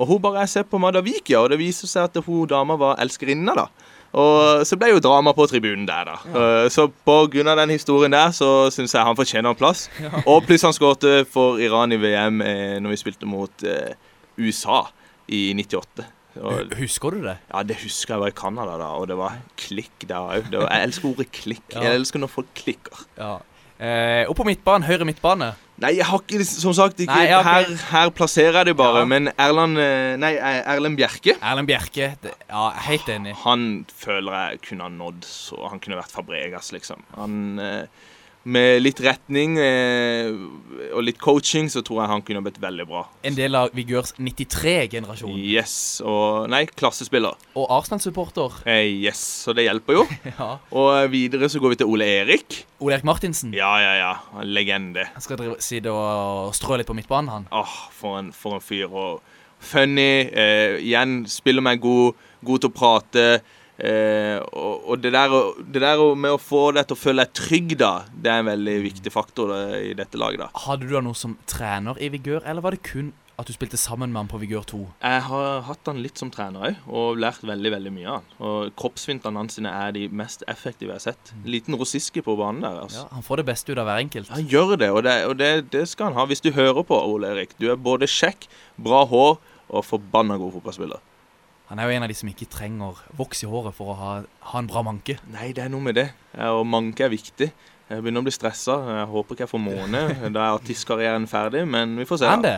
Og 0.00 0.08
hun 0.08 0.20
bare 0.24 0.46
ser 0.48 0.64
på 0.68 0.78
Madavikia, 0.80 1.40
og 1.42 1.50
det 1.52 1.58
viser 1.60 1.88
seg 1.90 2.08
at 2.08 2.20
hun 2.26 2.46
dama 2.48 2.76
var 2.80 3.00
elskerinna, 3.02 3.54
da. 3.56 3.66
Og 4.20 4.64
så 4.66 4.74
ble 4.80 4.88
jo 4.90 5.00
drama 5.04 5.30
på 5.36 5.44
tribunen 5.46 5.84
der, 5.86 6.08
da. 6.08 6.14
Ja. 6.34 6.68
Så 6.72 6.88
på 7.06 7.16
grunn 7.30 7.48
av 7.52 7.60
den 7.60 7.70
historien 7.76 8.10
der, 8.14 8.32
så 8.34 8.48
syns 8.74 8.94
jeg 8.96 9.04
han 9.06 9.18
fortjener 9.18 9.52
en 9.52 9.58
plass. 9.60 9.84
Og 10.24 10.40
pluss 10.48 10.64
han 10.66 10.74
skårte 10.74 11.20
for 11.30 11.60
Iran 11.62 11.92
i 11.94 11.98
VM 12.00 12.40
eh, 12.42 12.78
når 12.82 12.96
vi 12.96 13.00
spilte 13.04 13.28
mot 13.28 13.62
eh, 13.68 13.92
USA 14.40 14.80
i 15.30 15.50
98. 15.54 16.08
Og, 16.38 16.74
Husker 16.78 17.10
du 17.16 17.22
det? 17.24 17.36
ja, 17.52 17.62
det 17.66 17.76
husker 17.82 18.14
jeg 18.14 18.20
var 18.22 18.28
i 18.30 18.36
Canada, 18.38 18.76
da, 18.78 18.90
og 19.00 19.08
det 19.10 19.16
var 19.18 19.40
klikk 19.58 20.06
der 20.06 20.20
òg. 20.20 20.50
Jeg 20.52 20.84
elsker 20.86 21.08
ordet 21.10 21.30
klikk. 21.34 21.64
Ja. 21.74 21.82
Jeg 21.88 22.00
elsker 22.00 22.22
når 22.22 22.30
folk 22.30 22.52
klikker. 22.54 23.02
Ja. 23.18 23.32
Eh, 23.80 24.28
og 24.28 24.36
på 24.36 24.44
midtbanen. 24.44 24.84
Høyre 24.86 25.06
midtbane. 25.08 25.54
Nei, 25.80 25.94
jeg 25.96 26.04
har 26.04 26.20
ikke, 26.20 26.44
som 26.44 26.74
sagt 26.76 26.98
ikke 27.00 27.14
Nei, 27.16 27.30
ok. 27.32 27.46
her, 27.46 27.70
her 27.90 28.10
plasserer 28.12 28.58
jeg 28.60 28.66
det 28.68 28.74
bare, 28.76 28.98
Ja. 29.00 29.04
men 29.08 29.30
Erland 29.40 29.78
eh, 29.80 30.16
Nei, 30.20 30.34
eh, 30.36 30.58
Erlend 30.74 30.98
Bjerke 31.00 31.32
Erlend 31.40 31.66
Bjerke. 31.70 32.10
Det, 32.20 32.34
ja, 32.50 32.66
helt 32.84 33.08
enig. 33.08 33.32
Han 33.46 33.86
føler 33.88 34.36
jeg 34.50 34.60
kunne 34.68 34.84
ha 34.84 34.92
nådd 34.92 35.24
så 35.24 35.70
Han 35.72 35.80
kunne 35.80 35.96
vært 35.96 36.12
Fabregas, 36.12 36.68
liksom. 36.76 37.00
Han 37.16 37.58
eh, 37.58 37.86
Med 38.48 38.78
litt 38.80 39.00
retning 39.04 39.58
eh, 39.60 40.30
og 40.96 41.02
litt 41.04 41.18
coaching, 41.20 41.66
så 41.68 41.82
tror 41.84 41.98
jeg 42.00 42.10
han 42.14 42.22
kunne 42.24 42.40
blitt 42.46 42.56
veldig 42.62 42.86
bra. 42.88 43.02
En 43.28 43.36
del 43.36 43.56
av 43.58 43.68
Vigørs 43.76 44.14
93-generasjon. 44.16 45.34
Yes. 45.36 45.74
Og 46.00 46.48
Nei, 46.48 46.62
klassespiller. 46.72 47.36
Og 47.52 47.66
Arsenal-supporter. 47.76 48.62
Eh, 48.64 48.86
yes, 49.04 49.20
så 49.44 49.52
det 49.56 49.66
hjelper 49.68 50.00
jo. 50.00 50.06
Ja. 50.30 50.54
Og 50.72 50.88
eh, 50.94 51.10
videre 51.12 51.50
så 51.52 51.60
går 51.60 51.74
vi 51.74 51.80
til 51.82 51.92
Ole 51.92 52.08
Erik. 52.22 52.62
Ole 52.80 52.96
Erik 52.96 53.04
Martinsen. 53.04 53.52
Ja, 53.56 53.74
ja, 53.82 53.92
ja. 54.00 54.42
Legende. 54.48 55.04
Han 55.12 55.26
skal 55.26 55.40
drive, 55.42 55.58
sitte 55.60 55.92
og 55.92 56.54
strø 56.56 56.80
litt 56.80 56.88
på 56.88 56.96
midtbanen, 56.96 57.28
han. 57.34 57.48
Åh, 57.52 57.76
for 57.92 58.22
en, 58.22 58.32
for 58.32 58.56
en 58.56 58.64
fyr. 58.64 58.88
Og 58.88 59.20
funny. 59.60 60.30
Eh, 60.32 60.80
igjen, 60.80 61.26
spiller 61.28 61.64
meg 61.66 61.84
god. 61.84 62.16
God 62.40 62.64
til 62.64 62.72
å 62.72 62.76
prate. 62.80 63.26
Eh, 63.80 64.36
og, 64.52 64.90
og 64.92 65.00
det 65.00 65.12
der, 65.14 65.32
det 65.72 65.80
der 65.82 66.02
med 66.14 66.36
å 66.36 66.40
få 66.40 66.66
deg 66.76 66.88
til 66.90 66.98
å 66.98 67.00
føle 67.00 67.24
deg 67.24 67.32
trygg, 67.38 67.74
da, 67.80 67.92
det 68.12 68.32
er 68.32 68.42
en 68.42 68.50
veldig 68.52 68.76
viktig 68.84 69.12
faktor 69.14 69.54
da, 69.54 69.62
i 69.80 69.94
dette 69.96 70.20
laget. 70.20 70.44
da. 70.44 70.50
Hadde 70.66 70.88
du 70.88 70.94
da 70.98 71.02
noe 71.04 71.16
som 71.16 71.38
trener 71.48 71.98
i 72.00 72.12
Vigør, 72.12 72.44
eller 72.44 72.64
var 72.64 72.76
det 72.76 72.84
kun 72.86 73.12
at 73.40 73.48
du 73.48 73.54
spilte 73.56 73.78
sammen 73.80 74.10
med 74.12 74.20
han 74.20 74.28
på 74.28 74.36
Vigør 74.42 74.66
2? 74.68 74.78
Jeg 75.00 75.20
har 75.30 75.62
hatt 75.64 75.88
han 75.88 76.02
litt 76.04 76.20
som 76.20 76.28
trener 76.28 76.66
òg, 76.68 76.82
og 76.92 77.20
lært 77.24 77.40
veldig 77.48 77.70
veldig 77.72 77.92
mye 77.96 78.08
av 78.10 78.18
han. 78.18 78.26
Og 78.44 78.74
Kroppsfintene 78.76 79.40
hans 79.40 79.56
er 79.62 79.94
de 79.96 80.02
mest 80.12 80.44
effektive 80.44 80.92
jeg 80.92 80.98
har 80.98 81.06
sett. 81.06 81.32
En 81.38 81.48
liten 81.54 81.78
rossiske 81.80 82.20
på 82.26 82.36
banen 82.36 82.60
der. 82.66 82.82
altså. 82.82 83.06
Ja, 83.06 83.14
Han 83.16 83.24
får 83.24 83.40
det 83.40 83.46
beste 83.48 83.72
ut 83.72 83.80
av 83.80 83.88
hver 83.88 84.02
enkelt. 84.02 84.28
Han 84.36 84.44
gjør 84.44 84.74
det, 84.76 84.90
og, 84.92 85.00
det, 85.08 85.14
og 85.30 85.38
det, 85.40 85.52
det 85.72 85.86
skal 85.88 86.10
han 86.10 86.20
ha. 86.20 86.28
Hvis 86.28 86.44
du 86.44 86.50
hører 86.52 86.84
på, 86.84 87.00
Ole 87.00 87.32
Erik. 87.32 87.56
Du 87.56 87.70
er 87.72 87.80
både 87.80 88.10
kjekk, 88.10 88.44
bra 88.76 89.06
hår 89.08 89.38
og 89.70 89.86
forbanna 89.88 90.36
god 90.36 90.58
fotballspiller. 90.58 91.00
Han 91.70 91.78
er 91.78 91.86
jo 91.86 91.94
en 91.94 92.02
av 92.02 92.10
de 92.10 92.16
som 92.18 92.28
ikke 92.30 92.48
trenger 92.50 92.98
voks 93.14 93.44
i 93.44 93.48
håret 93.50 93.76
for 93.76 93.92
å 93.92 93.98
ha, 93.98 94.12
ha 94.50 94.58
en 94.58 94.68
bra 94.70 94.82
manke. 94.82 95.14
Nei, 95.30 95.52
det 95.54 95.62
er 95.62 95.70
noe 95.70 95.84
med 95.84 95.94
det. 96.00 96.08
Og 96.50 96.64
manke 96.66 97.06
er 97.06 97.12
viktig. 97.12 97.46
Jeg 97.90 98.02
begynner 98.02 98.24
å 98.24 98.26
bli 98.26 98.34
stressa. 98.34 98.74
Jeg 98.98 99.06
håper 99.12 99.36
ikke 99.36 99.44
jeg 99.46 99.52
får 99.52 99.62
måne. 99.62 100.00
Da 100.34 100.48
er 100.48 100.56
artistkarrieren 100.56 101.28
ferdig, 101.30 101.62
men 101.70 101.94
vi 102.00 102.08
får 102.10 102.24
se. 102.24 102.30
Er 102.30 102.42
det? 102.42 102.56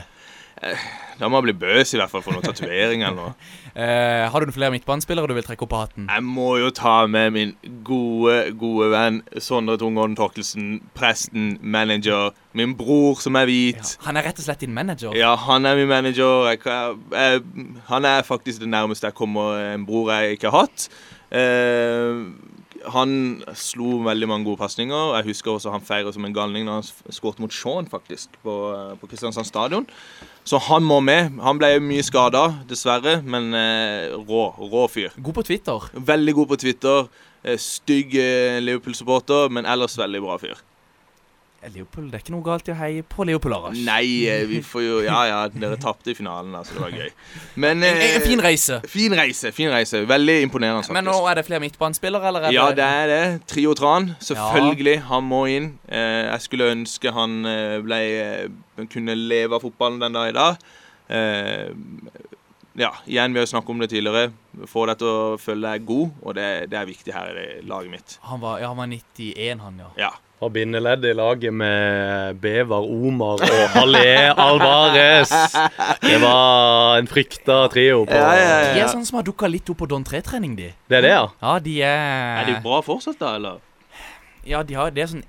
Da 1.18 1.28
må 1.30 1.38
jeg 1.38 1.48
bli 1.50 1.54
bøs, 1.62 1.92
i 1.94 1.98
hvert 2.00 2.10
fall, 2.10 2.22
for 2.24 2.34
noen 2.34 2.44
tatovering 2.46 3.04
eller 3.06 3.18
noe. 3.18 3.34
Eh, 3.72 4.26
har 4.28 4.36
du 4.36 4.44
noen 4.44 4.52
flere 4.52 4.68
midtbanespillere 4.74 5.30
du 5.30 5.32
vil 5.32 5.44
trekke 5.46 5.64
opp 5.64 5.70
på 5.72 5.78
hatten? 5.80 6.08
Jeg 6.12 6.24
må 6.26 6.58
jo 6.60 6.66
ta 6.76 7.06
med 7.08 7.30
min 7.32 7.54
gode, 7.88 8.34
gode 8.60 8.90
venn 8.92 9.22
Sondre 9.40 9.78
Tungården 9.80 10.12
Torkelsen. 10.18 10.74
Presten, 10.92 11.54
manager. 11.64 12.34
Min 12.52 12.74
bror 12.76 13.16
som 13.24 13.38
er 13.40 13.48
hvit. 13.48 13.94
Han 14.04 14.20
er 14.20 14.28
rett 14.28 14.42
og 14.42 14.44
slett 14.44 14.60
din 14.60 14.76
manager. 14.76 15.16
Ja, 15.16 15.32
han 15.46 15.64
er 15.64 15.80
min 15.80 15.88
manager. 15.88 16.50
Jeg, 16.52 16.60
jeg, 17.16 17.40
han 17.88 18.10
er 18.12 18.28
faktisk 18.28 18.60
det 18.60 18.68
nærmeste 18.68 19.08
jeg 19.08 19.16
kommer 19.16 19.56
en 19.70 19.88
bror 19.88 20.12
jeg 20.12 20.36
ikke 20.36 20.52
har 20.52 20.66
hatt. 20.66 20.90
Eh, 21.32 22.26
han 22.92 23.42
slo 23.56 24.02
veldig 24.04 24.28
mange 24.28 24.48
gode 24.50 24.60
pasninger. 24.60 25.16
Jeg 25.16 25.30
husker 25.30 25.54
også 25.54 25.72
han 25.72 25.84
feiret 25.84 26.14
som 26.14 26.24
en 26.26 26.34
galning 26.34 26.68
da 26.68 26.80
han 26.80 27.12
skåret 27.14 27.40
mot 27.42 27.52
Shaun, 27.52 27.88
faktisk, 27.88 28.36
på, 28.44 28.58
eh, 28.76 28.94
på 29.00 29.08
Kristiansand 29.10 29.48
stadion. 29.48 29.88
Så 30.44 30.58
han 30.58 30.82
må 30.82 30.98
med. 31.04 31.38
Han 31.42 31.60
ble 31.60 31.76
mye 31.82 32.02
skada, 32.02 32.48
dessverre, 32.68 33.20
men 33.22 33.52
eh, 33.54 34.10
rå, 34.26 34.48
rå 34.58 34.86
fyr. 34.90 35.14
God 35.16 35.38
på 35.38 35.44
Twitter. 35.46 35.86
Veldig 35.94 36.34
god 36.40 36.50
på 36.54 36.58
Twitter. 36.64 37.06
Eh, 37.42 37.58
stygg 37.62 38.16
eh, 38.18 38.58
Liverpool-supporter, 38.62 39.52
men 39.54 39.68
ellers 39.70 39.98
veldig 39.98 40.22
bra 40.24 40.38
fyr. 40.42 40.58
Eh, 41.62 41.70
Liverpool, 41.70 42.08
Det 42.10 42.18
er 42.18 42.22
ikke 42.24 42.32
noe 42.34 42.42
galt 42.46 42.68
i 42.68 42.72
å 42.74 42.76
heie 42.78 43.04
på 43.06 43.24
Liverpool, 43.28 43.54
Arash. 43.54 43.82
Nei, 43.86 44.26
eh, 44.26 44.42
vi 44.50 44.58
får 44.72 44.82
jo 44.82 44.96
Ja 45.06 45.20
ja, 45.28 45.38
dere 45.54 45.78
tapte 45.80 46.10
i 46.10 46.16
finalen, 46.18 46.50
da, 46.56 46.64
så 46.66 46.74
det 46.74 46.82
var 46.82 46.96
gøy. 46.96 47.12
Men 47.62 47.82
En, 47.82 47.88
en 47.94 48.16
eh, 48.18 48.24
fin 48.24 48.42
reise. 48.42 48.80
Fin 48.90 49.14
reise. 49.18 49.52
fin 49.54 49.70
reise 49.70 50.02
Veldig 50.08 50.40
imponerende. 50.48 50.92
Men 50.96 51.06
nå 51.06 51.14
er 51.30 51.38
det 51.38 51.46
flere 51.46 51.62
midtbanespillere, 51.62 52.32
eller? 52.32 52.48
er 52.48 52.56
Ja, 52.56 52.66
det 52.74 52.88
er 52.88 53.06
det. 53.12 53.22
Trio 53.46 53.74
Tran. 53.78 54.12
Selvfølgelig. 54.20 54.96
Han 55.12 55.28
må 55.30 55.44
inn. 55.52 55.72
Eh, 55.88 56.26
jeg 56.32 56.48
skulle 56.48 56.72
ønske 56.74 57.14
han 57.14 57.38
eh, 57.46 57.78
ble 57.84 58.02
eh, 58.18 58.86
kunne 58.90 59.14
leve 59.16 59.58
av 59.58 59.62
fotballen 59.62 60.02
den 60.02 60.18
dag 60.18 60.32
i 60.32 60.36
dag. 60.36 60.68
Eh, 61.12 61.70
ja, 62.80 62.90
igjen, 63.04 63.34
vi 63.36 63.38
har 63.38 63.46
snakket 63.46 63.70
om 63.70 63.78
det 63.84 63.90
tidligere. 63.92 64.32
Få 64.66 64.86
deg 64.88 64.98
til 65.02 65.08
å 65.12 65.38
føle 65.40 65.74
deg 65.74 65.86
god, 65.86 66.12
og 66.24 66.36
det, 66.38 66.48
det 66.72 66.78
er 66.80 66.88
viktig 66.88 67.14
her 67.14 67.36
i 67.36 67.48
laget 67.68 67.92
mitt. 67.92 68.14
Han 68.26 68.40
var, 68.40 68.62
ja, 68.62 68.70
han 68.72 68.80
var 68.80 68.88
91, 68.88 69.60
han, 69.60 69.82
ja. 69.84 69.90
Ja. 70.08 70.12
Og 70.42 70.50
bindeledd 70.50 71.04
i 71.06 71.12
laget 71.14 71.54
med 71.54 72.34
Bevar, 72.42 72.82
Omar 72.82 73.44
og 73.46 73.66
Halé 73.76 74.32
Alvarez. 74.34 75.30
Det 76.02 76.16
var 76.22 76.98
en 76.98 77.06
frykta 77.06 77.60
trio. 77.70 78.00
På. 78.10 78.16
Ja, 78.18 78.32
ja, 78.34 78.48
ja. 78.64 78.72
De 78.74 78.80
er 78.82 78.90
sånn 78.90 79.06
som 79.06 79.20
har 79.20 79.26
dukka 79.28 79.46
litt 79.46 79.70
opp 79.70 79.78
på 79.84 79.86
Don 79.92 80.02
3-trening, 80.08 80.56
de. 80.58 80.72
Det 80.90 80.98
er 80.98 81.06
det, 81.06 81.12
ja. 81.14 81.28
Ja, 81.44 81.52
de 81.62 81.76
er 81.86 82.40
Er 82.42 82.48
de 82.50 82.56
bra 82.64 82.80
fortsatt, 82.82 83.20
da, 83.22 83.36
eller? 83.38 83.60
Ja, 84.48 84.64
de 84.66 84.74
har, 84.74 84.90
det 84.90 85.04
er 85.04 85.12
sånn 85.12 85.22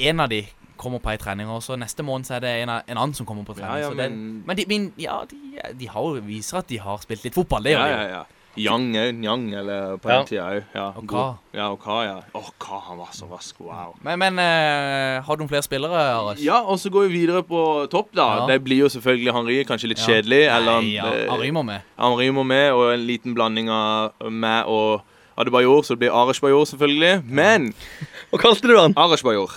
En 0.00 0.22
av 0.24 0.30
de 0.32 0.40
kommer 0.80 1.00
på 1.04 1.10
ei 1.12 1.18
trening, 1.20 1.48
og 1.52 1.60
så 1.64 1.76
neste 1.76 2.04
måned 2.04 2.24
så 2.28 2.36
er 2.38 2.44
det 2.46 2.50
en, 2.62 2.72
av- 2.78 2.88
en 2.88 2.96
annen 3.00 3.14
som 3.16 3.26
kommer 3.28 3.44
på 3.48 3.54
trening. 3.56 3.76
Ja, 3.80 3.88
ja, 3.88 3.92
så 3.92 3.96
det, 3.98 4.08
men- 4.12 4.42
men 4.46 4.56
de, 4.56 4.64
men, 4.72 4.88
ja, 5.00 5.18
de, 5.28 5.38
de 5.80 5.86
har 5.92 6.18
viser 6.24 6.58
at 6.62 6.68
de 6.72 6.78
har 6.80 6.98
spilt 7.04 7.24
litt 7.28 7.34
fotball. 7.36 7.64
Det 7.64 7.72
gjør 7.76 7.84
Ja, 7.84 7.92
de 7.92 8.08
ja, 8.08 8.08
ja. 8.20 8.24
Yang 8.56 8.86
òg. 8.96 9.22
Yang, 9.24 9.42
eller 9.60 9.96
på 10.02 10.08
Ja. 10.10 10.22
tida 10.24 10.44
òg. 10.50 10.62
Ja, 10.74 10.86
Og. 10.96 11.06
Ka. 11.08 11.24
Ja, 11.54 11.68
og 11.72 11.80
Ka, 11.82 11.96
ja. 12.04 12.14
Å, 12.34 12.42
Ka, 12.58 12.78
han 12.88 12.98
var 12.98 13.08
så 13.12 13.28
rask. 13.30 13.58
Wow. 13.60 13.94
Men, 14.02 14.18
men 14.18 14.38
eh, 14.38 15.20
har 15.22 15.36
du 15.36 15.42
noen 15.44 15.48
flere 15.52 15.62
spillere, 15.66 16.04
Aris? 16.16 16.40
Ja, 16.44 16.62
og 16.62 16.78
så 16.78 16.90
går 16.90 17.08
vi 17.08 17.20
videre 17.26 17.42
på 17.42 17.88
topp, 17.92 18.12
da. 18.16 18.28
Ja. 18.40 18.46
Det 18.46 18.62
blir 18.64 18.78
jo 18.84 18.88
selvfølgelig 18.88 19.32
Henri. 19.34 19.58
Kanskje 19.64 19.88
litt 19.92 19.98
Ja. 20.00 20.06
kjedelig. 20.14 20.42
Eller 20.56 20.80
Nei, 20.80 20.94
ja, 20.96 21.10
Henri 21.34 21.50
må 21.52 21.64
med. 21.64 21.82
Henri 21.98 22.30
må 22.30 22.44
med, 22.46 22.72
og 22.72 22.92
en 22.94 23.06
liten 23.06 23.34
blanding 23.34 23.68
av 23.68 24.12
meg 24.30 24.64
og 24.66 25.02
Adebayor, 25.38 25.82
så 25.84 25.92
det 25.92 25.98
blir 25.98 26.14
Arash 26.16 26.40
Bajor, 26.40 26.64
selvfølgelig. 26.64 27.22
Men 27.28 27.74
Hva 28.32 28.38
kalte 28.40 28.62
du 28.70 28.78
han? 28.78 28.94
Arash 28.96 29.22
Bajor. 29.22 29.52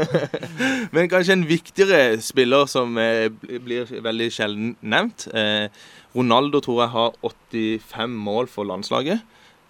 Men 0.92 1.08
kanskje 1.08 1.32
en 1.32 1.46
viktigere 1.48 2.20
spiller 2.22 2.66
som 2.70 2.98
eh, 3.00 3.28
blir 3.64 3.88
veldig 4.04 4.28
sjelden 4.34 4.74
nevnt. 4.82 5.26
Eh, 5.32 5.68
Ronaldo 6.16 6.60
tror 6.60 6.82
jeg 6.82 6.90
har 6.94 7.12
85 7.22 8.16
mål 8.28 8.48
for 8.48 8.64
landslaget. 8.64 9.20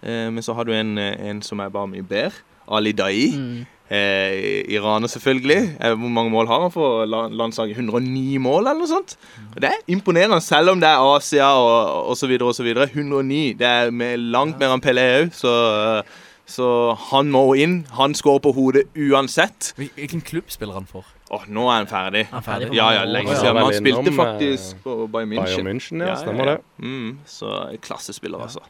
Eh, 0.01 0.29
men 0.33 0.41
så 0.41 0.55
har 0.57 0.65
du 0.65 0.73
en, 0.73 0.97
eh, 0.97 1.29
en 1.29 1.41
som 1.41 1.59
er 1.59 1.69
bare 1.69 1.87
mye 1.87 2.03
bedre. 2.03 2.31
Ali 2.71 2.91
Dai. 2.91 3.31
Mm. 3.37 3.65
Eh, 3.91 4.63
Iraner, 4.71 5.07
selvfølgelig. 5.07 5.77
Eh, 5.83 5.93
hvor 5.93 6.07
mange 6.07 6.31
mål 6.31 6.47
har 6.47 6.61
han 6.61 6.71
for 6.71 7.05
landslaget? 7.05 7.75
109 7.75 8.37
mål, 8.37 8.67
eller 8.67 8.79
noe 8.79 8.87
sånt? 8.87 9.17
Og 9.55 9.61
Det 9.61 9.69
er 9.69 9.83
imponerende, 9.87 10.41
selv 10.41 10.69
om 10.69 10.79
det 10.79 10.87
er 10.87 11.15
Asia 11.15 11.49
og, 11.59 12.09
osv. 12.09 12.19
så 12.19 12.27
videre 12.27 12.47
og 12.47 12.55
så 12.55 12.63
videre. 12.63 12.87
109. 12.87 13.53
Det 13.59 13.67
er 13.67 13.91
med 13.91 14.17
langt 14.17 14.59
mer 14.59 14.71
enn 14.73 14.81
Pelé 14.81 15.07
òg, 15.19 15.33
så, 15.35 15.51
eh, 15.99 16.03
så 16.47 16.95
han 17.11 17.31
må 17.31 17.53
inn. 17.59 17.85
Han 17.91 18.13
skårer 18.13 18.39
på 18.39 18.53
hodet 18.53 18.87
uansett. 18.95 19.73
Hvilken 19.75 20.21
klubb 20.21 20.47
spiller 20.47 20.73
han 20.73 20.85
for? 20.85 21.03
Åh, 21.31 21.43
nå 21.47 21.63
er 21.71 21.77
han 21.79 21.87
ferdig. 21.87 22.25
Han 22.27 22.41
er 22.41 22.43
ferdig 22.43 22.69
Ja, 22.75 22.89
ja, 22.91 23.03
lenge 23.07 23.35
siden. 23.37 23.55
Men 23.55 23.63
han 23.63 23.75
spilte 23.77 24.01
innom, 24.01 24.17
faktisk 24.19 24.73
eh, 24.75 24.81
på 24.83 24.95
Bayern 25.13 25.29
München. 25.31 25.45
Bayern 25.47 25.67
München, 25.69 26.03
ja, 26.03 26.15
stemmer 26.19 26.49
det. 26.49 26.55
Mm, 26.83 27.19
så 27.25 27.51
klassespiller, 27.81 28.41
altså. 28.43 28.63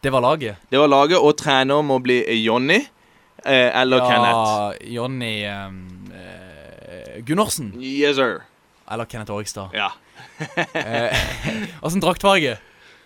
Det 0.00 0.12
var 0.14 0.24
laget. 0.24 0.56
Det 0.70 0.80
var 0.80 0.88
laget, 0.88 1.18
og 1.18 1.34
trener 1.36 1.82
må 1.84 1.98
bli 2.00 2.22
Jonny 2.40 2.78
eh, 3.44 3.80
eller 3.82 4.00
Kenneth. 4.00 4.38
Ja, 4.38 4.72
Jonny 4.96 5.32
um, 5.44 5.82
eh, 6.14 7.18
Gundersen. 7.26 7.74
Yes, 7.76 8.16
sir. 8.16 8.46
Eller 8.88 9.04
Kenneth 9.04 9.32
Årikstad. 9.32 9.74
Ja. 9.76 9.90
Åssen 11.84 12.00
draktfarge? 12.00 12.56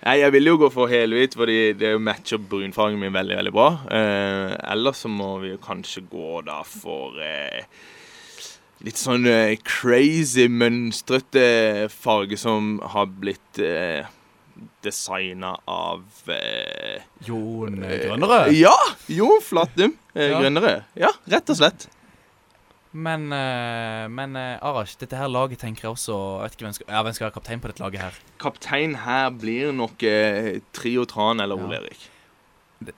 Nei, 0.03 0.17
jeg 0.19 0.35
vil 0.35 0.51
jo 0.51 0.59
gå 0.59 0.69
for 0.75 0.91
helhvit, 0.91 1.35
fordi 1.39 1.73
det 1.79 1.97
matcher 2.03 2.39
brunfargen 2.39 2.99
min 2.99 3.15
veldig 3.15 3.37
veldig 3.39 3.55
bra. 3.55 3.67
Eh, 3.91 4.55
ellers 4.75 5.03
så 5.03 5.11
må 5.11 5.37
vi 5.43 5.57
kanskje 5.63 6.05
gå 6.11 6.41
da 6.47 6.61
for 6.67 7.19
eh, 7.23 7.67
litt 8.83 8.99
sånn 8.99 9.27
uh, 9.29 9.55
crazy, 9.63 10.49
mønstrete 10.51 11.89
farge 11.93 12.39
som 12.41 12.77
har 12.95 13.07
blitt 13.07 13.61
uh, 13.63 14.03
designa 14.83 15.55
av 15.71 16.03
uh, 16.29 17.01
Jon 17.27 17.79
Grønnerød. 17.83 18.53
Ja! 18.59 18.75
Jon 19.11 19.41
Flatum 19.43 19.95
eh, 20.15 20.31
Ja. 20.33 20.41
Grønnerød. 20.43 20.87
Ja, 20.99 21.11
rett 21.31 21.51
og 21.55 21.59
slett. 21.63 21.89
Men, 22.93 23.31
eh, 23.33 24.05
men 24.13 24.35
eh, 24.37 24.59
Arash, 24.61 24.99
dette 25.01 25.17
her 25.17 25.31
laget 25.33 25.63
tenker 25.63 25.87
jeg 25.87 25.95
også 25.95 26.17
Jeg 26.43 26.43
vet 26.45 26.57
ikke 26.59 26.67
hvem 26.67 26.75
skal, 26.77 26.89
ja, 26.93 27.01
hvem 27.07 27.15
skal 27.17 27.25
være 27.25 27.37
kaptein 27.39 27.63
på 27.63 27.71
dette 27.71 27.81
laget 27.81 28.03
her. 28.05 28.19
Kaptein 28.43 28.97
her 29.07 29.31
blir 29.33 29.71
nok 29.73 30.03
eh, 30.05 30.59
Trio 30.77 31.07
Tran 31.09 31.41
eller 31.41 31.57
Ole 31.57 31.79
Ja. 31.79 31.87
Erik. 31.87 32.03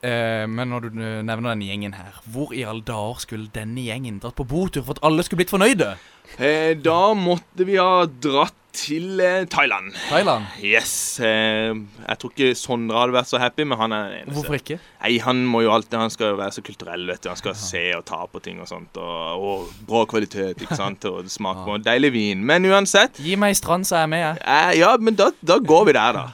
Eh, 0.02 0.46
men 0.48 0.70
når 0.72 0.88
du 0.88 0.98
nevner 0.98 1.50
denne 1.54 1.68
gjengen 1.68 1.94
her, 1.98 2.18
hvor 2.32 2.52
i 2.56 2.62
alle 2.64 2.82
dager 2.86 3.20
skulle 3.24 3.50
denne 3.54 3.84
gjengen 3.86 4.20
dratt 4.22 4.36
på 4.38 4.46
botur 4.48 4.82
for 4.86 4.96
at 4.96 5.04
alle 5.06 5.22
skulle 5.26 5.42
blitt 5.44 5.52
fornøyde? 5.54 5.94
Eh, 6.38 6.74
da 6.80 7.12
måtte 7.14 7.66
vi 7.68 7.76
ha 7.76 8.04
dratt 8.06 8.54
til 8.74 9.20
eh, 9.22 9.44
Thailand. 9.46 9.92
Thailand? 10.08 10.48
Yes. 10.64 11.20
Eh, 11.22 11.70
jeg 12.08 12.16
tror 12.18 12.32
ikke 12.32 12.48
Sondre 12.58 12.96
hadde 12.98 13.14
vært 13.14 13.28
så 13.30 13.38
happy, 13.38 13.62
men 13.70 13.78
han 13.78 13.92
er 13.94 14.08
den 14.08 14.16
eneste. 14.24 14.34
Hvorfor 14.40 14.56
ikke? 14.58 14.78
Nei, 15.04 15.12
Han 15.22 15.44
må 15.46 15.60
jo 15.62 15.70
alltid 15.70 15.94
Han 16.00 16.10
skal 16.10 16.32
jo 16.32 16.38
være 16.40 16.56
så 16.56 16.64
kulturell, 16.66 17.04
vet 17.06 17.22
du. 17.22 17.28
Han 17.30 17.38
skal 17.38 17.54
se 17.60 17.84
og 17.94 18.02
ta 18.08 18.24
på 18.26 18.42
ting 18.42 18.58
og 18.64 18.66
sånt. 18.66 18.96
Og, 18.98 19.44
og 19.46 19.68
bra 19.86 20.02
kvalitet, 20.10 20.64
ikke 20.64 20.74
sant. 20.80 21.04
Og 21.12 21.28
smake 21.30 21.62
på 21.68 21.76
deilig 21.86 22.10
vin. 22.16 22.42
Men 22.42 22.66
uansett 22.66 23.20
Gi 23.22 23.36
meg 23.38 23.54
strand, 23.60 23.86
så 23.86 24.00
er 24.00 24.06
jeg 24.08 24.14
med, 24.16 24.24
jeg. 24.26 24.42
eh, 24.42 24.72
Ja, 24.80 24.96
men 24.98 25.14
da, 25.22 25.30
da 25.44 25.60
går 25.62 25.86
vi 25.92 25.94
der, 26.00 26.18
da. 26.18 26.26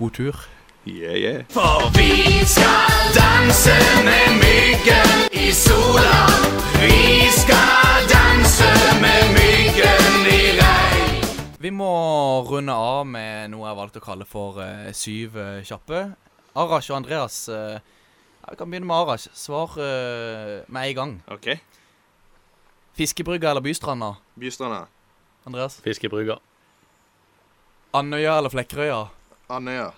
God 0.00 0.16
tur. 0.16 0.38
Yeah, 0.84 1.14
yeah. 1.14 1.44
For 1.46 1.94
vi 1.94 2.42
skal 2.42 3.14
danse 3.14 3.74
med 4.02 4.26
myggen 4.42 5.30
i 5.30 5.52
sola. 5.54 6.26
Vi 6.82 7.30
skal 7.30 8.02
danse 8.10 8.70
med 8.98 9.22
myggen 9.36 10.26
i 10.26 10.40
regn. 10.58 11.22
Vi 11.62 11.70
må 11.70 11.92
runde 12.50 12.74
av 12.74 13.06
med 13.06 13.54
noe 13.54 13.68
jeg 13.68 13.78
valgte 13.78 14.02
å 14.02 14.06
kalle 14.08 14.26
for 14.26 14.58
uh, 14.58 14.90
syv 14.90 15.38
uh, 15.38 15.62
kjappe. 15.62 16.02
Arash 16.58 16.90
og 16.90 16.98
Andreas 16.98 17.38
uh, 17.46 17.78
Vi 18.50 18.58
kan 18.58 18.66
begynne 18.66 18.90
med 18.90 18.98
Arash. 18.98 19.30
Svar 19.38 19.78
med 20.66 20.82
en 20.82 20.98
gang. 20.98 21.16
OK. 21.30 21.52
Fiskebrygga 22.98 23.54
eller 23.54 23.62
Bystranda? 23.62 24.16
Bystranda. 24.34 24.88
Andreas? 25.46 25.78
Fiskebrygga. 25.86 26.42
Andøya 27.94 28.40
eller 28.42 28.50
Flekkerøya? 28.50 29.04
Andøya. 29.46 29.92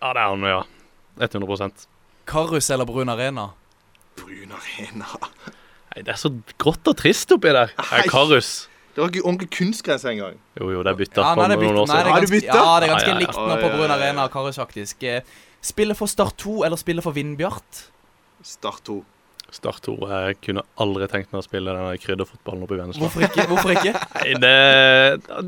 Ja, 0.00 0.12
det 0.16 0.22
er 0.22 0.28
han, 0.32 0.44
ja. 0.48 0.60
100% 1.20 1.86
Karus 2.30 2.70
eller 2.70 2.86
Brun 2.88 3.08
Arena? 3.12 3.50
Brun 4.16 4.52
Arena. 4.56 5.08
Nei, 5.90 6.02
Det 6.06 6.12
er 6.14 6.18
så 6.20 6.30
grått 6.62 6.86
og 6.88 6.96
trist 7.00 7.32
oppi 7.34 7.52
der. 7.52 7.72
Nei. 7.90 8.02
Karus. 8.08 8.68
Det 8.94 9.02
var 9.02 9.10
ikke 9.12 9.22
ordentlig 9.26 9.50
kunstgress 9.54 10.04
engang. 10.10 10.38
Jo, 10.58 10.70
jo, 10.74 10.82
det 10.86 10.90
er 10.92 10.98
bytta 10.98 11.22
Ja, 11.22 11.34
nei, 11.38 11.46
det 11.52 11.56
er 11.58 11.62
bytta. 11.62 11.84
Nei, 11.90 12.00
det 12.00 12.10
er 12.10 12.16
ganske, 12.16 12.34
bytta? 12.34 12.56
ja, 12.56 12.80
det 12.80 12.88
er 12.88 12.92
ganske 12.94 13.08
Ja, 13.08 13.14
ja, 13.14 13.20
ja. 13.20 13.20
likt 13.26 13.38
nå 13.38 13.56
på 13.62 13.70
Brun. 13.76 13.94
Arena 13.94 14.24
og 14.26 14.32
Karus, 14.34 14.58
faktisk. 14.58 15.02
Eh, 15.06 15.20
Spille 15.62 15.94
for 15.94 16.06
Start 16.08 16.36
2 16.40 16.62
eller 16.64 16.76
spille 16.80 17.02
for 17.04 17.12
Vindbjart? 17.12 17.82
Start 18.42 18.80
2. 18.88 18.98
Start 19.54 19.82
2. 19.86 19.96
Jeg 20.10 20.38
kunne 20.44 20.62
aldri 20.80 21.08
tenkt 21.10 21.32
meg 21.32 21.42
å 21.42 21.46
spille 21.46 21.74
den 21.74 22.00
krydderfotballen 22.02 22.64
oppe 22.66 22.76
i 22.76 22.80
Vennesla. 22.80 23.02
Hvorfor 23.04 23.26
ikke? 23.26 23.46
Hvorfor 23.50 23.74
ikke? 23.74 23.92
Nei, 24.16 24.34
det, 24.42 24.54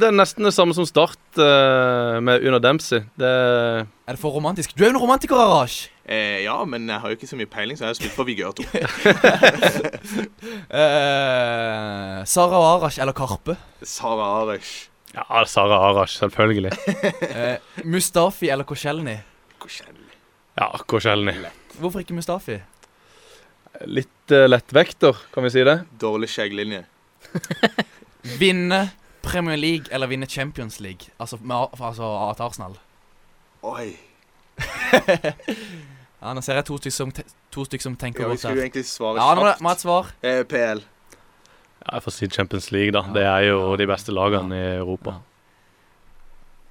det 0.00 0.08
er 0.08 0.14
nesten 0.16 0.48
det 0.48 0.54
samme 0.56 0.76
som 0.76 0.86
Start 0.88 1.20
uh, 1.38 2.18
med 2.24 2.44
Una 2.46 2.60
Dempsey. 2.62 3.04
Det 3.20 3.32
Er 3.32 4.14
det 4.16 4.20
for 4.20 4.34
romantisk? 4.34 4.74
Du 4.76 4.84
er 4.84 4.90
jo 4.90 4.96
en 4.96 5.02
romantiker, 5.02 5.38
Arash! 5.38 5.88
Eh, 6.02 6.42
ja, 6.42 6.56
men 6.66 6.88
jeg 6.90 6.98
har 6.98 7.12
jo 7.12 7.16
ikke 7.16 7.28
så 7.30 7.36
mye 7.38 7.48
peiling, 7.50 7.78
så 7.78 7.86
jeg 7.86 7.92
har 7.92 7.98
spilt 8.00 8.16
for 8.16 8.26
Vigør 8.26 8.50
2. 8.58 8.64
Eh, 10.72 12.18
Sara 12.26 12.58
og 12.58 12.66
Arash 12.72 12.98
eller 13.02 13.14
Karpe? 13.16 13.54
Sara 13.86 14.26
Arash. 14.40 14.88
Ja, 15.14 15.44
Sara 15.46 15.78
Arash, 15.90 16.18
selvfølgelig. 16.18 16.72
Eh, 17.32 17.56
Mustafi 17.84 18.50
eller 18.50 18.64
Koscielny? 18.64 19.16
Koscielny. 19.62 20.10
Ja, 20.58 20.68
Koscielny. 20.86 21.34
Hvorfor 21.78 22.02
ikke 22.02 22.16
Mustafi? 22.16 22.58
Litt 23.88 24.30
uh, 24.30 24.44
lettvekter, 24.48 25.16
kan 25.34 25.44
vi 25.44 25.50
si 25.50 25.62
det? 25.64 25.78
Dårlig 25.98 26.28
skjegglinje. 26.30 26.84
Vinne 28.40 28.90
Premier 29.22 29.56
League 29.56 29.86
eller 29.90 30.06
vinne 30.06 30.26
Champions 30.26 30.80
League? 30.80 31.08
Altså, 31.18 31.38
med, 31.42 31.68
altså 31.80 32.08
at 32.30 32.40
Arsenal. 32.40 32.78
Oi. 33.62 33.92
Ja, 36.22 36.30
Nå 36.36 36.42
ser 36.44 36.54
jeg 36.60 36.66
to 36.68 36.76
stykker 36.78 36.94
som, 36.94 37.10
to 37.50 37.64
stykker 37.66 37.82
som 37.82 37.94
tenker 37.98 38.22
Ja, 38.22 38.28
vi 38.30 38.36
godt 38.36 38.44
her. 38.46 38.58
egentlig 38.62 38.84
svare 38.86 39.18
Ja, 39.18 39.32
nå 39.34 39.48
må 39.64 39.72
et 39.74 39.80
svar. 39.82 40.12
Eh, 40.22 40.44
PL. 40.46 40.78
Ja, 41.82 41.96
Jeg 41.96 42.02
får 42.04 42.14
si 42.14 42.28
Champions 42.30 42.68
League, 42.70 42.92
da. 42.94 43.02
Det 43.10 43.24
er 43.26 43.48
jo 43.48 43.72
de 43.74 43.86
beste 43.90 44.14
lagene 44.14 44.54
i 44.54 44.68
Europa. 44.76 45.16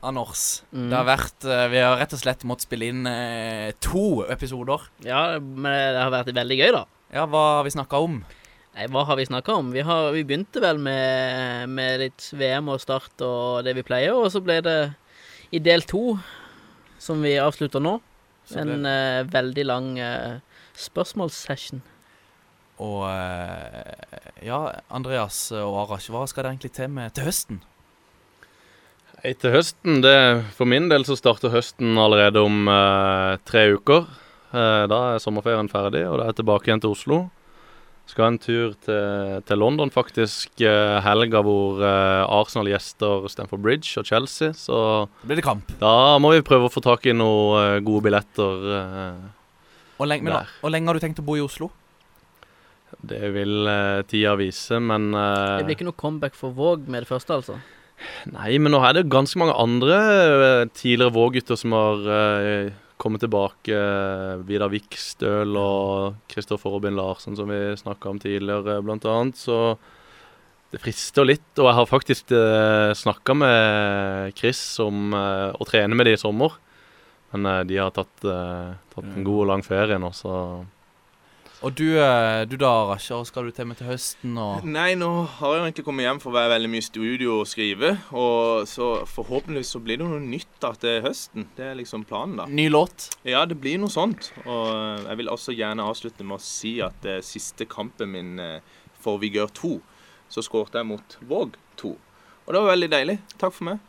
Anders. 0.03 0.63
Mm. 0.73 0.87
Det 0.89 0.97
har 0.97 1.05
vært 1.07 1.45
eh, 1.45 1.65
Vi 1.69 1.79
har 1.83 1.97
rett 1.99 2.13
og 2.17 2.21
slett 2.23 2.45
måttet 2.49 2.65
spille 2.67 2.87
inn 2.89 3.05
eh, 3.09 3.71
to 3.83 4.23
episoder. 4.33 4.87
Ja, 5.05 5.37
men 5.39 5.69
det 5.71 6.01
har 6.01 6.13
vært 6.13 6.31
veldig 6.35 6.57
gøy, 6.57 6.71
da. 6.75 6.85
Ja, 7.13 7.25
hva 7.29 7.41
har 7.59 7.65
vi 7.67 7.73
snakka 7.75 7.99
om? 8.01 8.21
Nei, 8.71 8.85
hva 8.87 9.03
har 9.09 9.17
vi 9.19 9.25
snakka 9.27 9.57
om? 9.59 9.69
Vi, 9.75 9.81
har, 9.83 10.09
vi 10.15 10.23
begynte 10.23 10.61
vel 10.63 10.77
med, 10.79 11.67
med 11.75 11.99
litt 12.05 12.29
VM 12.39 12.69
og 12.71 12.79
start 12.79 13.19
og 13.27 13.65
det 13.67 13.73
vi 13.75 13.83
pleier, 13.83 14.15
og 14.15 14.29
så 14.31 14.39
ble 14.41 14.61
det 14.63 14.77
i 15.51 15.59
del 15.59 15.83
to, 15.83 16.15
som 17.01 17.19
vi 17.21 17.33
avslutter 17.43 17.83
nå, 17.83 17.97
ble- 18.47 18.61
en 18.63 18.87
eh, 18.87 19.23
veldig 19.27 19.65
lang 19.67 19.89
uh, 19.99 20.37
spørsmålssession. 20.79 21.81
Og 22.81 23.03
eh, 23.11 24.15
ja, 24.47 24.61
Andreas 24.89 25.43
og 25.51 25.75
Arash, 25.83 26.07
hva 26.13 26.23
skal 26.31 26.47
det 26.47 26.53
egentlig 26.55 26.71
til 26.79 26.89
med 26.95 27.11
til 27.17 27.27
høsten? 27.27 27.59
Til 29.21 29.53
høsten, 29.53 29.99
det, 30.01 30.15
For 30.57 30.65
min 30.69 30.87
del 30.89 31.03
så 31.05 31.13
starter 31.19 31.51
høsten 31.53 31.97
allerede 32.01 32.41
om 32.41 32.63
eh, 32.71 33.35
tre 33.45 33.67
uker. 33.75 34.07
Eh, 34.51 34.85
da 34.89 35.01
er 35.13 35.21
sommerferien 35.21 35.69
ferdig, 35.71 36.01
og 36.09 36.17
da 36.17 36.25
er 36.25 36.31
jeg 36.31 36.39
tilbake 36.41 36.69
igjen 36.71 36.81
til 36.83 36.95
Oslo. 36.95 37.19
Skal 38.09 38.31
en 38.31 38.39
tur 38.41 38.73
til, 38.83 39.35
til 39.47 39.59
London, 39.61 39.91
faktisk, 39.93 40.49
eh, 40.65 40.97
helga 41.05 41.43
hvor 41.45 41.83
eh, 41.85 42.23
Arsenal 42.33 42.71
gjester 42.71 43.27
Stamford 43.31 43.61
Bridge 43.63 43.93
og 44.01 44.07
Chelsea. 44.09 44.55
Så 44.57 44.79
Da 45.21 45.29
blir 45.29 45.39
det 45.39 45.45
kamp. 45.45 45.69
da 45.79 45.93
må 46.19 46.33
vi 46.33 46.41
prøve 46.47 46.67
å 46.67 46.73
få 46.73 46.81
tak 46.83 47.05
i 47.07 47.13
noen 47.13 47.77
eh, 47.77 47.83
gode 47.85 48.07
billetter. 48.09 48.65
eh, 48.79 49.29
Og 50.01 50.09
lenge, 50.09 50.25
men, 50.25 50.33
Der. 50.33 50.49
og 50.65 50.73
lenge 50.73 50.89
har 50.89 50.97
du 50.97 51.03
tenkt 51.05 51.21
å 51.21 51.27
bo 51.27 51.37
i 51.37 51.45
Oslo? 51.45 51.69
det 53.07 53.21
vil 53.33 53.65
eh, 53.71 54.01
tida 54.09 54.33
vise, 54.35 54.75
men 54.83 55.13
eh, 55.15 55.59
Det 55.61 55.69
blir 55.69 55.77
ikke 55.77 55.85
noe 55.87 55.95
comeback 56.01 56.35
for 56.35 56.51
Våg 56.57 56.89
med 56.91 57.05
det 57.05 57.07
første, 57.09 57.37
altså. 57.37 57.55
Nei, 58.31 58.55
men 58.61 58.73
nå 58.73 58.81
er 58.85 58.97
det 58.97 59.09
ganske 59.11 59.39
mange 59.41 59.55
andre 59.59 59.97
eh, 60.01 60.65
tidligere 60.75 61.13
Våg-gutter 61.15 61.59
som 61.59 61.75
har 61.77 62.05
eh, 62.17 62.73
kommet 63.01 63.23
tilbake. 63.23 63.73
eh, 63.73 64.43
Vidar 64.47 64.71
Vikstøl 64.73 65.57
og 65.57 66.21
Kristoffer 66.31 66.73
Robin 66.73 66.97
Larsen, 66.99 67.37
som 67.37 67.49
vi 67.49 67.61
snakka 67.79 68.11
om 68.11 68.21
tidligere, 68.21 68.81
blant 68.85 69.07
annet. 69.09 69.39
Så 69.41 69.77
det 70.71 70.79
frister 70.81 71.27
litt. 71.27 71.49
Og 71.59 71.67
jeg 71.67 71.77
har 71.77 71.89
faktisk 71.89 72.31
uh, 72.31 72.91
snakka 72.95 73.35
med 73.35 74.37
Chris 74.39 74.61
om 74.83 75.11
eh, 75.17 75.49
å 75.51 75.67
trene 75.67 75.97
med 75.97 76.07
de 76.07 76.15
i 76.15 76.21
sommer. 76.21 76.55
Men 77.31 77.47
eh, 77.47 77.63
de 77.67 77.79
har 77.79 77.91
tatt, 77.95 78.13
eh, 78.27 78.71
tatt 78.93 79.07
en 79.07 79.25
god 79.27 79.43
og 79.45 79.49
lang 79.51 79.65
ferie 79.65 79.99
nå, 80.01 80.11
så 80.15 80.35
Og 81.61 81.75
du, 81.77 81.93
eh, 82.01 82.41
du 82.49 82.55
da, 82.57 82.69
Rasha, 82.89 83.19
skal 83.29 83.45
du 83.45 83.53
til 83.53 83.67
med 83.69 83.77
til 83.77 83.85
høsten? 83.91 84.33
og... 84.41 84.63
Nei, 84.65 84.95
nå 84.97 85.09
har 85.37 85.51
jeg 85.53 85.59
jo 85.59 85.65
egentlig 85.67 85.83
kommet 85.85 86.07
hjem 86.07 86.21
for 86.23 86.31
å 86.31 86.37
være 86.39 86.49
veldig 86.55 86.71
mye 86.73 86.81
i 86.81 86.85
studio 86.87 87.35
og 87.43 87.49
skrive. 87.51 87.91
Og 88.17 88.65
så 88.69 88.87
forhåpentligvis 89.05 89.75
så 89.75 89.81
blir 89.85 89.99
det 90.01 90.07
noe 90.09 90.23
nytt 90.23 90.55
da 90.63 90.71
til 90.81 91.03
høsten. 91.05 91.45
Det 91.53 91.67
er 91.67 91.77
liksom 91.77 92.07
planen, 92.09 92.39
da. 92.41 92.47
Ny 92.49 92.65
låt? 92.71 93.11
Ja, 93.29 93.43
det 93.45 93.59
blir 93.61 93.77
noe 93.83 93.93
sånt. 93.93 94.31
Og 94.47 95.05
jeg 95.05 95.19
vil 95.21 95.29
også 95.29 95.53
gjerne 95.53 95.85
avslutte 95.85 96.25
med 96.25 96.39
å 96.39 96.45
si 96.47 96.79
at 96.81 96.97
det 97.05 97.19
siste 97.29 97.69
kampen 97.69 98.09
min 98.15 98.41
eh, 98.41 98.81
for 99.01 99.21
Vigør 99.21 99.53
2, 99.61 99.71
så 100.33 100.41
skårte 100.41 100.81
jeg 100.81 100.89
mot 100.95 101.17
Våg 101.29 101.61
2. 101.77 101.93
Og 101.93 102.51
det 102.55 102.57
var 102.57 102.73
veldig 102.73 102.91
deilig. 102.95 103.19
Takk 103.37 103.53
for 103.59 103.69
meg. 103.69 103.85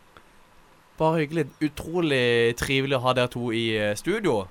Bare 1.01 1.25
hyggelig. 1.25 1.49
Utrolig 1.65 2.53
trivelig 2.61 3.01
å 3.01 3.05
ha 3.09 3.17
dere 3.17 3.33
to 3.33 3.49
i 3.57 3.65
eh, 3.81 3.97
studio. 3.97 4.43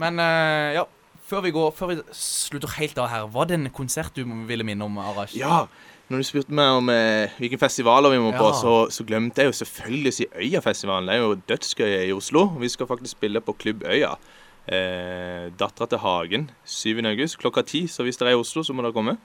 Men 0.00 0.16
eh, 0.24 0.80
ja, 0.80 0.88
før 1.32 1.46
vi 1.46 1.54
går, 1.54 1.72
før 1.76 1.92
vi 1.92 1.98
slutter 2.16 2.76
helt 2.76 3.00
av 3.00 3.08
her, 3.12 3.24
var 3.32 3.48
det 3.48 3.56
en 3.56 3.72
konsert 3.72 4.12
du 4.16 4.22
ville 4.48 4.66
minne 4.68 4.84
om, 4.84 5.00
Arash? 5.00 5.36
Ja, 5.38 5.64
når 6.12 6.20
du 6.20 6.28
spurte 6.28 6.52
meg 6.52 6.76
om 6.76 6.90
eh, 6.92 7.32
hvilke 7.40 7.56
festivaler 7.60 8.12
vi 8.12 8.20
må 8.20 8.34
på, 8.36 8.50
så, 8.58 8.74
så 8.92 9.06
glemte 9.08 9.40
jeg 9.40 9.48
jo 9.48 9.58
selvfølgelig 9.62 10.12
å 10.12 10.16
si 10.18 10.28
Øyafestivalen. 10.28 11.08
Det 11.08 11.14
er 11.16 11.22
jo 11.22 11.36
dødsgøy 11.48 11.92
i 12.02 12.12
Oslo. 12.12 12.46
Vi 12.60 12.68
skal 12.72 12.90
faktisk 12.90 13.16
spille 13.16 13.40
på 13.44 13.54
Klubb 13.56 13.86
Øya. 13.88 14.12
Eh, 14.68 15.46
Dattera 15.58 15.88
til 15.88 16.02
Hagen 16.02 16.50
7. 16.68 17.00
august 17.08 17.40
klokka 17.40 17.64
ti. 17.66 17.86
Så 17.88 18.04
hvis 18.04 18.20
dere 18.20 18.34
er 18.34 18.36
i 18.36 18.42
Oslo, 18.42 18.66
så 18.66 18.76
må 18.76 18.84
dere 18.84 18.94
komme. 18.94 19.16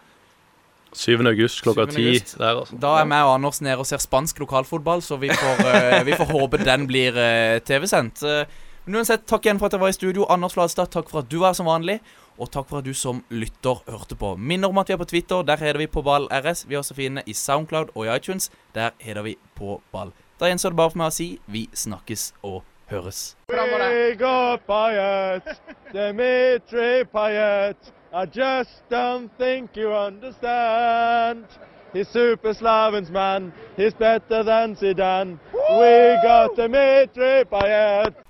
7. 0.96 1.20
august 1.28 1.62
klokka 1.66 1.90
7. 1.92 1.98
ti 1.98 2.06
august. 2.06 2.38
der, 2.38 2.62
altså. 2.62 2.80
Da 2.82 2.94
er 3.02 3.10
vi 3.12 3.20
og 3.20 3.34
Anders 3.34 3.62
nede 3.62 3.78
og 3.84 3.90
ser 3.90 4.02
spansk 4.02 4.40
lokalfotball, 4.40 5.04
så 5.04 5.20
vi 5.20 5.30
får, 5.34 5.66
uh, 5.68 6.06
vi 6.08 6.16
får 6.16 6.32
håpe 6.32 6.64
den 6.64 6.88
blir 6.88 7.20
uh, 7.20 7.60
TV-sendt. 7.68 8.24
Eh, 8.24 8.64
men 8.88 9.02
uansett, 9.02 9.26
takk 9.28 9.46
igjen 9.46 9.60
for 9.60 9.68
at 9.68 9.76
jeg 9.76 9.82
var 9.82 9.92
i 9.92 9.96
studio. 9.96 10.26
Anders 10.32 10.54
Fladstad, 10.56 10.88
takk 10.94 11.10
for 11.12 11.20
at 11.20 11.28
du 11.32 11.42
var 11.42 11.52
her 11.52 11.58
som 11.60 11.68
vanlig. 11.68 12.00
Og 12.40 12.52
takk 12.54 12.70
for 12.70 12.80
at 12.80 12.86
du 12.86 12.94
som 12.96 13.20
lytter 13.30 13.82
hørte 13.88 14.16
på. 14.16 14.36
Minner 14.38 14.72
om 14.72 14.78
at 14.80 14.88
vi 14.88 14.94
er 14.96 15.02
på 15.02 15.10
Twitter. 15.10 15.44
Der 15.44 15.60
heter 15.60 15.82
vi 15.82 15.88
på 15.92 16.02
ball 16.06 16.30
RS. 16.32 16.64
Vi 16.70 16.76
er 16.78 16.80
også 16.80 16.96
fine 16.96 17.24
i 17.26 17.34
Soundcloud 17.34 17.92
og 17.96 18.06
i 18.06 18.16
iTunes. 18.16 18.52
Der 18.76 18.94
heter 19.00 19.26
vi 19.26 19.36
på 19.58 19.82
ball. 19.92 20.14
Da 20.40 20.48
gjenstår 20.48 20.70
det 20.70 20.78
bare 20.78 20.94
for 20.94 21.02
meg 21.02 21.12
å 21.12 21.16
si 21.18 21.28
vi 21.52 21.66
snakkes 21.74 22.30
og 22.46 22.62
høres. 22.92 23.36
Big 23.50 24.22
up 24.22 24.62
Payet, 24.68 25.50
Dimitri 25.92 27.04
Payet. 27.12 27.92
I 28.14 28.26
just 28.26 28.84
don't 28.90 29.30
think 29.38 29.76
you 29.76 29.92
understand. 29.92 31.46
He's 31.94 32.08
super 32.08 32.54
Slavens 32.54 33.10
man. 33.10 33.52
He's 33.76 33.94
better 33.94 34.44
than 34.44 34.76
Zidane. 34.76 35.40
We 35.54 36.18
got 36.24 36.56
Dimitri 36.56 37.44
Payet. 37.46 38.27